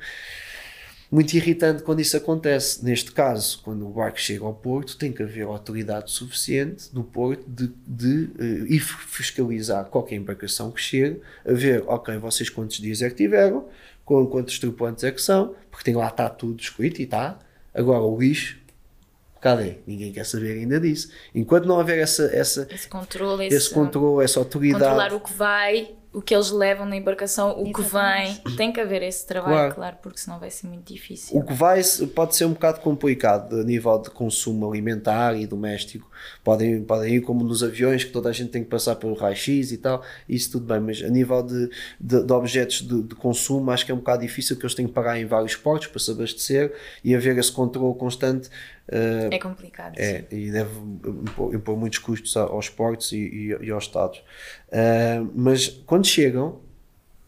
muito 1.10 1.34
irritante 1.34 1.82
quando 1.82 2.00
isso 2.00 2.16
acontece. 2.16 2.84
Neste 2.84 3.10
caso, 3.10 3.60
quando 3.64 3.86
o 3.86 3.90
barco 3.90 4.20
chega 4.20 4.44
ao 4.44 4.54
porto, 4.54 4.96
tem 4.96 5.12
que 5.12 5.22
haver 5.22 5.42
autoridade 5.42 6.10
suficiente 6.10 6.92
do 6.94 7.02
porto 7.02 7.44
de, 7.48 7.72
de 7.86 8.30
uh, 8.38 8.66
ir 8.66 8.80
fiscalizar 8.80 9.86
qualquer 9.86 10.14
embarcação 10.14 10.70
que 10.70 10.80
chegue, 10.80 11.20
a 11.44 11.52
ver, 11.52 11.82
ok, 11.86 12.16
vocês 12.18 12.48
quantos 12.48 12.78
dias 12.78 13.02
é 13.02 13.10
que 13.10 13.16
tiveram, 13.16 13.66
com 14.04 14.24
quantos 14.26 14.58
tripulantes 14.58 15.02
é 15.02 15.10
que 15.10 15.20
são, 15.20 15.54
porque 15.70 15.84
tem 15.84 15.94
lá 15.94 16.08
está 16.08 16.28
tudo 16.28 16.60
escrito 16.60 17.00
e 17.00 17.04
está. 17.04 17.38
Agora 17.74 18.02
o 18.02 18.18
lixo, 18.18 18.58
cadê? 19.40 19.78
Ninguém 19.86 20.12
quer 20.12 20.24
saber 20.24 20.58
ainda 20.58 20.80
disso. 20.80 21.10
Enquanto 21.34 21.66
não 21.66 21.76
houver 21.76 21.98
essa, 21.98 22.24
essa, 22.34 22.68
esse 22.72 22.88
controle, 22.88 23.46
esse, 23.46 23.56
esse 23.56 23.70
controle, 23.74 24.24
essa 24.24 24.38
autoridade. 24.38 24.84
Controlar 24.84 25.14
o 25.14 25.20
que 25.20 25.32
vai 25.32 25.99
o 26.12 26.20
que 26.20 26.34
eles 26.34 26.50
levam 26.50 26.86
na 26.86 26.96
embarcação, 26.96 27.60
o 27.60 27.68
Exatamente. 27.68 28.40
que 28.40 28.48
vem, 28.48 28.56
tem 28.56 28.72
que 28.72 28.80
haver 28.80 29.02
esse 29.02 29.24
trabalho, 29.24 29.54
claro. 29.54 29.74
claro. 29.74 29.96
porque 30.02 30.18
senão 30.18 30.40
vai 30.40 30.50
ser 30.50 30.66
muito 30.66 30.92
difícil. 30.92 31.38
O 31.38 31.44
que 31.44 31.52
vai 31.52 31.80
pode 32.14 32.34
ser 32.34 32.46
um 32.46 32.52
bocado 32.52 32.80
complicado 32.80 33.60
a 33.60 33.62
nível 33.62 33.96
de 33.98 34.10
consumo 34.10 34.68
alimentar 34.68 35.36
e 35.36 35.46
doméstico. 35.46 36.10
Podem, 36.42 36.82
podem 36.82 37.14
ir 37.14 37.20
como 37.20 37.44
nos 37.44 37.62
aviões, 37.62 38.02
que 38.02 38.10
toda 38.10 38.28
a 38.28 38.32
gente 38.32 38.50
tem 38.50 38.64
que 38.64 38.68
passar 38.68 38.96
pelo 38.96 39.14
raio-x 39.14 39.70
e 39.70 39.76
tal, 39.78 40.02
isso 40.28 40.50
tudo 40.52 40.66
bem, 40.66 40.80
mas 40.80 41.00
a 41.02 41.08
nível 41.08 41.42
de, 41.42 41.70
de, 42.00 42.24
de 42.24 42.32
objetos 42.32 42.82
de, 42.82 43.02
de, 43.02 43.14
consumo, 43.14 43.70
acho 43.70 43.86
que 43.86 43.92
é 43.92 43.94
um 43.94 43.98
bocado 43.98 44.22
difícil 44.22 44.56
que 44.56 44.62
eles 44.62 44.74
têm 44.74 44.86
que 44.86 44.92
pagar 44.92 45.18
em 45.18 45.24
vários 45.24 45.54
portos 45.54 45.86
para 45.86 46.00
se 46.00 46.10
abastecer 46.10 46.74
e 47.04 47.14
haver 47.14 47.38
esse 47.38 47.52
controle 47.52 47.96
constante. 47.96 48.50
Uh, 48.90 49.32
é 49.32 49.38
complicado. 49.38 49.94
É, 49.96 50.24
e 50.32 50.50
deve 50.50 50.70
impor, 51.22 51.54
impor, 51.54 51.76
muitos 51.76 52.00
custos 52.00 52.36
aos 52.36 52.68
portos 52.68 53.12
e, 53.12 53.18
e, 53.18 53.66
e 53.66 53.70
aos 53.70 53.84
Estados. 53.84 54.18
Uh, 54.18 55.30
mas 55.32 55.68
quando 55.86 56.04
chegam, 56.06 56.60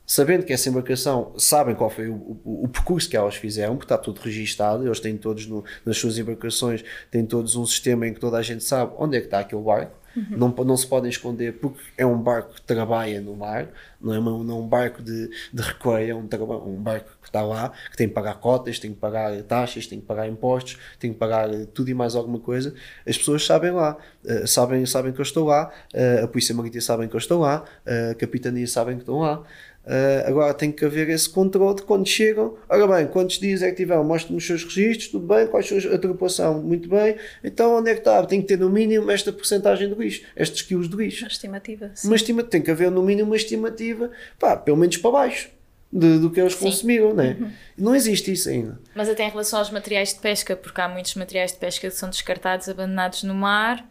sabendo 0.04 0.44
que 0.44 0.52
essa 0.52 0.68
embarcação, 0.68 1.32
sabem 1.38 1.76
qual 1.76 1.88
foi 1.88 2.08
o, 2.08 2.14
o, 2.44 2.64
o, 2.64 2.68
percurso 2.68 3.08
que 3.08 3.16
elas 3.16 3.36
fizeram, 3.36 3.76
porque 3.76 3.84
está 3.84 3.96
tudo 3.96 4.20
registado, 4.20 4.84
eles 4.84 4.98
têm 4.98 5.16
todos 5.16 5.46
no, 5.46 5.64
nas 5.86 5.96
suas 5.96 6.18
embarcações, 6.18 6.84
têm 7.12 7.24
todos 7.24 7.54
um 7.54 7.64
sistema 7.64 8.08
em 8.08 8.12
que 8.12 8.18
toda 8.18 8.38
a 8.38 8.42
gente 8.42 8.64
sabe 8.64 8.92
onde 8.98 9.16
é 9.16 9.20
que 9.20 9.26
está 9.26 9.38
aquele 9.38 9.62
barco, 9.62 9.96
uhum. 10.16 10.26
não, 10.30 10.48
não 10.48 10.76
se 10.76 10.86
podem 10.86 11.10
esconder 11.10 11.54
porque 11.54 11.80
é 11.96 12.06
um 12.06 12.18
barco 12.18 12.54
que 12.54 12.62
trabalha 12.62 13.20
no 13.20 13.36
mar, 13.36 13.68
não 14.00 14.12
é, 14.12 14.18
uma, 14.18 14.44
não 14.44 14.54
é 14.54 14.58
um 14.58 14.66
barco 14.66 15.02
de, 15.02 15.28
de 15.52 15.62
recolha, 15.62 16.10
é 16.10 16.14
um, 16.14 16.28
um 16.66 16.82
barco 16.82 17.10
que 17.20 17.28
está 17.28 17.42
lá, 17.42 17.72
que 17.90 17.96
tem 17.96 18.08
que 18.08 18.14
pagar 18.14 18.34
cotas, 18.34 18.78
tem 18.78 18.92
que 18.92 18.98
pagar 18.98 19.40
taxas, 19.42 19.86
tem 19.86 20.00
que 20.00 20.06
pagar 20.06 20.28
impostos, 20.28 20.78
tem 20.98 21.12
que 21.12 21.18
pagar 21.18 21.48
tudo 21.72 21.88
e 21.90 21.94
mais 21.94 22.16
alguma 22.16 22.40
coisa. 22.40 22.74
As 23.06 23.16
pessoas 23.16 23.44
sabem 23.46 23.70
lá, 23.70 23.96
uh, 24.24 24.46
sabem, 24.46 24.84
sabem 24.86 25.12
que 25.12 25.20
eu 25.20 25.24
estou 25.24 25.46
lá, 25.46 25.70
uh, 25.94 26.24
a 26.24 26.28
Polícia 26.28 26.54
Marítima 26.54 26.80
sabem 26.80 27.08
que 27.08 27.14
eu 27.14 27.18
estou 27.18 27.40
lá, 27.40 27.64
uh, 27.86 28.10
a 28.10 28.14
Capitania 28.14 28.66
sabem 28.66 28.96
que 28.96 29.02
estão 29.02 29.20
lá. 29.20 29.42
Uh, 29.84 30.28
agora 30.28 30.54
tem 30.54 30.70
que 30.70 30.84
haver 30.84 31.08
esse 31.08 31.28
controle 31.28 31.76
de 31.76 31.82
quando 31.82 32.06
chegam. 32.06 32.56
Ora 32.68 32.86
bem, 32.86 33.06
quantos 33.08 33.38
dias 33.38 33.62
é 33.62 33.70
que 33.70 33.76
tiveram? 33.76 34.04
Mostre-me 34.04 34.38
os 34.38 34.46
seus 34.46 34.62
registros, 34.62 35.08
tudo 35.08 35.26
bem? 35.26 35.46
Quais 35.48 35.66
são 35.66 35.76
a 35.76 35.98
tripulação? 35.98 36.62
Muito 36.62 36.88
bem. 36.88 37.16
Então 37.42 37.76
onde 37.76 37.90
é 37.90 37.94
que 37.94 38.00
está? 38.00 38.24
Tem 38.24 38.40
que 38.40 38.46
ter 38.46 38.58
no 38.58 38.70
mínimo 38.70 39.10
esta 39.10 39.32
porcentagem 39.32 39.88
de 39.88 39.94
lixo, 39.96 40.22
estes 40.36 40.62
quilos 40.62 40.88
de 40.88 40.96
lixo. 40.96 41.24
Uma 41.24 41.28
estimativa. 41.28 41.90
Sim. 41.94 42.32
Uma 42.32 42.42
tem 42.44 42.62
que 42.62 42.70
haver 42.70 42.90
no 42.90 43.02
mínimo 43.02 43.30
uma 43.30 43.36
estimativa, 43.36 44.10
pá, 44.38 44.56
pelo 44.56 44.76
menos 44.76 44.96
para 44.96 45.10
baixo. 45.10 45.50
De, 45.92 46.18
do 46.18 46.30
que 46.30 46.40
eles 46.40 46.54
Sim. 46.54 46.64
consumiram, 46.64 47.12
não 47.12 47.22
é? 47.22 47.36
Uhum. 47.38 47.50
Não 47.76 47.94
existe 47.94 48.32
isso 48.32 48.48
ainda. 48.48 48.80
Mas 48.94 49.10
até 49.10 49.26
em 49.26 49.28
relação 49.28 49.58
aos 49.58 49.68
materiais 49.68 50.14
de 50.14 50.20
pesca, 50.20 50.56
porque 50.56 50.80
há 50.80 50.88
muitos 50.88 51.14
materiais 51.16 51.52
de 51.52 51.58
pesca 51.58 51.86
que 51.86 51.94
são 51.94 52.08
descartados, 52.08 52.66
abandonados 52.66 53.22
no 53.24 53.34
mar, 53.34 53.86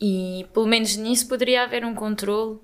e 0.00 0.44
pelo 0.52 0.66
menos 0.66 0.96
nisso 0.96 1.28
poderia 1.28 1.62
haver 1.62 1.84
um 1.84 1.94
controle 1.94 2.58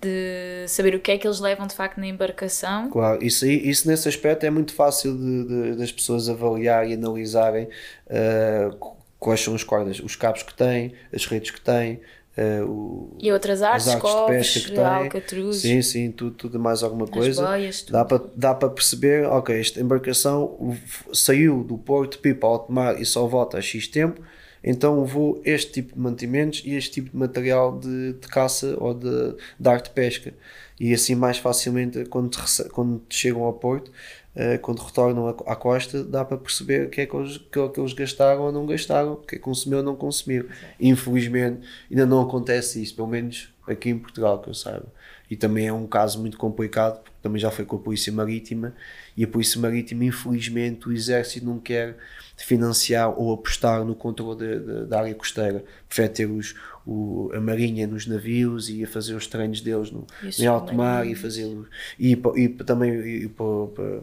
de 0.00 0.66
saber 0.68 0.94
o 0.94 1.00
que 1.00 1.10
é 1.10 1.18
que 1.18 1.26
eles 1.26 1.40
levam 1.40 1.66
de 1.66 1.74
facto 1.74 1.98
na 1.98 2.06
embarcação. 2.06 2.90
Claro, 2.90 3.24
isso, 3.24 3.46
isso 3.46 3.88
nesse 3.88 4.08
aspecto 4.08 4.44
é 4.44 4.50
muito 4.50 4.74
fácil 4.74 5.16
de, 5.16 5.44
de 5.44 5.76
das 5.76 5.92
pessoas 5.92 6.28
avaliar 6.28 6.88
e 6.88 6.94
analisarem 6.94 7.68
uh, 8.06 8.94
quais 9.18 9.40
são 9.40 9.54
os 9.54 9.64
cordas, 9.64 10.00
os 10.00 10.16
cabos 10.16 10.42
que 10.42 10.54
têm, 10.54 10.92
as 11.12 11.24
redes 11.26 11.50
que 11.50 11.60
têm, 11.60 12.00
uh, 12.36 12.64
o, 12.68 13.16
E 13.20 13.32
outras 13.32 13.62
artes, 13.62 13.88
as 13.88 13.94
arcos 13.94 14.10
de 14.10 14.26
pesca 14.26 14.70
que 14.72 14.80
alcatruz, 14.80 15.56
Sim, 15.56 15.82
sim, 15.82 16.10
tudo, 16.10 16.32
tudo 16.32 16.58
mais 16.58 16.82
alguma 16.82 17.04
as 17.04 17.10
coisa. 17.10 17.46
boias, 17.46 17.82
tudo. 17.82 17.92
Dá 17.92 18.04
para 18.04 18.22
dá 18.36 18.54
para 18.54 18.68
perceber, 18.70 19.26
ok, 19.26 19.58
esta 19.58 19.80
embarcação 19.80 20.76
saiu 21.12 21.64
do 21.64 21.78
porto, 21.78 22.18
pipa 22.18 22.46
alto 22.46 22.72
mar 22.72 23.00
e 23.00 23.04
só 23.04 23.26
volta 23.26 23.58
a 23.58 23.62
X 23.62 23.88
tempo, 23.88 24.20
então 24.62 25.04
vou 25.04 25.40
este 25.44 25.72
tipo 25.72 25.94
de 25.94 26.00
mantimentos 26.00 26.62
e 26.64 26.74
este 26.74 26.92
tipo 26.92 27.10
de 27.10 27.16
material 27.16 27.78
de, 27.78 28.14
de 28.14 28.28
caça 28.28 28.76
ou 28.78 28.94
de, 28.94 29.36
de 29.58 29.68
arte 29.68 29.88
de 29.88 29.90
pesca. 29.90 30.34
E 30.78 30.92
assim 30.92 31.14
mais 31.14 31.38
facilmente, 31.38 32.04
quando, 32.06 32.30
te 32.30 32.68
quando 32.70 33.00
te 33.08 33.16
chegam 33.16 33.42
ao 33.44 33.52
porto, 33.52 33.90
eh, 34.34 34.58
quando 34.58 34.80
retornam 34.80 35.28
à, 35.28 35.52
à 35.52 35.56
costa, 35.56 36.04
dá 36.04 36.22
para 36.22 36.36
perceber 36.36 36.86
o 36.86 36.90
que 36.90 37.00
é 37.00 37.06
que 37.06 37.16
eles, 37.16 37.38
que, 37.38 37.68
que 37.70 37.80
eles 37.80 37.94
gastaram 37.94 38.42
ou 38.42 38.52
não 38.52 38.66
gastaram, 38.66 39.14
o 39.14 39.16
que 39.16 39.36
é 39.36 39.38
que 39.38 39.44
consumiu 39.44 39.78
ou 39.78 39.84
não 39.84 39.96
consumiu. 39.96 40.46
Infelizmente, 40.78 41.66
ainda 41.90 42.04
não 42.04 42.20
acontece 42.20 42.82
isso, 42.82 42.94
pelo 42.94 43.08
menos 43.08 43.48
aqui 43.66 43.88
em 43.88 43.98
Portugal, 43.98 44.38
que 44.42 44.50
eu 44.50 44.54
saiba. 44.54 44.86
E 45.30 45.36
também 45.36 45.66
é 45.66 45.72
um 45.72 45.86
caso 45.86 46.20
muito 46.20 46.36
complicado, 46.36 47.02
porque 47.02 47.16
também 47.22 47.40
já 47.40 47.50
foi 47.50 47.64
com 47.64 47.76
a 47.76 47.78
Polícia 47.78 48.12
Marítima, 48.12 48.74
e 49.16 49.24
a 49.24 49.28
Polícia 49.28 49.60
Marítima, 49.60 50.04
infelizmente, 50.04 50.88
o 50.88 50.92
Exército 50.92 51.46
não 51.46 51.58
quer 51.58 51.96
financiar 52.36 53.18
ou 53.18 53.32
apostar 53.32 53.82
no 53.84 53.94
controle 53.94 54.38
de- 54.38 54.60
de- 54.60 54.86
da 54.86 55.00
área 55.00 55.14
costeira. 55.14 55.64
Prefere 55.88 56.08
ter 56.10 56.26
os, 56.26 56.54
o, 56.86 57.30
a 57.34 57.40
Marinha 57.40 57.86
nos 57.86 58.06
navios 58.06 58.68
e 58.68 58.84
a 58.84 58.86
fazer 58.88 59.14
os 59.14 59.26
treinos 59.26 59.60
deles 59.62 59.90
no, 59.90 60.06
E 60.38 60.42
em 60.42 60.46
alto 60.46 60.74
mar 60.74 61.06
e 61.06 61.14
fazer 61.14 61.56
e, 61.98 62.12
e 62.36 62.48
também 62.48 62.92
ir 62.94 63.28
para, 63.30 63.66
para, 63.74 64.02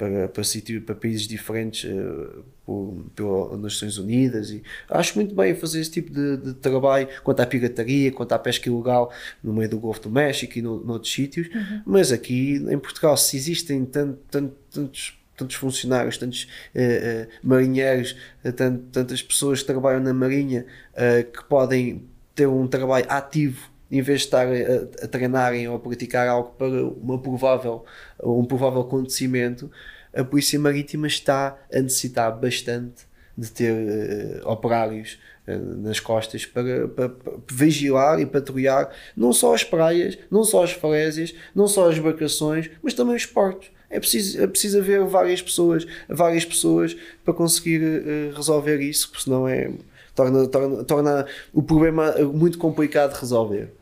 para, 0.00 0.28
para, 0.28 0.42
sítio, 0.42 0.80
para 0.80 0.94
países 0.94 1.28
diferentes 1.28 1.84
eh, 1.84 2.38
por, 2.64 3.04
pelas 3.14 3.60
Nações 3.60 3.98
Unidas 3.98 4.50
e 4.50 4.62
acho 4.88 5.14
muito 5.16 5.34
bem 5.34 5.54
fazer 5.54 5.78
esse 5.80 5.90
tipo 5.90 6.10
de, 6.10 6.38
de 6.38 6.54
trabalho 6.54 7.06
quanto 7.22 7.40
à 7.40 7.46
pirataria, 7.46 8.10
quanto 8.10 8.32
à 8.32 8.38
pesca 8.38 8.66
ilegal 8.70 9.12
no 9.44 9.52
meio 9.52 9.68
do 9.68 9.78
Golfo 9.78 10.00
do 10.00 10.10
México 10.10 10.58
e 10.58 10.62
no, 10.62 10.82
noutros 10.82 11.12
sítios, 11.12 11.48
mas 11.84 12.10
aqui 12.12 12.56
em 12.70 12.78
Portugal 12.78 13.14
se 13.18 13.36
existem 13.36 13.84
tant, 13.84 14.14
tant, 14.30 14.50
tantos 14.72 15.18
tantos 15.36 15.56
funcionários, 15.56 16.18
tantos 16.18 16.46
eh, 16.74 17.26
eh, 17.30 17.38
marinheiros, 17.42 18.14
eh, 18.44 18.52
tant- 18.52 18.82
tantas 18.92 19.22
pessoas 19.22 19.60
que 19.60 19.66
trabalham 19.66 20.00
na 20.00 20.12
marinha 20.12 20.66
eh, 20.94 21.22
que 21.22 21.42
podem 21.44 22.02
ter 22.34 22.46
um 22.46 22.66
trabalho 22.66 23.06
ativo 23.08 23.70
em 23.90 24.00
vez 24.02 24.20
de 24.20 24.26
estar 24.26 24.46
a, 24.46 25.04
a 25.04 25.08
treinarem 25.08 25.68
ou 25.68 25.76
a 25.76 25.78
praticar 25.80 26.28
algo 26.28 26.50
para 26.58 26.84
uma 26.86 27.18
provável, 27.20 27.84
um 28.22 28.44
provável 28.44 28.82
acontecimento, 28.82 29.70
a 30.14 30.24
Polícia 30.24 30.58
Marítima 30.58 31.06
está 31.06 31.56
a 31.72 31.80
necessitar 31.80 32.30
bastante 32.38 33.08
de 33.36 33.50
ter 33.50 33.72
eh, 33.72 34.40
operários 34.44 35.18
eh, 35.46 35.56
nas 35.56 35.98
costas 36.00 36.44
para, 36.44 36.88
para- 36.88 37.08
para 37.08 37.32
vigiar 37.50 38.20
e 38.20 38.26
patrulhar 38.26 38.90
não 39.16 39.32
só 39.32 39.54
as 39.54 39.64
praias, 39.64 40.18
não 40.30 40.44
só 40.44 40.64
as 40.64 40.72
falésias, 40.72 41.34
não 41.54 41.66
só 41.68 41.88
as 41.90 41.96
embarcações, 41.96 42.70
mas 42.82 42.92
também 42.92 43.16
os 43.16 43.24
portos. 43.26 43.70
É 43.88 43.98
preciso, 43.98 44.42
é 44.42 44.46
preciso 44.46 44.78
haver 44.78 45.02
várias 45.04 45.40
pessoas, 45.42 45.86
várias 46.08 46.44
pessoas 46.44 46.96
para 47.24 47.32
conseguir 47.34 47.80
eh, 47.82 48.32
resolver 48.36 48.80
isso, 48.80 49.08
porque 49.10 49.24
senão 49.24 49.48
é, 49.48 49.70
torna, 50.14 50.46
torna, 50.48 50.84
torna 50.84 51.26
o 51.52 51.62
problema 51.62 52.12
muito 52.34 52.58
complicado 52.58 53.14
de 53.14 53.20
resolver. 53.20 53.72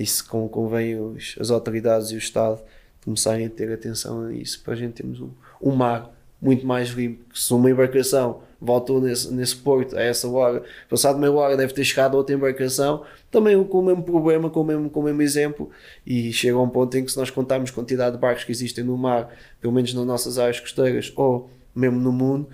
Isso 0.00 0.28
com- 0.28 0.48
convém 0.48 0.98
os, 1.00 1.36
as 1.40 1.50
autoridades 1.50 2.10
e 2.10 2.14
o 2.14 2.18
Estado 2.18 2.60
começarem 3.04 3.46
a 3.46 3.50
ter 3.50 3.72
atenção 3.72 4.26
a 4.26 4.32
isso 4.32 4.62
para 4.62 4.74
a 4.74 4.76
gente 4.76 4.94
termos 4.94 5.20
um, 5.20 5.30
um 5.62 5.74
mar 5.74 6.14
muito 6.40 6.66
mais 6.66 6.90
limpo. 6.90 7.24
Se 7.34 7.52
uma 7.52 7.70
embarcação 7.70 8.42
voltou 8.60 9.00
nesse, 9.00 9.32
nesse 9.32 9.56
porto 9.56 9.96
a 9.96 10.02
essa 10.02 10.28
hora, 10.28 10.62
passado 10.88 11.18
meia 11.18 11.32
hora 11.32 11.56
deve 11.56 11.72
ter 11.72 11.84
chegado 11.84 12.16
outra 12.16 12.34
embarcação, 12.34 13.04
também 13.30 13.62
com 13.64 13.78
o 13.78 13.84
mesmo 13.84 14.02
problema, 14.02 14.50
com 14.50 14.60
o 14.60 14.64
mesmo, 14.64 14.90
com 14.90 15.00
o 15.00 15.02
mesmo 15.02 15.22
exemplo, 15.22 15.70
e 16.06 16.32
chega 16.32 16.56
a 16.56 16.60
um 16.62 16.68
ponto 16.68 16.96
em 16.96 17.04
que 17.04 17.10
se 17.10 17.16
nós 17.16 17.30
contarmos 17.30 17.70
a 17.70 17.72
quantidade 17.72 18.16
de 18.16 18.20
barcos 18.20 18.44
que 18.44 18.52
existem 18.52 18.84
no 18.84 18.96
mar, 18.96 19.32
pelo 19.60 19.72
menos 19.72 19.94
nas 19.94 20.04
nossas 20.04 20.38
áreas 20.38 20.60
costeiras, 20.60 21.12
ou 21.16 21.50
mesmo 21.74 21.98
no 21.98 22.12
mundo, 22.12 22.48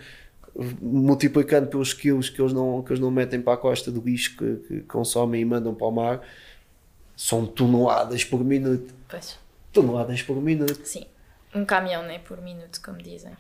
multiplicando 0.81 1.67
pelos 1.67 1.93
quilos 1.93 2.31
que 2.31 2.41
eles 2.41 2.53
não, 2.53 2.83
que 2.83 2.93
eles 2.93 3.01
não 3.01 3.11
metem 3.11 3.41
para 3.41 3.55
a 3.55 3.57
costa 3.57 3.91
do 3.91 4.01
lixo 4.01 4.37
que, 4.37 4.57
que 4.69 4.81
consomem 4.83 5.41
e 5.41 5.45
mandam 5.45 5.75
para 5.75 5.87
o 5.87 5.91
mar, 5.91 6.21
são 7.17 7.47
toneladas 7.47 8.25
por 8.25 8.43
minuto. 8.45 8.95
Pois, 9.09 9.39
Toneladas 9.73 10.23
por 10.23 10.37
minuto. 10.41 10.85
sim. 10.85 11.07
Um 11.55 11.65
caminhão, 11.65 12.03
né, 12.03 12.19
por 12.19 12.41
minuto, 12.41 12.81
como 12.83 12.99
dizem 12.99 13.33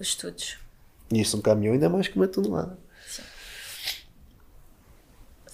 os 0.00 0.08
estudos. 0.08 0.58
E 1.12 1.20
isso 1.20 1.36
um 1.36 1.42
caminhão 1.42 1.74
ainda 1.74 1.86
é 1.86 1.88
mais 1.88 2.08
que 2.08 2.16
uma 2.16 2.26
tonelada. 2.26 2.78
Sim. 3.06 3.22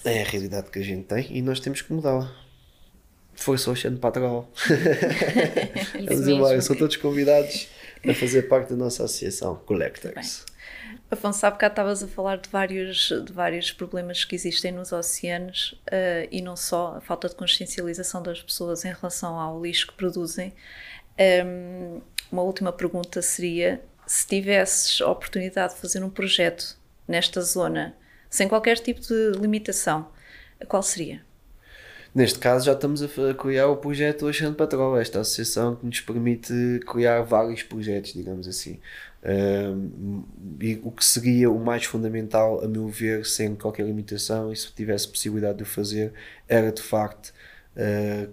É 0.04 0.22
a 0.22 0.24
realidade 0.24 0.70
que 0.70 0.78
a 0.78 0.82
gente 0.82 1.04
tem 1.06 1.36
e 1.36 1.42
nós 1.42 1.58
temos 1.58 1.82
que 1.82 1.92
mudá-la. 1.92 2.32
Força 3.34 3.70
Oceano 3.70 3.98
Patrol. 3.98 4.48
Vamos 6.08 6.28
embora, 6.28 6.60
são 6.60 6.76
todos 6.76 6.96
convidados 6.96 7.68
a 8.08 8.14
fazer 8.14 8.42
parte 8.42 8.70
da 8.70 8.76
nossa 8.76 9.04
associação 9.04 9.56
Collectors. 9.56 10.44
Afonso, 11.10 11.46
há 11.46 11.50
bocado 11.50 11.72
estavas 11.72 12.02
a 12.02 12.08
falar 12.08 12.36
de 12.36 12.50
vários, 12.50 13.08
de 13.24 13.32
vários 13.32 13.72
problemas 13.72 14.24
que 14.24 14.34
existem 14.34 14.72
nos 14.72 14.92
oceanos 14.92 15.74
eh, 15.90 16.28
e 16.30 16.42
não 16.42 16.54
só 16.54 16.96
a 16.98 17.00
falta 17.00 17.30
de 17.30 17.34
consciencialização 17.34 18.22
das 18.22 18.42
pessoas 18.42 18.84
em 18.84 18.92
relação 18.92 19.38
ao 19.40 19.62
lixo 19.62 19.86
que 19.86 19.94
produzem. 19.94 20.52
Ehm, 21.16 22.02
uma 22.30 22.42
última 22.42 22.72
pergunta 22.72 23.22
seria: 23.22 23.82
se 24.06 24.26
tivesses 24.26 25.00
a 25.00 25.10
oportunidade 25.10 25.74
de 25.74 25.80
fazer 25.80 26.04
um 26.04 26.10
projeto 26.10 26.76
nesta 27.06 27.40
zona, 27.40 27.96
sem 28.28 28.46
qualquer 28.46 28.78
tipo 28.78 29.00
de 29.00 29.32
limitação, 29.40 30.10
qual 30.68 30.82
seria? 30.82 31.26
Neste 32.14 32.38
caso, 32.38 32.66
já 32.66 32.72
estamos 32.72 33.02
a 33.02 33.34
criar 33.34 33.68
o 33.68 33.76
projeto 33.76 34.26
Oceano 34.26 34.54
Patrol, 34.54 34.98
esta 34.98 35.20
associação 35.20 35.76
que 35.76 35.86
nos 35.86 36.00
permite 36.00 36.80
criar 36.86 37.22
vários 37.22 37.62
projetos, 37.62 38.12
digamos 38.12 38.48
assim. 38.48 38.80
E 40.60 40.80
o 40.82 40.90
que 40.90 41.04
seria 41.04 41.50
o 41.50 41.58
mais 41.58 41.84
fundamental, 41.84 42.64
a 42.64 42.68
meu 42.68 42.88
ver, 42.88 43.26
sem 43.26 43.54
qualquer 43.54 43.84
limitação, 43.84 44.52
e 44.52 44.56
se 44.56 44.72
tivesse 44.72 45.08
possibilidade 45.08 45.58
de 45.58 45.64
o 45.64 45.66
fazer, 45.66 46.12
era 46.48 46.70
de 46.72 46.82
facto 46.82 47.32
ah, 47.76 48.28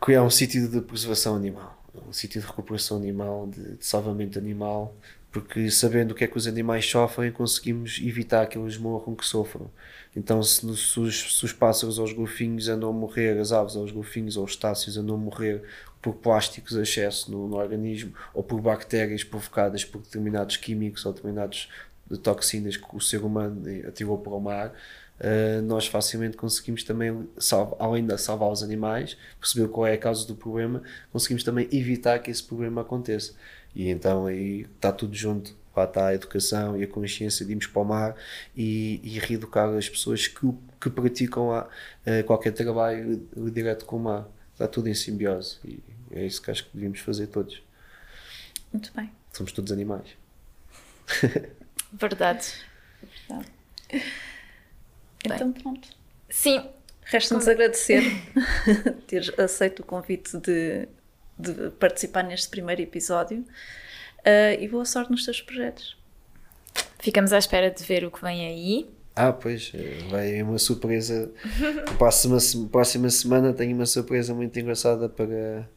criar 0.00 0.22
um 0.22 0.30
sítio 0.30 0.68
de 0.68 0.80
preservação 0.80 1.36
animal, 1.36 1.82
um 2.08 2.12
sítio 2.12 2.40
de 2.40 2.46
recuperação 2.46 2.96
animal, 2.96 3.46
de, 3.46 3.76
de 3.76 3.84
salvamento 3.84 4.38
animal, 4.38 4.94
porque 5.32 5.68
sabendo 5.70 6.12
o 6.12 6.14
que 6.14 6.24
é 6.24 6.26
que 6.28 6.36
os 6.36 6.46
animais 6.46 6.88
sofrem, 6.88 7.32
conseguimos 7.32 8.00
evitar 8.02 8.46
que 8.46 8.56
eles 8.56 8.76
morram 8.76 9.16
que 9.16 9.26
sofram. 9.26 9.70
Então, 10.14 10.42
se, 10.42 10.60
se 10.76 11.00
os, 11.00 11.38
se 11.38 11.44
os 11.44 11.52
pássaros 11.52 11.98
golfinhos 12.12 12.68
andam 12.68 12.90
a 12.90 12.92
morrer, 12.92 13.38
as 13.38 13.50
aves 13.50 13.74
ou 13.74 13.84
os 13.84 13.90
golfinhos 13.90 14.36
ou 14.36 14.44
os 14.44 14.54
táceos 14.54 14.96
andam 14.96 15.16
a 15.16 15.18
morrer 15.18 15.62
por 16.04 16.16
plásticos 16.16 16.76
excesso 16.76 17.32
no, 17.32 17.48
no 17.48 17.56
organismo 17.56 18.12
ou 18.34 18.42
por 18.42 18.60
bactérias 18.60 19.24
provocadas 19.24 19.86
por 19.86 20.02
determinados 20.02 20.58
químicos 20.58 21.06
ou 21.06 21.14
determinadas 21.14 21.70
toxinas 22.22 22.76
que 22.76 22.84
o 22.94 23.00
ser 23.00 23.24
humano 23.24 23.62
atirou 23.88 24.18
para 24.18 24.34
o 24.34 24.40
mar, 24.40 24.74
Uh, 25.14 25.62
nós 25.62 25.86
facilmente 25.86 26.36
conseguimos 26.36 26.82
também, 26.82 27.28
salva- 27.38 27.76
além 27.78 28.04
de 28.04 28.18
salvar 28.18 28.50
os 28.50 28.64
animais, 28.64 29.16
perceber 29.38 29.68
qual 29.68 29.86
é 29.86 29.92
a 29.92 29.96
causa 29.96 30.26
do 30.26 30.34
problema, 30.34 30.82
conseguimos 31.12 31.44
também 31.44 31.68
evitar 31.70 32.18
que 32.18 32.32
esse 32.32 32.42
problema 32.42 32.80
aconteça. 32.80 33.32
E 33.76 33.88
então 33.88 34.26
aí 34.26 34.66
está 34.74 34.90
tudo 34.90 35.14
junto. 35.14 35.54
Lá 35.76 35.84
está 35.84 36.08
a 36.08 36.14
educação 36.14 36.76
e 36.76 36.82
a 36.82 36.88
consciência 36.88 37.46
de 37.46 37.52
irmos 37.52 37.68
para 37.68 37.82
o 37.82 37.84
mar 37.84 38.16
e, 38.56 39.00
e 39.04 39.20
reeducar 39.20 39.68
as 39.76 39.88
pessoas 39.88 40.26
que, 40.26 40.52
que 40.80 40.90
praticam 40.90 41.52
a, 41.52 41.62
uh, 41.62 42.24
qualquer 42.26 42.52
trabalho 42.52 43.24
direto 43.52 43.84
com 43.84 43.96
o 43.96 44.00
mar. 44.00 44.28
Está 44.52 44.66
tudo 44.66 44.88
em 44.88 44.94
simbiose 44.94 45.58
e 45.64 45.78
é 46.14 46.24
isso 46.26 46.40
que 46.42 46.50
acho 46.50 46.64
que 46.64 46.70
devíamos 46.74 47.00
fazer 47.00 47.26
todos. 47.28 47.62
Muito 48.72 48.92
bem. 48.94 49.10
Somos 49.32 49.52
todos 49.52 49.72
animais. 49.72 50.08
Verdade. 51.92 52.46
Então, 55.24 55.52
pronto. 55.52 55.88
Sim, 56.28 56.68
Resta-nos 57.04 57.46
agradecer 57.46 58.02
teres 59.06 59.30
aceito 59.38 59.80
o 59.80 59.84
convite 59.84 60.38
de, 60.38 60.88
de 61.38 61.70
participar 61.78 62.22
neste 62.24 62.48
primeiro 62.48 62.80
episódio 62.80 63.44
Ah, 64.24 64.54
e 64.58 64.66
boa 64.68 64.86
sorte 64.86 65.10
nos 65.10 65.24
teus 65.24 65.42
projetos. 65.42 65.96
ficamos 66.98 67.32
à 67.32 67.38
espera 67.38 67.70
de 67.70 67.84
ver 67.84 68.04
o 68.04 68.10
que 68.10 68.22
vem 68.22 68.46
aí. 68.46 68.90
Ah, 69.14 69.32
pois, 69.32 69.70
eh, 69.74 69.98
vai 70.10 70.42
uma 70.42 70.58
surpresa. 70.58 71.30
Próxima, 71.98 72.38
próxima 72.72 73.10
semana 73.10 73.52
tenho 73.52 73.76
uma 73.76 73.86
surpresa 73.86 74.34
muito 74.34 74.58
engraçada 74.58 75.08
para, 75.08 75.68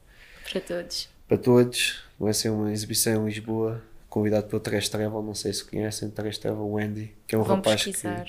Para 0.50 0.62
todos. 0.62 1.10
para 1.28 1.38
todos. 1.38 2.04
Vai 2.20 2.34
ser 2.34 2.50
uma 2.50 2.72
exibição 2.72 3.24
em 3.24 3.26
Lisboa, 3.26 3.82
convidado 4.10 4.48
pelo 4.48 4.60
Teres 4.60 4.90
Travel, 4.90 5.22
não 5.22 5.36
sei 5.36 5.54
se 5.54 5.64
conhecem, 5.64 6.10
Teres 6.10 6.38
Travel 6.38 6.68
Wendy, 6.72 7.14
que 7.28 7.36
é 7.36 7.38
um 7.38 7.44
Vão 7.44 7.58
rapaz 7.58 7.84
que 7.84 7.92
pesquisar. 7.92 8.26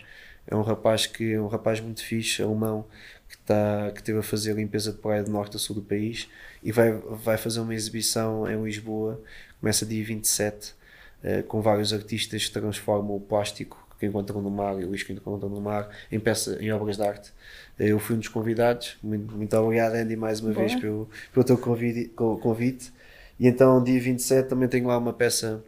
é 0.47 0.55
um 0.55 0.63
rapaz 0.63 1.07
que 1.07 1.33
é 1.33 1.41
um 1.41 1.47
rapaz 1.49 1.81
muito 1.81 2.03
fixe, 2.05 2.43
alemão, 2.43 2.85
que 3.29 3.35
está 3.37 3.91
que 3.93 4.01
esteve 4.01 4.19
a 4.19 4.23
fazer 4.23 4.55
limpeza 4.55 4.93
de 4.93 4.99
praia 4.99 5.23
do 5.23 5.31
norte 5.31 5.57
a 5.57 5.59
sul 5.59 5.77
do 5.77 5.83
país 5.83 6.29
e 6.63 6.71
vai 6.73 6.93
vai 6.93 7.39
fazer 7.39 7.61
uma 7.61 7.75
exibição 7.75 8.47
em 8.51 8.63
Lisboa, 8.63 9.23
começa 9.61 9.87
dia 9.87 10.05
27, 10.05 10.75
eh, 11.23 11.43
com 11.43 11.63
vários 11.63 11.93
artistas 11.93 12.47
que 12.47 12.53
transformam 12.53 13.17
o 13.17 13.21
plástico 13.21 13.88
que 13.99 14.07
encontram 14.07 14.41
no 14.41 14.51
mar 14.51 14.81
e 14.81 14.85
o 14.85 14.91
lixo 14.91 15.07
que 15.07 15.13
encontram 15.13 15.49
no 15.49 15.61
mar 15.61 15.89
em, 16.11 16.21
peça, 16.21 16.57
em 16.61 16.71
obras 16.73 16.97
de 16.97 17.03
arte. 17.03 17.33
Eu 17.79 17.99
fui 17.99 18.17
um 18.17 18.19
dos 18.19 18.29
convidados. 18.29 18.97
Muito, 19.03 19.35
muito 19.37 19.57
obrigado, 19.57 19.95
Andy, 19.95 20.17
mais 20.17 20.41
uma 20.41 20.53
Boa. 20.53 20.67
vez 20.67 20.81
pelo, 20.81 21.09
pelo 21.33 21.45
teu 21.45 21.59
convite, 21.59 22.09
convite. 22.15 22.93
E 23.39 23.47
então, 23.47 23.83
dia 23.83 24.01
27, 24.01 24.49
também 24.49 24.69
tenho 24.69 24.87
lá 24.87 24.99
uma 24.99 25.13
peça 25.13 25.63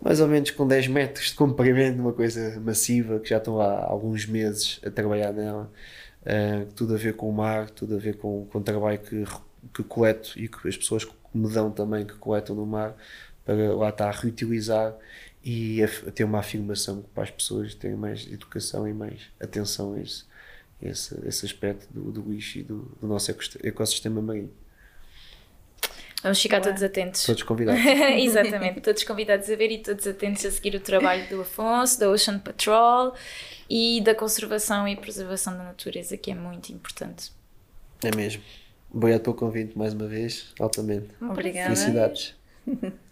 mais 0.00 0.20
ou 0.20 0.28
menos 0.28 0.50
com 0.50 0.66
10 0.66 0.88
metros 0.88 1.28
de 1.28 1.34
comprimento, 1.34 2.00
uma 2.00 2.12
coisa 2.12 2.58
massiva, 2.60 3.18
que 3.18 3.30
já 3.30 3.38
estou 3.38 3.60
há 3.60 3.84
alguns 3.84 4.26
meses 4.26 4.80
a 4.84 4.90
trabalhar 4.90 5.32
nela. 5.32 5.70
Uh, 6.22 6.66
tudo 6.74 6.94
a 6.94 6.98
ver 6.98 7.14
com 7.14 7.28
o 7.28 7.32
mar, 7.32 7.70
tudo 7.70 7.96
a 7.96 7.98
ver 7.98 8.16
com, 8.16 8.46
com 8.46 8.58
o 8.58 8.62
trabalho 8.62 8.98
que, 8.98 9.24
que 9.74 9.82
coleto 9.82 10.38
e 10.38 10.48
que 10.48 10.68
as 10.68 10.76
pessoas 10.76 11.06
me 11.34 11.48
dão 11.52 11.70
também, 11.70 12.04
que 12.04 12.14
coletam 12.14 12.54
no 12.54 12.66
mar, 12.66 12.94
para 13.44 13.74
lá 13.74 13.88
estar 13.88 14.08
a 14.08 14.12
reutilizar 14.12 14.94
e 15.44 15.82
a, 15.82 15.86
a 15.86 16.10
ter 16.10 16.24
uma 16.24 16.38
afirmação 16.38 17.04
para 17.14 17.24
as 17.24 17.30
pessoas 17.30 17.74
terem 17.74 17.96
mais 17.96 18.26
educação 18.26 18.86
e 18.86 18.92
mais 18.92 19.22
atenção 19.40 19.94
a 19.94 20.00
esse, 20.00 20.24
esse, 20.82 21.26
esse 21.26 21.46
aspecto 21.46 21.86
do, 21.92 22.10
do 22.10 22.32
lixo 22.32 22.58
e 22.58 22.62
do, 22.62 22.96
do 23.00 23.06
nosso 23.06 23.30
ecossistema 23.62 24.20
marinho. 24.20 24.50
Vamos 26.22 26.42
ficar 26.42 26.60
todos 26.60 26.82
atentos. 26.82 27.24
Todos 27.24 27.44
convidados. 27.44 27.80
Exatamente, 28.18 28.80
todos 28.80 29.04
convidados 29.04 29.48
a 29.48 29.54
ver 29.54 29.70
e 29.70 29.78
todos 29.78 30.04
atentos 30.06 30.44
a 30.44 30.50
seguir 30.50 30.74
o 30.74 30.80
trabalho 30.80 31.28
do 31.28 31.40
Afonso, 31.42 32.00
da 32.00 32.10
Ocean 32.10 32.40
Patrol 32.40 33.14
e 33.70 34.00
da 34.00 34.14
conservação 34.16 34.88
e 34.88 34.96
preservação 34.96 35.56
da 35.56 35.62
natureza, 35.62 36.16
que 36.16 36.32
é 36.32 36.34
muito 36.34 36.70
importante. 36.72 37.30
É 38.02 38.14
mesmo. 38.14 38.42
Obrigado 38.92 39.22
pelo 39.22 39.36
convite 39.36 39.78
mais 39.78 39.94
uma 39.94 40.06
vez, 40.06 40.52
altamente. 40.58 41.08
Obrigada. 41.20 41.74
Felicidades. 41.74 42.34